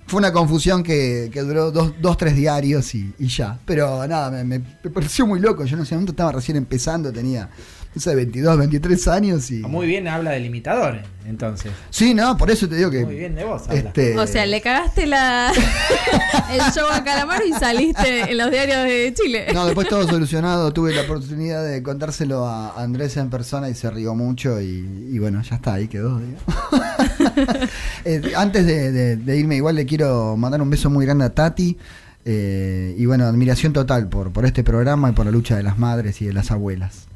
Fue 0.08 0.20
una 0.20 0.34
confusión 0.34 0.84
que, 0.84 1.30
duró 1.34 1.72
dos, 1.72 1.94
dos, 2.02 2.18
tres 2.18 2.36
diarios 2.36 2.94
y, 2.96 3.14
y 3.18 3.28
ya. 3.28 3.58
Pero 3.66 4.06
nada, 4.08 4.30
me, 4.30 4.44
me- 4.44 4.60
me 4.84 4.90
pareció 4.90 5.26
muy 5.26 5.40
loco. 5.40 5.64
Yo 5.64 5.78
en 5.78 5.84
ese 5.84 5.96
momento 5.96 6.12
estaba 6.12 6.34
recién 6.34 6.58
empezando, 6.58 7.14
tenía, 7.14 7.50
no 7.94 8.02
sé, 8.02 8.16
22, 8.16 8.58
23 8.58 9.08
años 9.10 9.52
y... 9.52 9.60
Muy 9.60 9.86
bien 9.86 10.08
habla 10.08 10.32
del 10.32 10.46
imitador, 10.46 11.02
entonces. 11.26 11.72
Sí, 11.90 12.14
no, 12.14 12.38
por 12.38 12.50
eso 12.50 12.70
te 12.70 12.76
digo 12.76 12.90
que... 12.90 13.04
Muy 13.06 13.16
bien 13.18 13.36
de 13.36 13.44
vos 13.44 13.64
habla. 13.68 13.76
Este, 13.80 14.18
O 14.18 14.26
sea, 14.28 14.46
le 14.46 14.62
cagaste 14.62 15.06
la 15.08 15.52
el 16.52 16.60
show 16.74 16.88
a 16.90 17.04
Calamaro 17.04 17.46
y 17.46 17.52
saliste 17.54 18.32
en 18.32 18.38
los 18.38 18.50
diarios 18.50 18.84
de 18.84 19.14
Chile. 19.14 19.48
No, 19.54 19.66
después 19.66 19.88
todo 19.90 20.08
solucionado. 20.08 20.72
Tuve 20.72 20.94
la 20.94 21.02
oportunidad 21.02 21.66
de 21.66 21.84
contárselo 21.84 22.46
a 22.48 22.82
Andrés 22.82 23.18
en 23.18 23.30
persona 23.30 23.70
y 23.70 23.76
se 23.76 23.90
rió 23.92 24.16
mucho. 24.16 24.62
Y, 24.62 24.88
y 25.12 25.20
bueno, 25.20 25.42
ya 25.42 25.56
está, 25.58 25.74
ahí 25.74 25.88
quedó. 25.88 26.20
digamos. 26.20 26.42
Eh, 28.06 28.22
antes 28.36 28.66
de, 28.66 28.92
de- 28.92 29.16
de 29.18 29.38
irme, 29.38 29.56
igual 29.56 29.76
le 29.76 29.86
quiero 29.86 30.36
mandar 30.38 30.62
un 30.62 30.70
beso 30.70 30.90
muy 30.90 31.06
grande 31.06 31.26
a 31.26 31.30
Tati. 31.30 31.78
eh, 32.26 32.96
y 32.98 33.06
bueno, 33.06 33.26
admiración 33.26 33.74
total 33.74 34.08
por, 34.10 34.32
por 34.32 34.46
este 34.46 34.64
programa 34.64 35.10
y 35.10 35.14
por 35.14 35.26
la 35.26 35.32
lucha 35.32 35.56
de 35.56 35.64
las 35.64 35.78
madres 35.78 36.22
y 36.22 36.26
de 36.26 36.34
las 36.34 36.52
abuelas. 36.52 37.08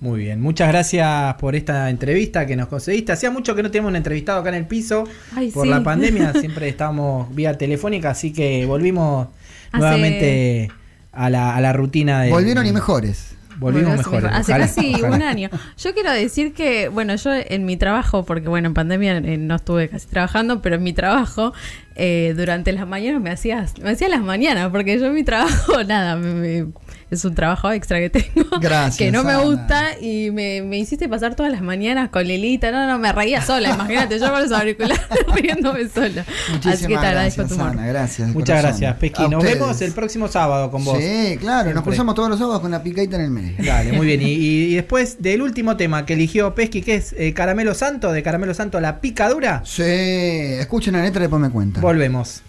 Muy 0.00 0.20
bien, 0.20 0.40
muchas 0.40 0.68
gracias 0.68 1.34
por 1.34 1.56
esta 1.56 1.90
entrevista 1.90 2.46
que 2.46 2.54
nos 2.54 2.68
conseguiste. 2.68 3.10
Hacía 3.10 3.30
mucho 3.32 3.54
que 3.56 3.64
no 3.64 3.70
teníamos 3.70 3.90
un 3.90 3.96
entrevistado 3.96 4.40
acá 4.40 4.50
en 4.50 4.54
el 4.54 4.66
piso 4.66 5.04
Ay, 5.34 5.50
por 5.50 5.64
sí. 5.64 5.70
la 5.70 5.82
pandemia, 5.82 6.32
siempre 6.34 6.68
estábamos 6.68 7.34
vía 7.34 7.58
telefónica, 7.58 8.10
así 8.10 8.32
que 8.32 8.64
volvimos 8.66 9.26
Hace- 9.72 9.78
nuevamente 9.78 10.70
a 11.12 11.30
la, 11.30 11.56
a 11.56 11.60
la 11.60 11.72
rutina 11.72 12.22
de... 12.22 12.30
Volvieron 12.30 12.64
y 12.64 12.70
mejores. 12.72 13.34
Volvimos 13.58 13.96
Bueno, 13.96 14.10
mejores. 14.10 14.30
Hace 14.38 14.52
ojalá, 14.52 14.66
casi 14.68 14.94
ojalá. 14.94 15.16
un 15.16 15.22
año. 15.22 15.50
Yo 15.78 15.92
quiero 15.92 16.12
decir 16.12 16.52
que, 16.52 16.86
bueno, 16.90 17.16
yo 17.16 17.32
en 17.34 17.64
mi 17.64 17.76
trabajo, 17.76 18.24
porque 18.24 18.48
bueno, 18.48 18.68
en 18.68 18.74
pandemia 18.74 19.16
eh, 19.16 19.36
no 19.36 19.56
estuve 19.56 19.88
casi 19.88 20.06
trabajando, 20.06 20.62
pero 20.62 20.76
en 20.76 20.84
mi 20.84 20.92
trabajo, 20.92 21.52
eh, 21.96 22.34
durante 22.36 22.70
las 22.72 22.86
mañanas 22.86 23.20
me 23.20 23.30
hacía, 23.30 23.66
me 23.82 23.90
hacía 23.90 24.08
las 24.08 24.20
mañanas, 24.20 24.68
porque 24.70 24.96
yo 25.00 25.06
en 25.06 25.14
mi 25.14 25.24
trabajo, 25.24 25.82
nada, 25.88 26.14
me- 26.14 26.34
me- 26.34 26.72
es 27.10 27.24
un 27.24 27.34
trabajo 27.34 27.70
extra 27.72 27.98
que 27.98 28.10
tengo. 28.10 28.48
Gracias, 28.60 28.96
Que 28.96 29.10
no 29.10 29.24
me 29.24 29.36
gusta 29.36 29.98
y 30.00 30.30
me, 30.30 30.62
me 30.62 30.78
hiciste 30.78 31.08
pasar 31.08 31.34
todas 31.34 31.50
las 31.50 31.62
mañanas 31.62 32.10
con 32.10 32.26
Lilita. 32.26 32.70
No, 32.70 32.86
no, 32.86 32.98
me 32.98 33.12
reía 33.12 33.40
sola, 33.42 33.70
imagínate, 33.74 34.18
yo 34.18 34.30
con 34.30 34.42
los 34.42 34.52
auriculares 34.52 35.00
riéndome 35.34 35.88
sola. 35.88 36.22
Así 36.22 36.52
Muchísimas 36.52 36.80
que 36.82 36.88
te 36.88 36.96
agradezco 36.96 37.42
gracias, 37.42 37.58
tu. 37.58 37.64
Ana, 37.64 37.86
gracias. 37.86 38.28
Muchas 38.28 38.60
corazón. 38.60 38.80
gracias, 38.80 38.96
Pesqui. 38.96 39.22
Nos 39.28 39.42
ustedes. 39.42 39.58
vemos 39.60 39.80
el 39.80 39.92
próximo 39.92 40.28
sábado 40.28 40.70
con 40.70 40.84
vos. 40.84 40.98
Sí, 40.98 41.36
claro, 41.40 41.72
nos 41.72 41.82
cruzamos 41.82 42.14
todos 42.14 42.28
los 42.28 42.38
sábados 42.38 42.60
con 42.60 42.70
la 42.70 42.82
picadita 42.82 43.16
en 43.16 43.22
el 43.22 43.30
medio. 43.30 43.54
Dale, 43.64 43.92
muy 43.92 44.06
bien. 44.06 44.20
Y, 44.22 44.74
después 44.78 45.22
del 45.22 45.42
último 45.42 45.76
tema 45.76 46.04
que 46.04 46.14
eligió 46.14 46.54
Pesqui, 46.54 46.82
que 46.82 46.96
es 46.96 47.14
eh, 47.18 47.32
Caramelo 47.32 47.74
Santo, 47.74 48.12
de 48.12 48.22
Caramelo 48.22 48.54
Santo, 48.54 48.80
la 48.80 49.00
picadura, 49.00 49.62
Sí, 49.64 49.82
escuchen 49.82 50.94
la 50.94 51.02
letra 51.02 51.20
y 51.20 51.22
después 51.22 51.40
me 51.40 51.50
cuentan. 51.50 51.82
volvemos. 51.82 52.42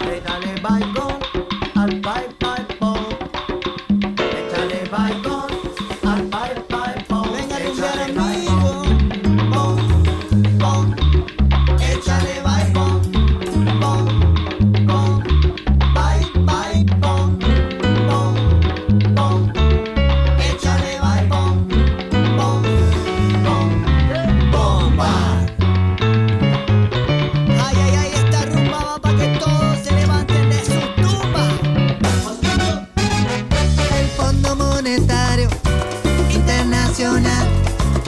Échale 0.00 0.60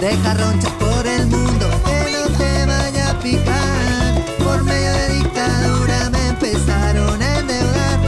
deja 0.01 0.35
ronchas 0.35 0.73
por 0.73 1.07
el 1.07 1.27
mundo 1.27 1.69
que 1.85 2.13
no 2.13 2.37
te 2.37 2.67
vaya 2.67 3.11
a 3.11 3.19
picar. 3.21 4.25
Por 4.39 4.63
medio 4.65 4.93
de 4.93 5.09
dictadura 5.15 6.11
me 6.11 6.29
empezaron 6.29 7.23
a 7.23 7.39
endeudar 7.39 8.01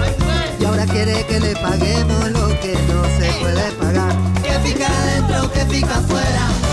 y 0.60 0.64
ahora 0.64 0.86
quiere 0.86 1.24
que 1.26 1.40
le 1.40 1.54
paguemos 1.56 2.30
lo 2.30 2.48
que 2.60 2.74
no 2.88 3.04
se 3.18 3.32
puede 3.40 3.72
pagar. 3.72 4.14
Que 4.42 4.58
pica 4.60 4.86
adentro, 4.86 5.52
que 5.52 5.64
pica 5.66 5.98
afuera. 5.98 6.67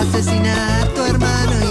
Asesina 0.00 0.54
a 0.82 0.86
tu 0.94 1.02
hermano 1.04 1.69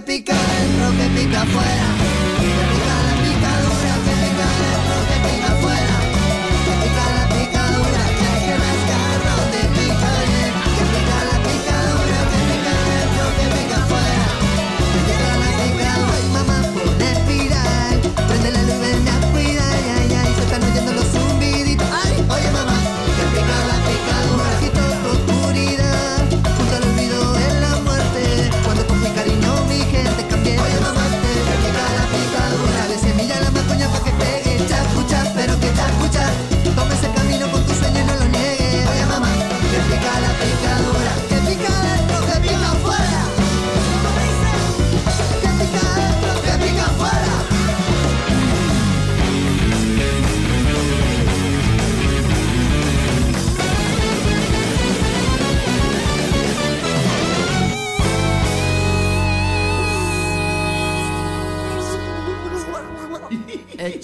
que 0.00 0.53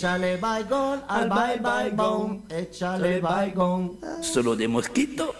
Échale 0.01 0.39
baigón 0.39 1.03
al 1.09 1.29
bai 1.29 1.59
baigón. 1.59 2.45
Échale 2.49 3.21
baigón. 3.21 3.99
Solo 4.23 4.57
de 4.57 4.67
mosquito. 4.67 5.35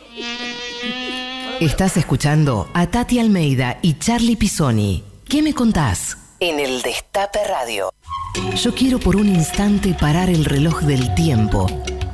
Estás 1.61 1.97
escuchando 1.97 2.69
a 2.75 2.87
Tati 2.87 3.19
Almeida 3.21 3.79
y 3.81 3.95
Charlie 3.99 4.37
Pisoni. 4.37 5.03
¿Qué 5.27 5.41
me 5.41 5.55
contás? 5.55 6.19
En 6.41 6.61
el 6.61 6.83
Destape 6.83 7.39
Radio. 7.49 7.89
Yo 8.55 8.75
quiero 8.75 8.99
por 8.99 9.17
un 9.17 9.31
instante 9.31 9.97
parar 9.99 10.29
el 10.29 10.45
reloj 10.45 10.83
del 10.83 11.15
tiempo 11.15 11.67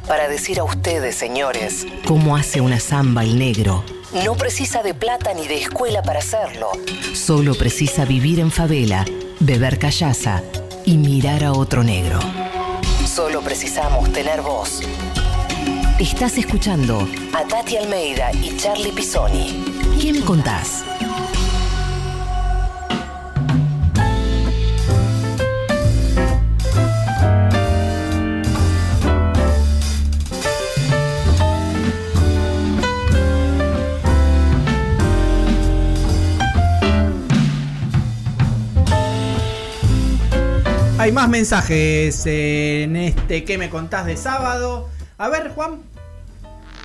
para 0.06 0.28
decir 0.28 0.60
a 0.60 0.62
ustedes, 0.62 1.16
señores, 1.16 1.84
cómo 2.06 2.36
hace 2.36 2.60
una 2.60 2.78
samba 2.78 3.24
el 3.24 3.40
negro. 3.40 3.82
No 4.24 4.36
precisa 4.36 4.84
de 4.84 4.94
plata 4.94 5.34
ni 5.34 5.48
de 5.48 5.58
escuela 5.62 6.00
para 6.00 6.20
hacerlo. 6.20 6.70
Solo 7.12 7.56
precisa 7.56 8.04
vivir 8.04 8.38
en 8.38 8.52
favela, 8.52 9.04
beber 9.40 9.80
callaza 9.80 10.44
y 10.86 10.96
mirar 10.96 11.44
a 11.44 11.52
otro 11.52 11.82
negro. 11.82 12.18
Solo 13.04 13.42
precisamos 13.42 14.10
tener 14.12 14.40
voz. 14.40 14.80
Estás 15.98 16.38
escuchando 16.38 17.06
a 17.34 17.46
Tati 17.46 17.76
Almeida 17.76 18.32
y 18.32 18.56
Charlie 18.56 18.92
Pisoni. 18.92 19.64
¿Qué 20.00 20.12
me 20.12 20.20
contás? 20.20 20.84
Hay 41.06 41.12
más 41.12 41.28
mensajes 41.28 42.26
en 42.26 42.96
este 42.96 43.44
¿Qué 43.44 43.58
me 43.58 43.70
contás 43.70 44.06
de 44.06 44.16
sábado? 44.16 44.88
A 45.18 45.28
ver, 45.28 45.52
Juan. 45.54 45.82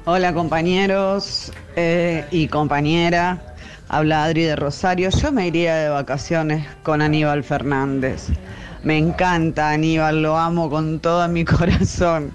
Hola 0.06 0.32
compañeros 0.32 1.52
eh, 1.76 2.24
y 2.30 2.48
compañera, 2.48 3.56
habla 3.90 4.26
Adri 4.26 4.44
de 4.44 4.56
Rosario. 4.56 5.10
Yo 5.10 5.32
me 5.32 5.48
iría 5.48 5.74
de 5.74 5.90
vacaciones 5.90 6.68
con 6.84 7.02
Aníbal 7.02 7.44
Fernández. 7.44 8.28
Me 8.84 9.00
encanta 9.00 9.72
Aníbal, 9.72 10.22
lo 10.22 10.38
amo 10.38 10.70
con 10.70 11.00
todo 11.00 11.28
mi 11.28 11.44
corazón. 11.58 12.32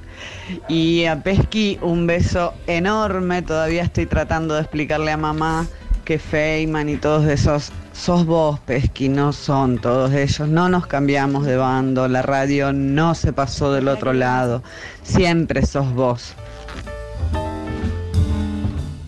Y 0.67 1.05
a 1.05 1.23
Pesky 1.23 1.79
un 1.83 2.09
beso 2.09 2.53
enorme, 2.67 3.43
todavía 3.43 3.85
estoy 3.85 4.07
tratando 4.07 4.55
de 4.55 4.63
explicarle 4.63 5.13
a 5.13 5.17
mamá 5.17 5.69
que 6.05 6.19
Feynman 6.19 6.89
y 6.89 6.97
todos 6.97 7.27
esos, 7.27 7.71
sos 7.97 8.27
vos 8.27 8.61
Pesky, 8.61 9.09
no 9.09 9.33
son 9.33 9.79
todos 9.79 10.13
ellos, 10.13 10.49
no 10.49 10.69
nos 10.69 10.87
cambiamos 10.87 11.47
de 11.47 11.57
bando, 11.57 12.07
la 12.09 12.23
radio 12.23 12.73
no 12.73 13.15
se 13.15 13.33
pasó 13.33 13.73
del 13.73 13.89
otro 13.89 14.13
lado, 14.13 14.63
siempre 15.03 15.65
sos 15.65 15.93
vos. 15.95 16.35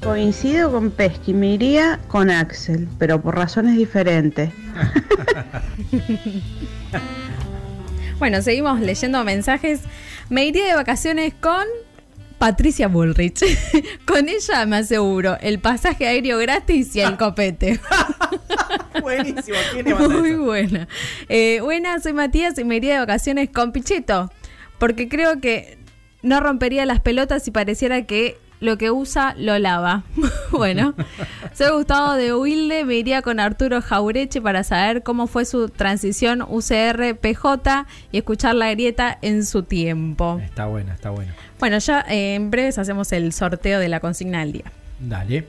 Coincido 0.02 0.72
con 0.72 0.90
Pesky, 0.90 1.34
me 1.34 1.48
iría 1.48 2.00
con 2.08 2.30
Axel, 2.30 2.88
pero 2.98 3.20
por 3.20 3.36
razones 3.36 3.76
diferentes. 3.76 4.50
Bueno, 8.18 8.42
seguimos 8.42 8.80
leyendo 8.80 9.22
mensajes. 9.22 9.82
Me 10.28 10.44
iría 10.44 10.66
de 10.66 10.74
vacaciones 10.74 11.34
con 11.34 11.64
Patricia 12.38 12.88
Bullrich. 12.88 13.44
con 14.06 14.28
ella 14.28 14.64
me 14.66 14.76
aseguro 14.76 15.36
el 15.40 15.58
pasaje 15.58 16.06
aéreo 16.06 16.38
gratis 16.38 16.94
y 16.96 17.00
el 17.00 17.16
copete. 17.16 17.80
Buenísimo, 19.02 19.56
¿quién 19.72 19.86
Muy 19.96 20.30
eso? 20.30 20.44
buena. 20.44 20.88
Eh, 21.28 21.60
buena, 21.62 22.00
soy 22.00 22.12
Matías 22.12 22.58
y 22.58 22.64
me 22.64 22.76
iría 22.76 22.94
de 22.94 23.00
vacaciones 23.00 23.50
con 23.50 23.72
Pichetto. 23.72 24.30
Porque 24.78 25.08
creo 25.08 25.40
que 25.40 25.78
no 26.22 26.40
rompería 26.40 26.86
las 26.86 27.00
pelotas 27.00 27.42
si 27.42 27.50
pareciera 27.50 28.06
que 28.06 28.38
lo 28.60 28.78
que 28.78 28.90
usa 28.90 29.34
lo 29.36 29.58
lava. 29.58 30.04
bueno, 30.50 30.94
soy 31.54 31.72
Gustavo 31.72 32.14
de 32.14 32.34
Wilde, 32.34 32.84
me 32.84 32.96
iría 32.96 33.22
con 33.22 33.40
Arturo 33.40 33.80
Jaureche 33.82 34.40
para 34.40 34.64
saber 34.64 35.02
cómo 35.02 35.26
fue 35.26 35.44
su 35.44 35.68
transición 35.68 36.42
UCR-PJ 36.42 37.86
y 38.12 38.18
escuchar 38.18 38.54
la 38.54 38.70
grieta 38.70 39.18
en 39.22 39.44
su 39.44 39.62
tiempo. 39.62 40.40
Está 40.42 40.66
buena, 40.66 40.94
está 40.94 41.10
buena. 41.10 41.34
Bueno, 41.58 41.78
ya 41.78 42.00
eh, 42.08 42.34
en 42.34 42.50
breves 42.50 42.78
hacemos 42.78 43.12
el 43.12 43.32
sorteo 43.32 43.80
de 43.80 43.88
la 43.88 44.00
consigna 44.00 44.40
del 44.40 44.52
día. 44.52 44.72
Dale. 45.00 45.46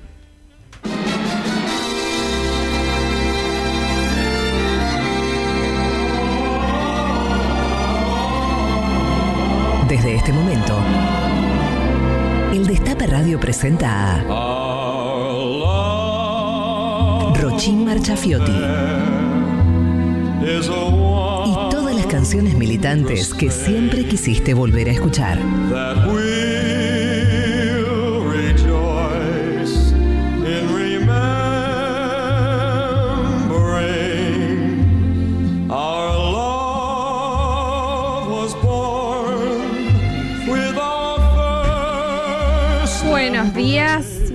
Desde 9.88 10.16
este 10.16 10.32
momento, 10.32 10.78
Radio 13.10 13.40
presenta 13.40 14.24
a 14.30 14.54
Rochín 17.42 17.84
Marchafiotti 17.84 18.52
y 20.42 21.70
todas 21.72 21.96
las 21.96 22.06
canciones 22.06 22.54
militantes 22.54 23.34
que 23.34 23.50
siempre 23.50 24.06
quisiste 24.06 24.54
volver 24.54 24.90
a 24.90 24.92
escuchar. 24.92 25.40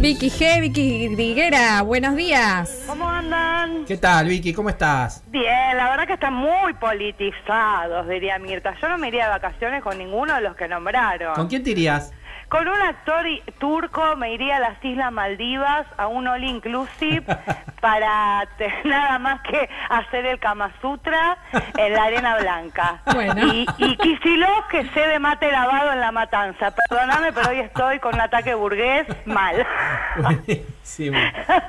Vicky 0.04 0.28
G, 0.28 0.60
Vicky 0.60 1.08
Griguera, 1.08 1.80
buenos 1.80 2.14
días. 2.14 2.84
¿Cómo 2.86 3.08
andan? 3.08 3.86
¿Qué 3.86 3.96
tal, 3.96 4.28
Vicky? 4.28 4.52
¿Cómo 4.52 4.68
estás? 4.68 5.24
Bien, 5.30 5.78
la 5.78 5.88
verdad 5.88 6.06
que 6.06 6.12
están 6.12 6.34
muy 6.34 6.74
politizados, 6.74 8.06
diría 8.06 8.38
Mirta. 8.38 8.74
Yo 8.82 8.90
no 8.90 8.98
me 8.98 9.08
iría 9.08 9.24
de 9.24 9.30
vacaciones 9.30 9.82
con 9.82 9.96
ninguno 9.96 10.34
de 10.34 10.42
los 10.42 10.56
que 10.56 10.68
nombraron. 10.68 11.34
¿Con 11.34 11.48
quién 11.48 11.62
te 11.62 11.70
irías? 11.70 12.12
Con 12.54 12.68
un 12.68 12.80
actor 12.82 13.26
turco 13.58 14.14
me 14.14 14.32
iría 14.32 14.58
a 14.58 14.60
las 14.60 14.84
Islas 14.84 15.10
Maldivas 15.10 15.88
a 15.96 16.06
un 16.06 16.28
all 16.28 16.44
inclusive 16.44 17.24
para 17.80 18.48
nada 18.84 19.18
más 19.18 19.40
que 19.40 19.68
hacer 19.90 20.24
el 20.24 20.38
Kama 20.38 20.70
Sutra 20.80 21.36
en 21.76 21.92
la 21.92 22.04
arena 22.04 22.38
blanca. 22.38 23.02
Bueno. 23.12 23.52
Y, 23.52 23.66
y 23.78 23.96
Kicillof 23.96 24.68
que 24.70 24.84
se 24.90 25.00
de 25.00 25.18
mate 25.18 25.50
lavado 25.50 25.94
en 25.94 26.00
la 26.00 26.12
matanza. 26.12 26.72
Perdóname, 26.88 27.32
pero 27.32 27.50
hoy 27.50 27.58
estoy 27.58 27.98
con 27.98 28.14
un 28.14 28.20
ataque 28.20 28.54
burgués 28.54 29.08
mal. 29.26 29.66
Buenísimo, 30.84 31.18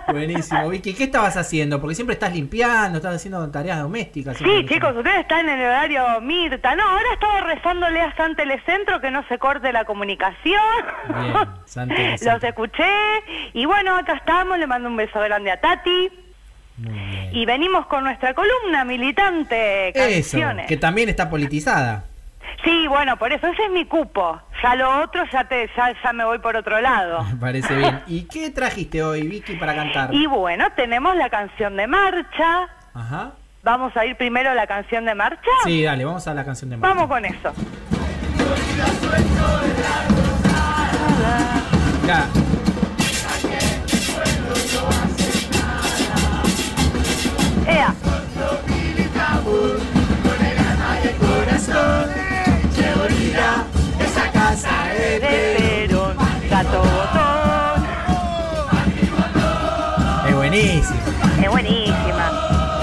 buenísimo. 0.09 0.69
Vicky, 0.69 0.93
¿qué 0.93 1.05
estabas 1.05 1.37
haciendo? 1.37 1.79
Porque 1.79 1.95
siempre 1.95 2.15
estás 2.15 2.33
limpiando, 2.33 2.97
estás 2.97 3.15
haciendo 3.15 3.49
tareas 3.49 3.81
domésticas. 3.81 4.37
Sí, 4.37 4.65
chicos, 4.67 4.93
ustedes 4.95 5.21
están 5.21 5.47
en 5.47 5.57
el 5.59 5.65
horario 5.65 6.21
Mirta. 6.21 6.75
No, 6.75 6.83
ahora 6.83 7.13
estaba 7.13 7.41
rezándole 7.41 8.01
a 8.01 8.13
San 8.17 8.35
Telecentro 8.35 8.99
que 8.99 9.11
no 9.11 9.25
se 9.27 9.37
corte 9.37 9.71
la 9.71 9.85
comunicación. 9.85 10.61
Bien, 11.07 11.33
San. 11.65 11.89
Los 12.25 12.43
escuché. 12.43 12.83
Y 13.53 13.65
bueno, 13.65 13.95
acá 13.95 14.13
estamos. 14.15 14.59
Le 14.59 14.67
mando 14.67 14.89
un 14.89 14.97
beso 14.97 15.19
grande 15.21 15.49
a 15.51 15.61
Tati. 15.61 16.09
Y 17.31 17.45
venimos 17.45 17.85
con 17.87 18.03
nuestra 18.03 18.33
columna 18.33 18.83
militante. 18.83 19.89
Eso, 19.89 20.31
Canciones. 20.37 20.67
que 20.67 20.75
también 20.75 21.07
está 21.07 21.29
politizada. 21.29 22.03
Sí, 22.63 22.87
bueno, 22.87 23.17
por 23.17 23.31
eso 23.31 23.47
ese 23.47 23.65
es 23.65 23.71
mi 23.71 23.85
cupo. 23.85 24.41
Ya 24.63 24.75
lo 24.75 25.03
otro, 25.03 25.23
ya, 25.31 25.47
te, 25.47 25.69
ya, 25.75 25.93
ya 26.03 26.13
me 26.13 26.25
voy 26.25 26.39
por 26.39 26.55
otro 26.55 26.79
lado. 26.81 27.23
Me 27.31 27.35
parece 27.35 27.75
bien. 27.75 28.01
¿Y 28.07 28.23
qué 28.23 28.49
trajiste 28.49 29.03
hoy, 29.03 29.27
Vicky, 29.27 29.55
para 29.55 29.75
cantar? 29.75 30.13
Y 30.13 30.25
bueno, 30.25 30.65
tenemos 30.75 31.15
la 31.15 31.29
canción 31.29 31.75
de 31.75 31.87
marcha. 31.87 32.67
Ajá. 32.93 33.33
Vamos 33.63 33.97
a 33.97 34.05
ir 34.05 34.15
primero 34.15 34.51
a 34.51 34.53
la 34.53 34.67
canción 34.67 35.05
de 35.05 35.15
marcha. 35.15 35.49
Sí, 35.63 35.83
dale, 35.83 36.05
vamos 36.05 36.27
a 36.27 36.33
la 36.35 36.45
canción 36.45 36.69
de 36.69 36.77
Marcha. 36.77 36.93
Vamos 36.95 37.09
con 37.09 37.25
eso. 37.25 37.51
Ya. 42.05 42.27
Ea. 47.67 47.95
Esa 53.99 54.31
casa 54.31 54.69
de 54.93 55.19
Perón, 55.87 56.15
gato 56.49 56.79
botón. 56.79 57.85
Es 60.27 60.35
buenísimo. 60.35 60.99
Es 61.43 61.49
buenísima. 61.49 62.31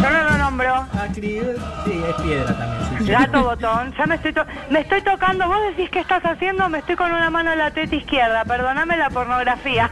Yo 0.00 0.10
no 0.10 0.22
lo 0.30 0.38
nombro. 0.38 0.86
Sí, 1.14 1.38
es 1.38 2.14
piedra 2.22 2.54
también. 2.56 2.98
sí. 2.98 3.10
Gato 3.12 3.42
botón. 3.44 3.94
Ya 3.96 4.06
me 4.06 4.14
estoy, 4.16 4.32
to- 4.32 4.46
me 4.70 4.80
estoy 4.80 5.02
tocando. 5.02 5.46
¿Vos 5.48 5.58
decís 5.70 5.90
qué 5.90 6.00
estás 6.00 6.22
haciendo? 6.24 6.68
Me 6.68 6.78
estoy 6.78 6.96
con 6.96 7.10
una 7.12 7.30
mano 7.30 7.52
en 7.52 7.58
la 7.58 7.70
teta 7.70 7.94
izquierda. 7.96 8.44
Perdóname 8.44 8.96
la 8.96 9.10
pornografía. 9.10 9.90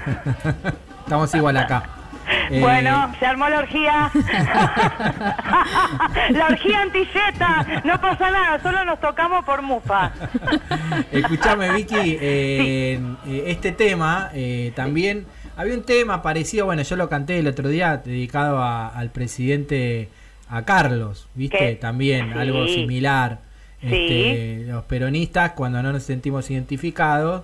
Estamos 1.04 1.34
igual 1.34 1.56
acá. 1.56 1.82
Eh, 2.50 2.60
Bueno, 2.60 3.12
se 3.18 3.26
armó 3.26 3.48
la 3.48 3.58
orgía. 3.60 4.10
la 6.30 6.46
orgía 6.48 6.82
antilleta. 6.82 7.82
No 7.84 8.00
pasa 8.00 8.30
nada, 8.30 8.60
solo 8.62 8.84
nos 8.84 9.00
tocamos 9.00 9.44
por 9.44 9.62
mufa. 9.62 10.12
Escuchame, 11.12 11.72
Vicky, 11.72 12.18
eh, 12.20 13.00
este 13.46 13.72
tema 13.72 14.30
eh, 14.34 14.72
también 14.74 15.26
Había 15.56 15.74
un 15.74 15.82
tema 15.84 16.22
parecido, 16.22 16.66
bueno, 16.66 16.82
yo 16.82 16.96
lo 16.96 17.08
canté 17.08 17.38
el 17.38 17.46
otro 17.46 17.68
día, 17.68 17.98
dedicado 17.98 18.62
a- 18.62 18.88
al 18.88 19.10
presidente, 19.10 20.08
a 20.48 20.64
Carlos, 20.64 21.28
¿viste? 21.34 21.58
¿Qué? 21.58 21.74
También, 21.74 22.32
Sí. 22.32 22.38
algo 22.38 22.66
similar. 22.66 23.40
Sí. 23.82 23.86
Este, 23.92 24.64
los 24.68 24.84
peronistas, 24.84 25.52
cuando 25.52 25.82
no 25.82 25.92
nos 25.92 26.02
sentimos 26.02 26.50
identificados, 26.50 27.42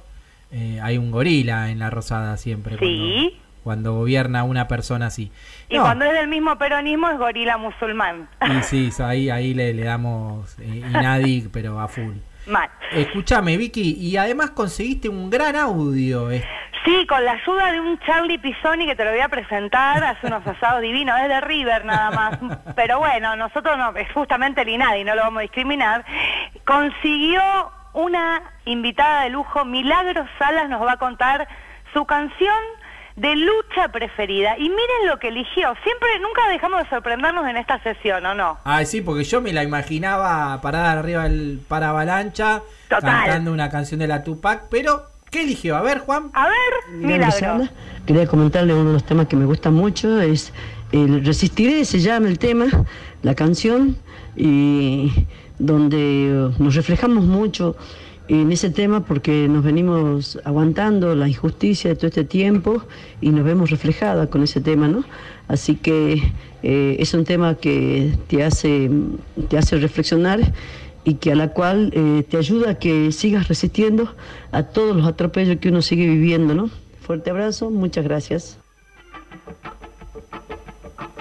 eh, 0.51 0.79
hay 0.83 0.97
un 0.97 1.11
gorila 1.11 1.71
en 1.71 1.79
la 1.79 1.91
rosada 1.91 2.37
siempre. 2.39 2.77
Sí. 2.79 2.79
Cuando, 2.79 3.37
cuando 3.67 3.95
gobierna 3.95 4.45
una 4.45 4.69
persona 4.69 5.07
así. 5.07 5.33
Y 5.69 5.75
No, 5.75 5.83
cuando 5.83 6.05
es 6.05 6.13
del 6.13 6.29
mismo 6.29 6.57
peronismo 6.57 7.09
es 7.11 7.19
gorila 7.19 7.57
musulmán. 7.57 8.29
y 8.41 8.63
sí, 8.63 8.91
ahí, 9.03 9.29
ahí 9.29 9.55
le, 9.55 9.75
le 9.75 9.83
damos 9.83 10.57
eh, 10.61 11.49
pero 11.53 11.81
a 11.81 11.89
full. 11.89 12.15
Mal. 12.47 12.71
Escúchame, 12.93 13.57
Vicky, 13.57 13.97
y 13.99 14.17
además 14.19 14.51
conseguiste 14.51 15.09
un 15.09 15.31
gran 15.31 15.57
audio. 15.57 16.31
eh. 16.31 16.45
Sí, 16.85 17.05
con 17.09 17.25
la 17.25 17.33
ayuda 17.33 17.73
de 17.73 17.81
un 17.81 17.99
Charlie 17.99 18.39
Pisoni 18.39 18.87
que 18.87 18.95
te 18.95 19.05
lo 19.05 19.11
voy 19.11 19.19
a 19.19 19.29
presentar, 19.29 20.05
hace 20.05 20.29
unos 20.29 20.47
asados 20.55 20.81
divinos, 20.81 21.19
es 21.21 21.29
de 21.29 21.41
River 21.41 21.85
nada 21.85 22.13
más. 22.13 22.39
Pero 22.77 23.01
bueno, 23.01 23.35
nosotros 23.35 23.77
no, 23.77 23.97
es 23.97 24.13
justamente 24.13 24.61
el 24.63 24.69
INADI, 24.69 25.03
no 25.03 25.17
lo 25.17 25.23
vamos 25.23 25.39
a 25.41 25.43
discriminar. 25.43 26.05
Consiguió 26.65 27.43
una 27.95 28.43
invitada 28.65 29.23
de 29.23 29.31
lujo, 29.31 29.65
Milagros 29.65 30.29
Salas 30.39 30.69
nos 30.69 30.83
va 30.83 30.93
a 30.93 30.97
contar 30.99 31.49
su 31.93 32.05
canción 32.05 32.55
de 33.17 33.35
lucha 33.35 33.89
preferida. 33.93 34.57
Y 34.59 34.69
miren 34.69 35.09
lo 35.09 35.19
que 35.19 35.29
eligió. 35.29 35.75
Siempre, 35.83 36.09
nunca 36.21 36.49
dejamos 36.49 36.83
de 36.83 36.89
sorprendernos 36.91 37.47
en 37.49 37.57
esta 37.57 37.83
sesión, 37.83 38.25
¿o 38.27 38.35
no? 38.35 38.59
Ah, 38.65 38.85
sí, 38.85 39.01
porque 39.01 39.25
yo 39.25 39.41
me 39.41 39.53
la 39.53 39.63
imaginaba 39.63 40.61
parada 40.61 40.93
arriba 40.93 41.25
del 41.25 41.61
para 41.67 41.91
avalancha, 41.91 42.63
cantando 42.89 43.53
una 43.53 43.71
canción 43.71 44.01
de 44.01 44.07
la 44.07 44.23
Tupac, 44.23 44.65
pero 44.71 45.07
¿qué 45.31 45.43
eligió? 45.43 45.77
A 45.77 45.83
ver, 45.83 46.01
Juan. 46.01 46.31
A 46.35 46.47
ver, 46.47 46.97
Milagro. 46.99 47.69
Quería 48.07 48.27
comentarle 48.27 48.73
uno 48.73 48.89
de 48.89 48.93
los 48.93 49.05
temas 49.05 49.27
que 49.27 49.37
me 49.37 49.47
gusta 49.47 49.71
mucho, 49.71 50.21
es 50.21 50.53
el 50.93 51.25
Resistiré, 51.25 51.85
se 51.85 51.99
llama 51.99 52.29
el 52.29 52.39
tema, 52.39 52.67
la 53.23 53.35
canción, 53.35 53.97
y 54.37 55.27
donde 55.59 56.53
nos 56.59 56.75
reflejamos 56.75 57.25
mucho 57.25 57.77
en 58.29 58.51
ese 58.53 58.71
tema 58.71 59.05
porque 59.05 59.49
nos 59.49 59.63
venimos 59.63 60.39
aguantando 60.45 61.15
la 61.15 61.29
injusticia 61.29 61.91
de 61.91 61.97
todo 61.97 62.09
este 62.09 62.25
tiempo 62.25 62.83
y 63.21 63.31
nos 63.31 63.45
vemos 63.45 63.71
reflejadas 63.71 64.29
con 64.29 64.43
ese 64.43 64.61
tema, 64.61 64.89
¿no? 64.89 65.05
Así 65.49 65.77
que 65.77 66.23
eh, 66.63 66.97
es 66.99 67.15
un 67.15 67.25
tema 67.25 67.55
que 67.55 68.15
te 68.27 68.43
hace, 68.43 68.91
te 69.49 69.59
hace 69.59 69.77
reflexionar 69.79 70.41
y 71.05 71.15
que 71.15 71.33
a 71.33 71.37
la 71.37 71.49
cual 71.49 71.93
eh, 71.95 72.25
te 72.29 72.37
ayuda 72.37 72.71
a 72.71 72.75
que 72.75 73.13
sigas 73.13 73.47
resistiendo 73.47 74.13
a 74.51 74.65
todos 74.65 74.97
los 74.97 75.07
atropellos 75.07 75.59
que 75.59 75.69
uno 75.69 75.81
sigue 75.83 76.07
viviendo, 76.07 76.55
¿no? 76.55 76.69
Fuerte 77.01 77.31
abrazo, 77.31 77.71
muchas 77.71 78.05
gracias. 78.05 78.59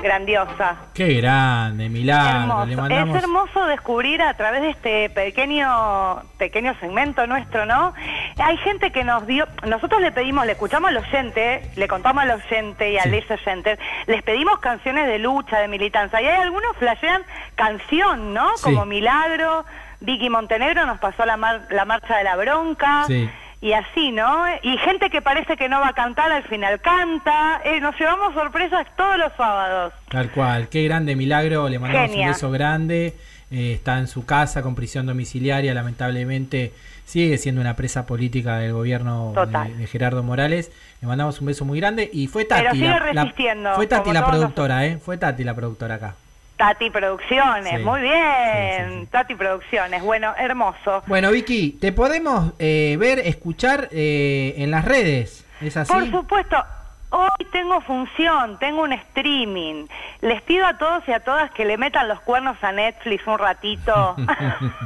Grandiosa. 0.05 0.75
Qué 0.93 1.13
grande, 1.15 1.89
Milagro. 1.89 2.65
Le 2.65 2.75
mandamos 2.77 3.17
Es 3.17 3.23
hermoso 3.23 3.65
descubrir 3.65 4.21
a 4.21 4.35
través 4.35 4.61
de 4.61 4.69
este 4.69 5.09
pequeño 5.09 6.21
pequeño 6.37 6.75
segmento 6.79 7.25
nuestro, 7.25 7.65
¿no? 7.65 7.91
Hay 8.37 8.57
gente 8.57 8.91
que 8.91 9.03
nos 9.03 9.25
dio, 9.25 9.47
nosotros 9.67 9.99
le 10.01 10.11
pedimos, 10.11 10.45
le 10.45 10.51
escuchamos 10.51 10.89
al 10.89 10.97
oyente, 10.97 11.69
le 11.75 11.87
contamos 11.87 12.23
al 12.23 12.31
oyente 12.31 12.91
y 12.91 12.97
a 12.99 13.05
les 13.05 13.29
oyentes, 13.31 13.79
les 14.05 14.21
pedimos 14.21 14.59
canciones 14.59 15.07
de 15.07 15.17
lucha, 15.17 15.57
de 15.59 15.67
militancia, 15.67 16.21
y 16.21 16.27
hay 16.27 16.39
algunos 16.41 16.75
flashean 16.77 17.23
canción, 17.55 18.33
¿no? 18.33 18.55
Sí. 18.57 18.63
Como 18.65 18.85
Milagro, 18.85 19.65
Vicky 20.01 20.29
Montenegro 20.29 20.85
nos 20.85 20.99
pasó 20.99 21.25
la, 21.25 21.35
mar- 21.37 21.61
la 21.71 21.85
marcha 21.85 22.17
de 22.17 22.23
la 22.25 22.35
bronca. 22.35 23.05
Sí. 23.07 23.27
Y 23.61 23.73
así, 23.73 24.11
¿no? 24.11 24.43
Y 24.61 24.77
gente 24.77 25.09
que 25.09 25.21
parece 25.21 25.57
que 25.57 25.67
no 25.69 25.79
va 25.79 25.87
a 25.89 25.93
cantar, 25.93 26.31
al 26.31 26.43
final 26.43 26.79
canta. 26.81 27.61
Eh, 27.65 27.79
nos 27.79 27.97
llevamos 27.99 28.33
sorpresas 28.33 28.85
todos 28.95 29.17
los 29.17 29.31
sábados. 29.37 29.93
Tal 30.09 30.29
cual, 30.31 30.67
qué 30.69 30.83
grande 30.83 31.15
Milagro, 31.15 31.67
le 31.69 31.79
mandamos 31.79 32.11
Genia. 32.11 32.27
un 32.27 32.33
beso 32.33 32.51
grande. 32.51 33.15
Eh, 33.51 33.73
está 33.73 33.97
en 33.99 34.07
su 34.07 34.25
casa 34.25 34.61
con 34.61 34.75
prisión 34.75 35.05
domiciliaria, 35.05 35.73
lamentablemente 35.73 36.73
sigue 37.05 37.37
siendo 37.37 37.61
una 37.61 37.75
presa 37.75 38.05
política 38.07 38.57
del 38.57 38.73
gobierno 38.73 39.33
de, 39.33 39.73
de 39.75 39.87
Gerardo 39.87 40.23
Morales. 40.23 40.71
Le 41.01 41.07
mandamos 41.07 41.39
un 41.39 41.47
beso 41.47 41.63
muy 41.63 41.79
grande 41.79 42.09
y 42.11 42.27
fue 42.27 42.45
Pero 42.45 42.65
Tati, 42.65 42.77
sigue 42.77 42.89
la, 42.89 42.99
la- 42.99 43.23
resistiendo, 43.23 43.73
fue 43.75 43.87
Tati 43.87 44.11
la 44.11 44.25
productora, 44.25 44.85
¿eh? 44.85 44.97
Fue 44.97 45.17
Tati 45.17 45.43
la 45.43 45.53
productora 45.55 45.95
acá. 45.95 46.15
Tati 46.57 46.89
Producciones, 46.89 47.77
Sí. 47.77 47.83
muy 47.83 48.01
bien. 48.01 49.07
Tati 49.07 49.35
Producciones, 49.35 50.01
bueno, 50.03 50.33
hermoso. 50.37 51.03
Bueno, 51.07 51.31
Vicky, 51.31 51.71
te 51.81 51.91
podemos 51.91 52.53
eh, 52.59 52.95
ver, 52.99 53.19
escuchar 53.19 53.89
eh, 53.91 54.55
en 54.57 54.71
las 54.71 54.85
redes, 54.85 55.45
¿es 55.61 55.75
así? 55.75 55.91
Por 55.91 56.09
supuesto, 56.09 56.63
hoy 57.09 57.45
tengo 57.51 57.81
función, 57.81 58.57
tengo 58.59 58.83
un 58.83 58.93
streaming. 58.93 59.87
Les 60.21 60.41
pido 60.43 60.65
a 60.65 60.77
todos 60.77 61.03
y 61.07 61.11
a 61.11 61.19
todas 61.19 61.51
que 61.51 61.65
le 61.65 61.77
metan 61.77 62.07
los 62.07 62.21
cuernos 62.21 62.57
a 62.63 62.71
Netflix 62.71 63.27
un 63.27 63.37
ratito. 63.37 64.15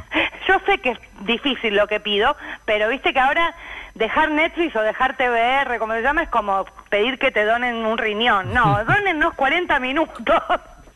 Yo 0.48 0.56
sé 0.66 0.80
que 0.80 0.92
es 0.92 1.00
difícil 1.22 1.76
lo 1.76 1.88
que 1.88 2.00
pido, 2.00 2.36
pero 2.66 2.90
viste 2.90 3.14
que 3.14 3.20
ahora 3.20 3.54
dejar 3.94 4.32
Netflix 4.32 4.76
o 4.76 4.82
dejar 4.82 5.18
TVR, 5.18 5.78
como 5.78 5.94
se 5.94 6.02
llama, 6.02 6.24
es 6.24 6.30
como 6.30 6.66
pedir 6.90 7.20
que 7.20 7.32
te 7.32 7.46
donen 7.46 7.76
un 7.86 7.98
riñón. 7.98 8.54
No, 8.54 8.84
donennos 8.86 9.34
40 9.36 9.80
minutos. 9.80 10.42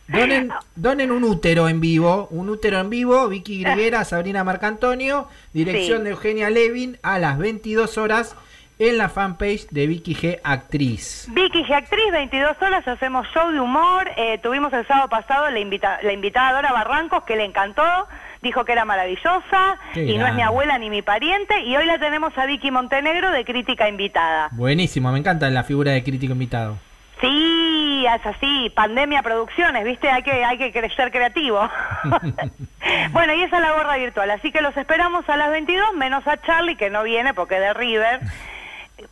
Donen, 0.08 0.52
donen 0.76 1.12
un 1.12 1.24
útero 1.24 1.70
en 1.70 1.80
vivo, 1.80 2.28
un 2.32 2.50
útero 2.50 2.80
en 2.80 2.90
vivo, 2.90 3.28
Vicky 3.30 3.64
Griguera, 3.64 4.04
Sabrina 4.04 4.44
Marcantonio, 4.44 5.28
dirección 5.54 6.00
Sí. 6.00 6.04
de 6.06 6.10
Eugenia 6.12 6.50
Levin 6.50 6.98
a 7.04 7.20
las 7.20 7.38
22 7.38 7.98
horas 7.98 8.36
en 8.80 8.98
la 8.98 9.08
fanpage 9.08 9.68
de 9.70 9.88
Vicky 9.88 10.14
G 10.16 10.40
Actriz. 10.44 11.28
Vicky 11.32 11.64
G. 11.64 11.74
Actriz, 11.74 12.12
22 12.12 12.58
horas, 12.62 12.86
hacemos 12.88 13.26
show 13.34 13.52
de 13.52 13.60
humor. 13.62 14.10
Eh, 14.18 14.40
tuvimos 14.44 14.74
el 14.74 14.86
sábado 14.88 15.08
pasado 15.10 15.50
la, 15.52 15.60
invita- 15.60 16.00
la 16.02 16.12
invitada 16.12 16.54
Dora 16.54 16.74
Barrancos, 16.74 17.24
que 17.24 17.36
le 17.38 17.46
encantó, 17.46 17.84
dijo 18.42 18.66
que 18.66 18.72
era 18.74 18.84
maravillosa, 18.84 19.78
Qué 19.94 20.04
y 20.06 20.18
no 20.18 20.28
es 20.28 20.34
mi 20.34 20.42
abuela 20.42 20.78
ni 20.80 20.90
mi 20.90 21.02
pariente. 21.02 21.62
Y 21.62 21.78
hoy 21.78 21.86
la 21.86 21.98
tenemos 22.00 22.38
a 22.38 22.46
Vicky 22.46 22.72
Montenegro 22.72 23.32
de 23.32 23.46
crítica 23.46 23.88
invitada. 23.88 24.50
Buenísimo, 24.52 25.12
me 25.12 25.20
encanta 25.20 25.50
la 25.50 25.64
figura 25.64 25.92
de 25.92 26.04
crítico 26.04 26.34
invitado. 26.34 26.78
Sí, 27.22 28.06
es 28.06 28.26
así, 28.26 28.70
pandemia 28.76 29.22
producciones, 29.24 29.86
¿viste? 29.86 30.10
Hay 30.10 30.24
que, 30.24 30.44
hay 30.44 30.58
que 30.58 30.90
ser 30.90 31.12
creativo. 31.12 31.70
bueno, 33.12 33.34
y 33.34 33.44
esa 33.44 33.58
es 33.58 33.62
la 33.62 33.72
gorra 33.74 33.96
virtual, 33.98 34.30
así 34.32 34.52
que 34.52 34.62
los 34.62 34.76
esperamos 34.76 35.28
a 35.30 35.38
las 35.38 35.50
22, 35.52 35.94
menos 35.96 36.28
a 36.28 36.42
Charlie, 36.42 36.76
que 36.76 36.90
no 36.90 37.04
viene 37.04 37.34
porque 37.34 37.56
es 37.56 37.62
de 37.62 37.74
River. 37.74 38.20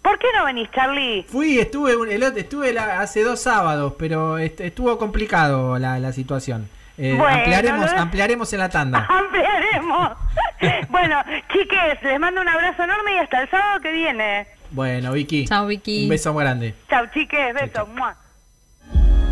¿Por 0.01 0.19
qué 0.19 0.27
no 0.37 0.45
venís, 0.45 0.69
Charlie? 0.71 1.23
Fui, 1.29 1.59
estuve, 1.59 1.93
el 2.13 2.23
otro- 2.23 2.39
estuve 2.39 2.73
la- 2.73 2.99
hace 2.99 3.23
dos 3.23 3.41
sábados, 3.41 3.93
pero 3.97 4.37
est- 4.37 4.59
estuvo 4.61 4.97
complicado 4.97 5.77
la, 5.79 5.97
la 5.99 6.11
situación. 6.13 6.69
Eh, 6.97 7.15
Bueno, 7.17 7.35
ampliaremos, 7.37 7.91
ampliaremos 7.93 8.53
en 8.53 8.59
la 8.59 8.69
tanda. 8.69 9.05
Ampliaremos. 9.09 10.11
bueno, 10.89 11.21
chiques, 11.51 12.01
les 12.03 12.19
mando 12.19 12.41
un 12.41 12.47
abrazo 12.49 12.83
enorme 12.83 13.15
y 13.15 13.17
hasta 13.19 13.41
el 13.41 13.49
sábado 13.49 13.79
que 13.81 13.91
viene. 13.91 14.47
Bueno, 14.71 15.11
Vicky. 15.11 15.45
Chao, 15.45 15.67
Vicky. 15.67 16.03
Un 16.03 16.09
beso 16.09 16.33
muy 16.33 16.43
grande. 16.43 16.73
Chau, 16.89 17.05
chiques, 17.13 17.53
besos. 17.53 17.87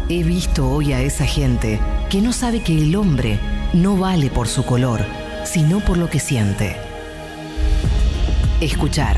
He 0.09 0.23
visto 0.23 0.69
hoy 0.69 0.91
a 0.93 1.01
esa 1.01 1.25
gente 1.25 1.79
que 2.09 2.21
no 2.21 2.33
sabe 2.33 2.61
que 2.61 2.75
el 2.75 2.95
hombre 2.95 3.39
no 3.73 3.95
vale 3.95 4.29
por 4.29 4.47
su 4.47 4.65
color, 4.65 5.01
sino 5.45 5.79
por 5.79 5.97
lo 5.97 6.09
que 6.09 6.19
siente. 6.19 6.75
Escuchar, 8.59 9.17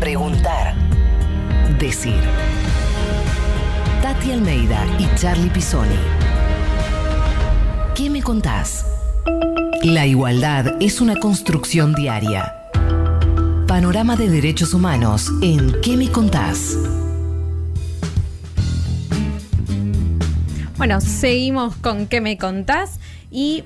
preguntar, 0.00 0.74
decir. 1.78 2.20
Tati 4.00 4.32
Almeida 4.32 4.84
y 4.98 5.12
Charlie 5.16 5.50
Pisoni. 5.50 5.98
¿Qué 7.94 8.08
me 8.08 8.22
contás? 8.22 8.86
La 9.82 10.06
igualdad 10.06 10.76
es 10.80 11.00
una 11.00 11.16
construcción 11.16 11.94
diaria. 11.94 12.54
Panorama 13.76 14.16
de 14.16 14.28
Derechos 14.28 14.74
Humanos 14.74 15.30
en 15.40 15.80
¿Qué 15.80 15.96
me 15.96 16.10
contás? 16.10 16.76
Bueno, 20.76 21.00
seguimos 21.00 21.74
con 21.76 22.06
¿Qué 22.06 22.20
me 22.20 22.36
contás? 22.36 23.00
Y 23.30 23.64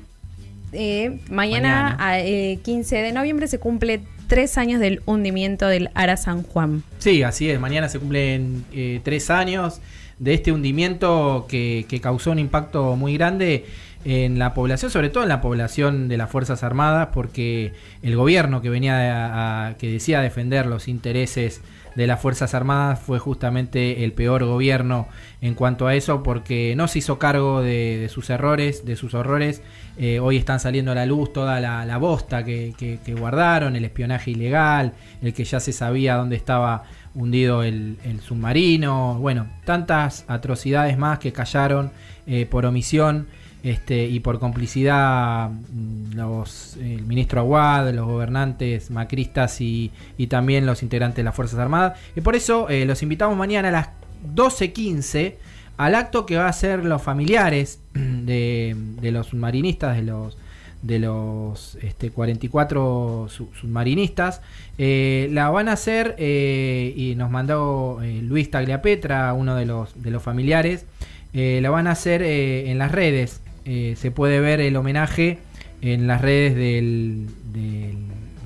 eh, 0.72 1.18
mañana, 1.28 1.96
Mañana. 1.96 1.96
a- 1.98 2.20
eh, 2.20 2.61
15 2.62 2.98
de 3.02 3.11
noviembre, 3.11 3.48
se 3.48 3.59
cumple 3.59 4.00
tres 4.28 4.59
años 4.59 4.78
del 4.78 5.02
hundimiento 5.07 5.66
del 5.66 5.90
Ara 5.94 6.16
San 6.16 6.44
Juan. 6.44 6.84
Sí, 7.00 7.24
así 7.24 7.50
es. 7.50 7.59
Mañana 7.59 7.88
se 7.88 7.98
cumplen 7.98 8.64
eh, 8.72 9.00
tres 9.02 9.28
años 9.28 9.80
de 10.20 10.34
este 10.34 10.52
hundimiento 10.52 11.46
que, 11.48 11.84
que 11.88 12.00
causó 12.00 12.30
un 12.30 12.38
impacto 12.38 12.94
muy 12.94 13.14
grande 13.14 13.66
en 14.05 14.38
la 14.38 14.55
población, 14.55 14.90
sobre 14.90 15.09
todo 15.09 15.22
en 15.24 15.28
la 15.28 15.40
población 15.40 16.09
de 16.09 16.16
las 16.16 16.30
Fuerzas 16.30 16.62
Armadas, 16.62 17.09
porque 17.12 17.72
el 18.03 18.16
gobierno 18.16 18.62
que 18.62 18.70
venía 18.70 18.95
a- 18.96 19.68
a- 19.68 19.75
que 19.76 19.91
decía 19.91 20.20
defender 20.20 20.66
los 20.66 20.87
intereses 20.88 21.61
de 21.96 22.07
las 22.07 22.20
Fuerzas 22.20 22.53
Armadas 22.54 23.00
fue 23.00 23.18
justamente 23.18 24.04
el 24.04 24.12
peor 24.12 24.45
gobierno 24.45 25.08
en 25.41 25.54
cuanto 25.54 25.87
a 25.87 25.95
eso, 25.95 26.22
porque 26.22 26.75
no 26.76 26.88
se 26.88 26.99
hizo 26.99 27.18
cargo 27.18 27.62
de, 27.62 28.08
sus 28.12 28.29
errores, 28.29 28.84
de 28.84 28.96
sus 28.96 29.14
horrores. 29.14 29.62
Eh, 29.99 30.20
hoy 30.20 30.37
están 30.37 30.61
saliendo 30.61 30.92
a 30.92 30.95
la 30.95 31.07
luz 31.07 31.33
toda 31.33 31.58
la, 31.58 31.96
bosta 31.96 32.45
que, 32.45 33.00
guardaron, 33.18 33.76
el 33.76 33.84
espionaje 33.87 34.33
ilegal, 34.33 34.92
el 35.22 35.33
que 35.33 35.45
ya 35.45 35.58
se 35.58 35.72
sabía 35.72 36.16
dónde 36.16 36.37
estaba 36.37 36.84
hundido 37.14 37.62
el, 37.62 37.96
el 38.04 38.20
submarino, 38.20 39.18
bueno, 39.18 39.46
tantas 39.64 40.26
atrocidades 40.29 40.99
más 40.99 41.18
que 41.18 41.33
callaron 41.33 41.91
eh, 42.26 42.45
por 42.45 42.66
omisión 42.66 43.26
este, 43.67 44.05
y 44.07 44.21
por 44.21 44.38
complicidad 44.38 45.51
mm, 45.51 46.13
los, 46.14 46.76
el 46.76 47.03
ministro 47.05 47.41
Aguad, 47.41 47.93
los 47.93 48.07
gobernantes 48.07 48.91
macristas 48.91 49.61
y, 49.61 49.91
y 50.17 50.29
también 50.29 50.67
los 50.67 50.83
integrantes 50.83 51.17
de 51.17 51.25
las 51.25 51.34
Fuerzas 51.34 51.59
Armadas. 51.59 51.99
Y 52.14 52.21
por 52.21 52.37
eso 52.37 52.68
eh, 52.68 52.84
los 52.87 53.03
invitamos 53.03 53.37
mañana 53.37 53.68
a 53.68 53.72
las 53.72 53.88
12.15 54.34 55.34
al 55.76 55.95
acto 55.95 56.25
que 56.26 56.37
va 56.37 56.47
a 56.47 56.49
hacer 56.51 56.84
los 56.84 57.03
familiares 57.03 57.80
de, 57.95 58.75
de 59.01 59.11
los 59.13 59.26
submarinistas, 59.29 59.97
de 59.97 60.03
los 60.03 60.38
de 60.83 61.01
los 61.01 61.76
este, 61.83 62.11
44 62.11 63.26
su- 63.29 63.49
submarinistas. 63.61 64.41
Eh, 64.79 65.29
la 65.33 65.51
van 65.51 65.68
a 65.68 65.72
hacer 65.72 66.14
eh, 66.18 66.93
y 66.97 67.17
nos 67.17 67.30
mandó 67.30 67.99
eh, 68.03 68.21
Luis 68.22 68.51
Tagliapetra, 68.53 69.33
uno 69.33 69.57
de 69.57 69.67
los, 69.67 70.01
de 70.01 70.11
los 70.13 70.22
familiares. 70.22 70.84
Eh, 71.33 71.59
la 71.61 71.71
van 71.71 71.88
a 71.88 71.93
hacer 71.93 72.22
en 72.22 72.79
las 72.79 72.93
redes. 72.93 73.41
Eh, 73.67 73.95
se 73.97 74.11
puede 74.11 74.41
ver 74.41 74.61
el 74.61 74.76
homenaje 74.76 75.38
en 75.83 76.07
las 76.07 76.22
redes 76.22 76.55
del, 76.55 77.26
del, 77.53 77.97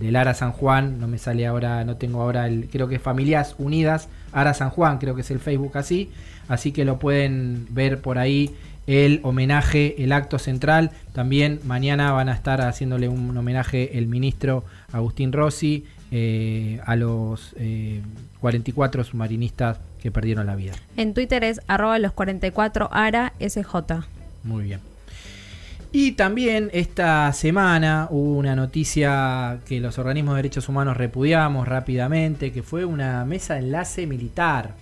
del 0.00 0.16
Ara 0.16 0.34
San 0.34 0.50
Juan. 0.50 0.98
No 0.98 1.06
me 1.06 1.18
sale 1.18 1.46
ahora, 1.46 1.84
no 1.84 1.96
tengo 1.96 2.22
ahora 2.22 2.46
el. 2.46 2.68
Creo 2.68 2.88
que 2.88 2.96
es 2.96 3.02
Familias 3.02 3.54
Unidas 3.58 4.08
Ara 4.32 4.54
San 4.54 4.70
Juan, 4.70 4.98
creo 4.98 5.14
que 5.14 5.22
es 5.22 5.30
el 5.30 5.40
Facebook 5.40 5.76
así. 5.76 6.10
Así 6.48 6.72
que 6.72 6.84
lo 6.84 6.98
pueden 6.98 7.66
ver 7.70 8.00
por 8.00 8.18
ahí 8.18 8.54
el 8.86 9.20
homenaje, 9.22 10.02
el 10.02 10.12
acto 10.12 10.38
central. 10.38 10.90
También 11.12 11.60
mañana 11.64 12.12
van 12.12 12.28
a 12.28 12.34
estar 12.34 12.60
haciéndole 12.60 13.08
un 13.08 13.36
homenaje 13.36 13.98
el 13.98 14.06
ministro 14.06 14.64
Agustín 14.92 15.32
Rossi 15.32 15.84
eh, 16.10 16.80
a 16.86 16.96
los 16.96 17.54
eh, 17.56 18.02
44 18.40 19.04
submarinistas 19.04 19.78
que 20.00 20.10
perdieron 20.10 20.46
la 20.46 20.56
vida. 20.56 20.72
En 20.96 21.14
Twitter 21.14 21.44
es 21.44 21.60
arroba 21.68 21.98
los 21.98 22.12
44 22.12 22.88
ara 22.90 23.32
SJ. 23.38 23.74
Muy 24.42 24.64
bien. 24.64 24.89
Y 25.92 26.12
también 26.12 26.70
esta 26.72 27.32
semana 27.32 28.06
hubo 28.10 28.38
una 28.38 28.54
noticia 28.54 29.58
que 29.66 29.80
los 29.80 29.98
organismos 29.98 30.36
de 30.36 30.42
derechos 30.42 30.68
humanos 30.68 30.96
repudiamos 30.96 31.66
rápidamente, 31.66 32.52
que 32.52 32.62
fue 32.62 32.84
una 32.84 33.24
mesa 33.24 33.54
de 33.54 33.60
enlace 33.60 34.06
militar. 34.06 34.74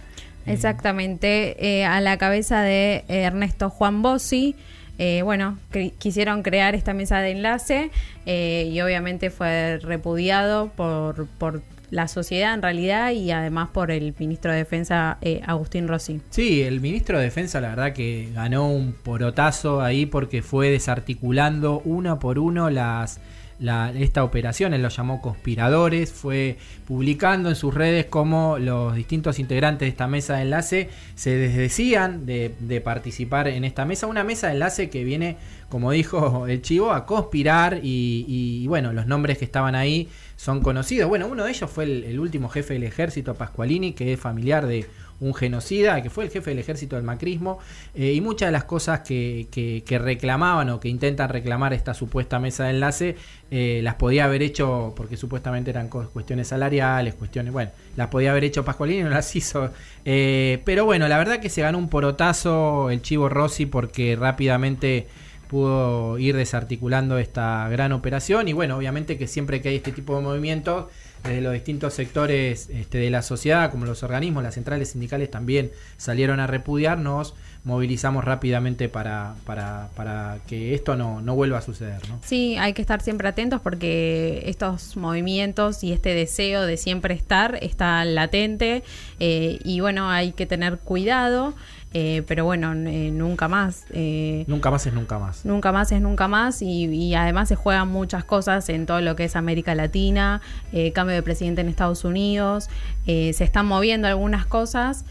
Exactamente, 0.44 1.56
eh, 1.80 1.84
a 1.84 2.00
la 2.00 2.18
cabeza 2.18 2.62
de 2.62 3.04
eh, 3.08 3.22
Ernesto 3.22 3.70
Juan 3.70 4.02
Bossi. 4.02 4.54
eh, 4.98 5.22
bueno, 5.22 5.58
quisieron 5.98 6.42
crear 6.42 6.74
esta 6.74 6.92
mesa 6.92 7.20
de 7.20 7.30
enlace 7.30 7.90
eh, 8.26 8.68
y 8.70 8.80
obviamente 8.80 9.30
fue 9.30 9.78
repudiado 9.78 10.68
por, 10.74 11.26
por 11.38 11.62
la 11.90 12.08
sociedad 12.08 12.54
en 12.54 12.62
realidad 12.62 13.12
y 13.12 13.30
además 13.30 13.70
por 13.70 13.90
el 13.90 14.14
ministro 14.18 14.50
de 14.52 14.58
Defensa 14.58 15.18
eh, 15.20 15.40
Agustín 15.46 15.88
Rossi. 15.88 16.20
Sí, 16.30 16.62
el 16.62 16.80
ministro 16.80 17.18
de 17.18 17.24
Defensa 17.24 17.60
la 17.60 17.70
verdad 17.70 17.92
que 17.92 18.30
ganó 18.34 18.70
un 18.70 18.92
porotazo 18.92 19.80
ahí 19.80 20.06
porque 20.06 20.42
fue 20.42 20.70
desarticulando 20.70 21.80
uno 21.84 22.18
por 22.18 22.38
uno 22.38 22.70
las 22.70 23.20
la- 23.60 23.92
esta 23.92 24.22
operación, 24.22 24.72
él 24.72 24.82
lo 24.82 24.88
llamó 24.88 25.20
conspiradores, 25.20 26.12
fue 26.12 26.58
publicando 26.86 27.48
en 27.48 27.56
sus 27.56 27.74
redes 27.74 28.06
cómo 28.06 28.56
los 28.58 28.94
distintos 28.94 29.38
integrantes 29.38 29.86
de 29.86 29.88
esta 29.88 30.06
mesa 30.06 30.36
de 30.36 30.42
enlace 30.42 30.88
se 31.16 31.30
desdecían 31.36 32.24
de, 32.24 32.80
participar 32.84 33.48
en 33.48 33.64
esta 33.64 33.84
mesa, 33.84 34.06
una 34.06 34.22
mesa 34.22 34.46
de 34.46 34.52
enlace 34.54 34.90
que 34.90 35.02
viene, 35.02 35.36
como 35.68 35.90
dijo 35.90 36.46
el 36.46 36.62
chivo, 36.62 36.92
a 36.92 37.04
conspirar 37.04 37.80
y, 37.82 38.64
bueno, 38.68 38.92
los 38.92 39.06
nombres 39.06 39.38
que 39.38 39.44
estaban 39.44 39.74
ahí 39.74 40.08
son 40.38 40.60
conocidos. 40.60 41.08
Bueno, 41.08 41.26
uno 41.26 41.44
de 41.44 41.50
ellos 41.50 41.68
fue 41.68 41.82
el, 41.82 42.20
último 42.20 42.48
jefe 42.48 42.74
del 42.74 42.84
ejército, 42.84 43.34
Pascualini, 43.34 43.92
que 43.92 44.12
es 44.12 44.20
familiar 44.20 44.68
de 44.68 44.86
un 45.18 45.34
genocida, 45.34 46.00
que 46.00 46.10
fue 46.10 46.22
el 46.22 46.30
jefe 46.30 46.50
del 46.50 46.60
ejército 46.60 46.94
del 46.94 47.04
macrismo, 47.04 47.58
eh, 47.96 48.12
y 48.12 48.20
muchas 48.20 48.46
de 48.46 48.52
las 48.52 48.62
cosas 48.62 49.00
que, 49.00 49.48
que- 49.50 49.82
que 49.84 49.98
reclamaban 49.98 50.70
o 50.70 50.78
que 50.78 50.88
intentan 50.88 51.28
reclamar 51.28 51.72
esta 51.72 51.92
supuesta 51.92 52.38
mesa 52.38 52.66
de 52.66 52.70
enlace, 52.70 53.16
eh, 53.50 53.80
las 53.82 53.96
podía 53.96 54.26
haber 54.26 54.42
hecho, 54.44 54.92
porque 54.96 55.16
supuestamente 55.16 55.70
eran 55.70 55.88
cuestiones 55.88 56.46
salariales, 56.46 57.14
cuestiones, 57.14 57.52
bueno, 57.52 57.72
las 57.96 58.06
podía 58.06 58.30
haber 58.30 58.44
hecho 58.44 58.64
Pascualini, 58.64 59.02
no 59.02 59.08
las 59.10 59.34
hizo. 59.34 59.70
Eh, 60.04 60.62
pero 60.64 60.84
bueno, 60.84 61.08
la 61.08 61.18
verdad 61.18 61.40
que 61.40 61.48
se 61.50 61.62
ganó 61.62 61.78
un 61.78 61.88
porotazo 61.88 62.90
el 62.90 63.02
Chivo 63.02 63.28
Rossi 63.28 63.66
porque 63.66 64.14
rápidamente 64.14 65.08
pudo 65.48 66.18
ir 66.18 66.36
desarticulando 66.36 67.18
esta 67.18 67.68
gran 67.68 67.92
operación 67.92 68.48
y 68.48 68.52
bueno, 68.52 68.76
obviamente 68.76 69.18
que 69.18 69.26
siempre 69.26 69.60
que 69.60 69.70
hay 69.70 69.76
este 69.76 69.92
tipo 69.92 70.16
de 70.16 70.22
movimientos, 70.22 70.86
desde 71.24 71.40
los 71.40 71.52
distintos 71.52 71.94
sectores 71.94 72.68
este, 72.70 72.98
de 72.98 73.10
la 73.10 73.22
sociedad, 73.22 73.70
como 73.70 73.84
los 73.84 74.02
organismos, 74.02 74.42
las 74.42 74.54
centrales 74.54 74.90
sindicales 74.90 75.30
también 75.30 75.70
salieron 75.96 76.40
a 76.40 76.46
repudiarnos, 76.46 77.34
movilizamos 77.64 78.24
rápidamente 78.24 78.88
para, 78.88 79.34
para, 79.44 79.88
para 79.96 80.38
que 80.46 80.74
esto 80.74 80.96
no, 80.96 81.20
no 81.20 81.34
vuelva 81.34 81.58
a 81.58 81.62
suceder. 81.62 82.08
¿no? 82.08 82.20
Sí, 82.24 82.56
hay 82.56 82.72
que 82.72 82.80
estar 82.82 83.02
siempre 83.02 83.28
atentos 83.28 83.60
porque 83.60 84.42
estos 84.46 84.96
movimientos 84.96 85.82
y 85.82 85.92
este 85.92 86.14
deseo 86.14 86.62
de 86.62 86.76
siempre 86.76 87.14
estar 87.14 87.58
está 87.60 88.04
latente 88.04 88.82
eh, 89.18 89.58
y 89.64 89.80
bueno, 89.80 90.08
hay 90.08 90.32
que 90.32 90.46
tener 90.46 90.78
cuidado, 90.78 91.54
eh, 91.94 92.22
pero 92.26 92.44
bueno, 92.44 92.72
eh, 92.74 93.10
nunca 93.12 93.48
más. 93.48 93.84
eh, 93.90 94.44
Nunca 94.46 94.70
más 94.70 94.86
es 94.86 94.92
nunca 94.92 95.18
más. 95.18 95.44
Nunca 95.44 95.72
más 95.72 95.90
es 95.92 96.00
nunca 96.00 96.28
más 96.28 96.60
y, 96.62 96.84
y 96.84 97.14
además 97.14 97.48
se 97.48 97.54
juegan 97.56 97.88
muchas 97.88 98.24
cosas 98.24 98.68
en 98.68 98.86
todo 98.86 99.00
lo 99.00 99.16
que 99.16 99.24
es 99.24 99.36
América 99.36 99.74
Latina, 99.74 100.40
cambio 100.94 101.14
de 101.14 101.22
presidente 101.22 101.60
en 101.62 101.68
Estados 101.68 102.04
Unidos, 102.04 102.68
se 103.06 103.30
están 103.44 103.66
moviendo 103.66 104.06
algunas 104.08 104.44
cosas, 104.46 105.04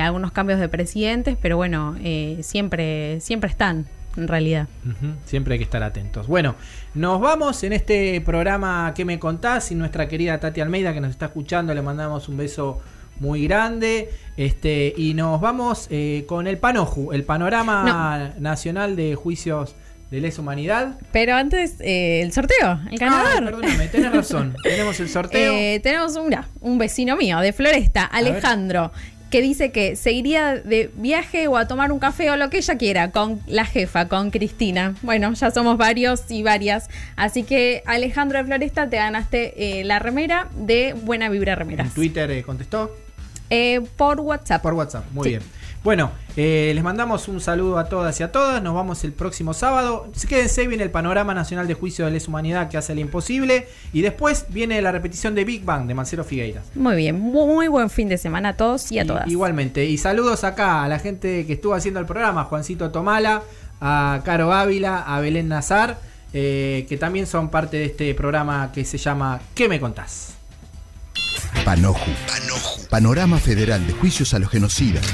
algunos 0.00 0.32
cambios 0.32 0.58
de 0.58 0.68
presidentes, 0.68 1.36
pero 1.40 1.56
bueno, 1.56 1.96
siempre, 2.42 3.20
siempre 3.20 3.50
están 3.50 3.86
en 4.16 4.26
realidad. 4.26 4.66
Siempre 5.24 5.54
hay 5.54 5.58
que 5.58 5.64
estar 5.64 5.82
atentos. 5.84 6.26
Bueno, 6.26 6.56
nos 6.94 7.20
vamos 7.20 7.62
en 7.62 7.72
este 7.72 8.20
programa 8.20 8.92
que 8.94 9.04
me 9.04 9.18
contás 9.20 9.70
y 9.70 9.76
nuestra 9.76 10.08
querida 10.08 10.40
Tati 10.40 10.60
Almeida 10.60 10.92
que 10.92 11.00
nos 11.00 11.10
está 11.10 11.26
escuchando, 11.26 11.72
le 11.74 11.82
mandamos 11.82 12.28
un 12.28 12.36
beso 12.36 12.80
muy 13.20 13.44
grande. 13.44 14.10
Este, 14.36 14.92
y 14.96 15.14
nos 15.14 15.40
vamos 15.40 15.86
eh, 15.90 16.24
con 16.26 16.46
el 16.46 16.58
Panoju, 16.58 17.12
el 17.12 17.24
panorama 17.24 18.34
nacional 18.38 18.96
de 18.96 19.14
juicios 19.14 19.74
de 20.10 20.20
lesa 20.20 20.42
humanidad. 20.42 20.98
Pero 21.12 21.36
antes, 21.36 21.76
eh, 21.80 22.20
el 22.22 22.32
sorteo, 22.32 22.80
el 22.90 22.98
ganador. 22.98 23.32
Ay, 23.32 23.44
perdóname, 23.44 23.88
tenés 23.88 24.12
razón. 24.12 24.56
Tenemos 24.62 24.98
el 24.98 25.08
sorteo. 25.08 25.52
Eh, 25.52 25.80
tenemos 25.80 26.16
un, 26.16 26.34
un 26.60 26.78
vecino 26.78 27.16
mío 27.16 27.38
de 27.38 27.52
Floresta, 27.52 28.04
Alejandro, 28.04 28.90
que 29.30 29.40
dice 29.40 29.70
que 29.70 29.94
se 29.94 30.12
iría 30.12 30.56
de 30.56 30.90
viaje 30.96 31.46
o 31.46 31.56
a 31.56 31.68
tomar 31.68 31.92
un 31.92 32.00
café 32.00 32.30
o 32.30 32.36
lo 32.36 32.50
que 32.50 32.58
ella 32.58 32.76
quiera 32.76 33.12
con 33.12 33.40
la 33.46 33.64
jefa, 33.64 34.08
con 34.08 34.30
Cristina. 34.30 34.96
Bueno, 35.02 35.32
ya 35.34 35.50
somos 35.52 35.78
varios 35.78 36.28
y 36.30 36.42
varias. 36.42 36.88
Así 37.14 37.44
que 37.44 37.82
Alejandro 37.86 38.38
de 38.38 38.44
Floresta, 38.44 38.90
te 38.90 38.96
ganaste 38.96 39.80
eh, 39.80 39.84
la 39.84 40.00
remera 40.00 40.48
de 40.56 40.94
Buena 40.94 41.28
Vibra 41.28 41.52
en 41.52 41.58
Remeras. 41.60 41.94
Twitter 41.94 42.30
eh, 42.32 42.42
contestó. 42.42 42.96
Eh, 43.50 43.80
por 43.96 44.20
WhatsApp. 44.20 44.62
Por 44.62 44.74
WhatsApp, 44.74 45.04
muy 45.12 45.24
Sí. 45.24 45.30
bien. 45.30 45.42
Bueno, 45.82 46.10
eh, 46.36 46.72
les 46.74 46.84
mandamos 46.84 47.26
un 47.28 47.40
saludo 47.40 47.78
a 47.78 47.88
todas 47.88 48.20
y 48.20 48.22
a 48.22 48.30
todas. 48.30 48.62
Nos 48.62 48.74
vamos 48.74 49.02
el 49.04 49.12
próximo 49.14 49.54
sábado. 49.54 50.08
Quédense, 50.28 50.66
viene 50.66 50.84
el 50.84 50.90
Panorama 50.90 51.32
Nacional 51.32 51.66
de 51.66 51.72
Juicio 51.72 52.04
de 52.04 52.10
Lesa 52.10 52.28
Humanidad 52.28 52.68
que 52.68 52.76
hace 52.76 52.92
el 52.92 52.98
imposible. 52.98 53.66
Y 53.94 54.02
después 54.02 54.44
viene 54.50 54.82
la 54.82 54.92
repetición 54.92 55.34
de 55.34 55.44
Big 55.46 55.64
Bang 55.64 55.86
de 55.86 55.94
Marcelo 55.94 56.22
Figueiras. 56.22 56.64
Muy 56.74 56.96
bien, 56.96 57.18
muy 57.18 57.66
buen 57.68 57.88
fin 57.88 58.10
de 58.10 58.18
semana 58.18 58.50
a 58.50 58.56
todos 58.58 58.92
y 58.92 58.98
a 58.98 59.04
Y- 59.04 59.06
todas. 59.06 59.26
Igualmente. 59.26 59.86
Y 59.86 59.96
saludos 59.96 60.44
acá 60.44 60.84
a 60.84 60.88
la 60.88 60.98
gente 60.98 61.46
que 61.46 61.54
estuvo 61.54 61.72
haciendo 61.72 61.98
el 61.98 62.04
programa: 62.06 62.44
Juancito 62.44 62.90
Tomala, 62.90 63.42
a 63.80 64.20
Caro 64.22 64.52
Ávila, 64.52 64.98
a 64.98 65.18
Belén 65.20 65.48
Nazar, 65.48 65.98
eh, 66.34 66.84
que 66.90 66.98
también 66.98 67.26
son 67.26 67.48
parte 67.48 67.78
de 67.78 67.86
este 67.86 68.14
programa 68.14 68.70
que 68.70 68.84
se 68.84 68.98
llama 68.98 69.40
¿Qué 69.54 69.66
me 69.66 69.80
contás? 69.80 70.34
Panoju. 71.64 72.10
Panorama 72.88 73.38
Federal 73.38 73.86
de 73.86 73.92
Juicios 73.92 74.34
a 74.34 74.38
los 74.38 74.50
Genocidas. 74.50 75.06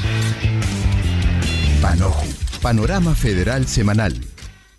Panoju. 1.83 2.27
Panorama 2.63 3.15
Federal 3.15 3.67
Semanal. 3.67 4.25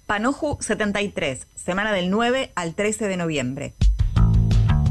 Panoju 0.05 0.57
73, 0.61 1.47
semana 1.55 1.91
del 1.91 2.09
9 2.09 2.51
al 2.55 2.75
13 2.75 3.07
de 3.07 3.17
noviembre. 3.17 3.75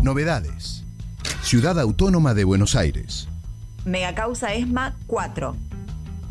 Novedades. 0.03 0.85
Ciudad 1.43 1.81
Autónoma 1.81 2.35
de 2.35 2.45
Buenos 2.45 2.77
Aires. 2.77 3.29
Megacausa 3.85 4.53
ESMA 4.55 4.95
4. 5.07 5.57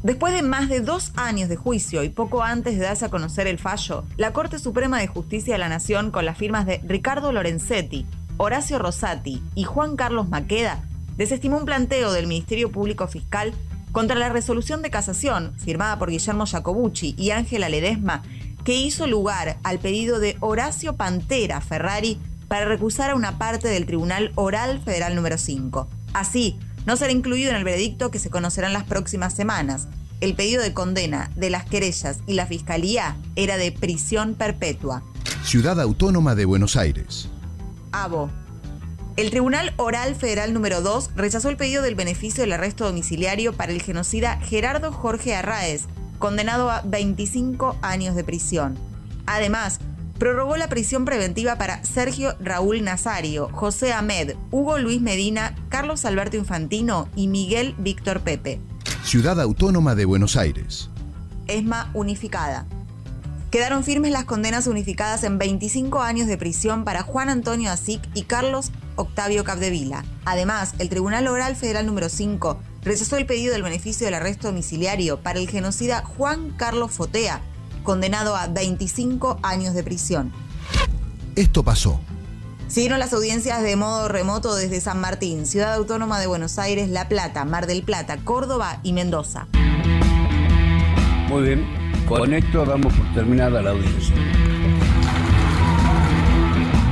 Después 0.03 0.33
de 0.33 0.43
más 0.43 0.69
de 0.69 0.81
dos 0.81 1.11
años 1.15 1.49
de 1.49 1.55
juicio 1.55 2.03
y 2.03 2.09
poco 2.09 2.43
antes 2.43 2.77
de 2.77 2.85
darse 2.85 3.05
a 3.05 3.09
conocer 3.09 3.47
el 3.47 3.57
fallo, 3.57 4.03
la 4.17 4.33
Corte 4.33 4.59
Suprema 4.59 4.99
de 4.99 5.07
Justicia 5.07 5.55
de 5.55 5.59
la 5.59 5.69
Nación, 5.69 6.11
con 6.11 6.25
las 6.25 6.37
firmas 6.37 6.67
de 6.67 6.79
Ricardo 6.85 7.31
Lorenzetti, 7.31 8.05
Horacio 8.37 8.79
Rosati 8.79 9.41
y 9.55 9.63
Juan 9.63 9.95
Carlos 9.95 10.29
Maqueda, 10.29 10.83
desestimó 11.17 11.57
un 11.57 11.65
planteo 11.65 12.11
del 12.11 12.27
Ministerio 12.27 12.71
Público 12.71 13.07
Fiscal 13.07 13.53
contra 13.91 14.17
la 14.17 14.29
resolución 14.29 14.81
de 14.81 14.89
casación 14.89 15.53
firmada 15.57 15.97
por 15.97 16.09
Guillermo 16.09 16.45
Jacobucci 16.45 17.15
y 17.17 17.31
Ángela 17.31 17.69
Ledesma, 17.69 18.23
que 18.65 18.75
hizo 18.75 19.07
lugar 19.07 19.57
al 19.63 19.79
pedido 19.79 20.19
de 20.19 20.35
Horacio 20.41 20.97
Pantera 20.97 21.61
Ferrari 21.61 22.19
para 22.49 22.65
recusar 22.65 23.11
a 23.11 23.15
una 23.15 23.37
parte 23.37 23.69
del 23.69 23.85
Tribunal 23.85 24.31
Oral 24.35 24.81
Federal 24.83 25.15
número 25.15 25.37
5. 25.37 25.87
Así, 26.13 26.59
no 26.85 26.97
será 26.97 27.11
incluido 27.11 27.51
en 27.51 27.55
el 27.55 27.63
veredicto 27.63 28.11
que 28.11 28.19
se 28.19 28.29
conocerá 28.29 28.67
en 28.67 28.73
las 28.73 28.83
próximas 28.83 29.33
semanas. 29.33 29.87
El 30.19 30.35
pedido 30.35 30.61
de 30.61 30.73
condena 30.73 31.31
de 31.35 31.49
las 31.49 31.65
querellas 31.65 32.19
y 32.27 32.33
la 32.33 32.47
fiscalía 32.47 33.15
era 33.35 33.57
de 33.57 33.71
prisión 33.71 34.35
perpetua. 34.35 35.03
Ciudad 35.43 35.79
Autónoma 35.79 36.35
de 36.35 36.45
Buenos 36.45 36.75
Aires. 36.75 37.29
Abo. 38.03 38.29
El 39.15 39.29
Tribunal 39.29 39.73
Oral 39.77 40.15
Federal 40.15 40.53
número 40.53 40.81
2 40.81 41.11
rechazó 41.15 41.49
el 41.49 41.55
pedido 41.55 41.81
del 41.81 41.95
beneficio 41.95 42.41
del 42.43 42.51
arresto 42.51 42.85
domiciliario 42.85 43.53
para 43.53 43.71
el 43.71 43.81
genocida 43.81 44.37
Gerardo 44.41 44.91
Jorge 44.91 45.35
Arraez, 45.35 45.85
condenado 46.19 46.69
a 46.69 46.81
25 46.81 47.77
años 47.81 48.15
de 48.15 48.25
prisión. 48.25 48.77
Además, 49.25 49.79
prorrogó 50.19 50.57
la 50.57 50.67
prisión 50.67 51.05
preventiva 51.05 51.57
para 51.57 51.83
Sergio 51.85 52.35
Raúl 52.41 52.83
Nazario, 52.83 53.47
José 53.53 53.93
Ahmed, 53.93 54.35
Hugo 54.51 54.77
Luis 54.77 55.01
Medina, 55.01 55.55
Carlos 55.69 56.03
Alberto 56.03 56.35
Infantino 56.35 57.07
y 57.15 57.27
Miguel 57.27 57.75
Víctor 57.77 58.19
Pepe. 58.19 58.59
Ciudad 59.03 59.39
Autónoma 59.39 59.95
de 59.95 60.03
Buenos 60.03 60.35
Aires. 60.35 60.89
ESMA 61.47 61.89
unificada. 61.93 62.65
Quedaron 63.55 63.85
firmes 63.85 64.11
las 64.11 64.25
condenas 64.25 64.67
unificadas 64.67 65.23
en 65.23 65.37
25 65.37 66.01
años 66.01 66.27
de 66.27 66.37
prisión 66.37 66.83
para 66.83 67.03
Juan 67.03 67.29
Antonio 67.29 67.71
Asic 67.71 68.01
y 68.13 68.23
Carlos 68.23 68.73
Octavio 68.97 69.45
Capdevila. 69.45 70.03
Además, 70.25 70.73
el 70.77 70.89
Tribunal 70.89 71.25
Oral 71.29 71.55
Federal 71.55 71.85
número 71.85 72.09
5 72.09 72.59
rechazó 72.81 73.15
el 73.15 73.25
pedido 73.25 73.53
del 73.53 73.63
beneficio 73.63 74.03
del 74.03 74.15
arresto 74.15 74.49
domiciliario 74.49 75.21
para 75.21 75.39
el 75.39 75.49
genocida 75.49 76.03
Juan 76.03 76.49
Carlos 76.57 76.91
Fotea, 76.91 77.39
condenado 77.83 78.35
a 78.35 78.47
25 78.47 79.39
años 79.41 79.73
de 79.73 79.83
prisión. 79.83 80.33
Esto 81.37 81.63
pasó. 81.63 82.01
Siguieron 82.67 82.99
las 82.99 83.13
audiencias 83.13 83.63
de 83.63 83.77
modo 83.77 84.09
remoto 84.09 84.53
desde 84.53 84.81
San 84.81 84.99
Martín, 84.99 85.45
Ciudad 85.45 85.75
Autónoma 85.75 86.19
de 86.19 86.27
Buenos 86.27 86.59
Aires, 86.59 86.89
La 86.89 87.07
Plata, 87.07 87.45
Mar 87.45 87.67
del 87.67 87.83
Plata, 87.83 88.17
Córdoba 88.17 88.81
y 88.83 88.91
Mendoza. 88.91 89.47
Muy 91.29 91.43
bien, 91.43 91.84
con 92.05 92.33
esto 92.33 92.65
damos 92.65 92.93
por 92.93 93.13
terminada 93.13 93.61
la 93.61 93.71
audiencia. 93.71 94.15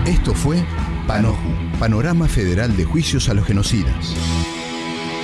Esto 0.05 0.33
fue 0.33 0.63
Panoju, 1.07 1.37
Panorama 1.79 2.27
Federal 2.27 2.75
de 2.75 2.85
Juicios 2.85 3.29
a 3.29 3.33
los 3.33 3.45
Genocidas. 3.45 4.15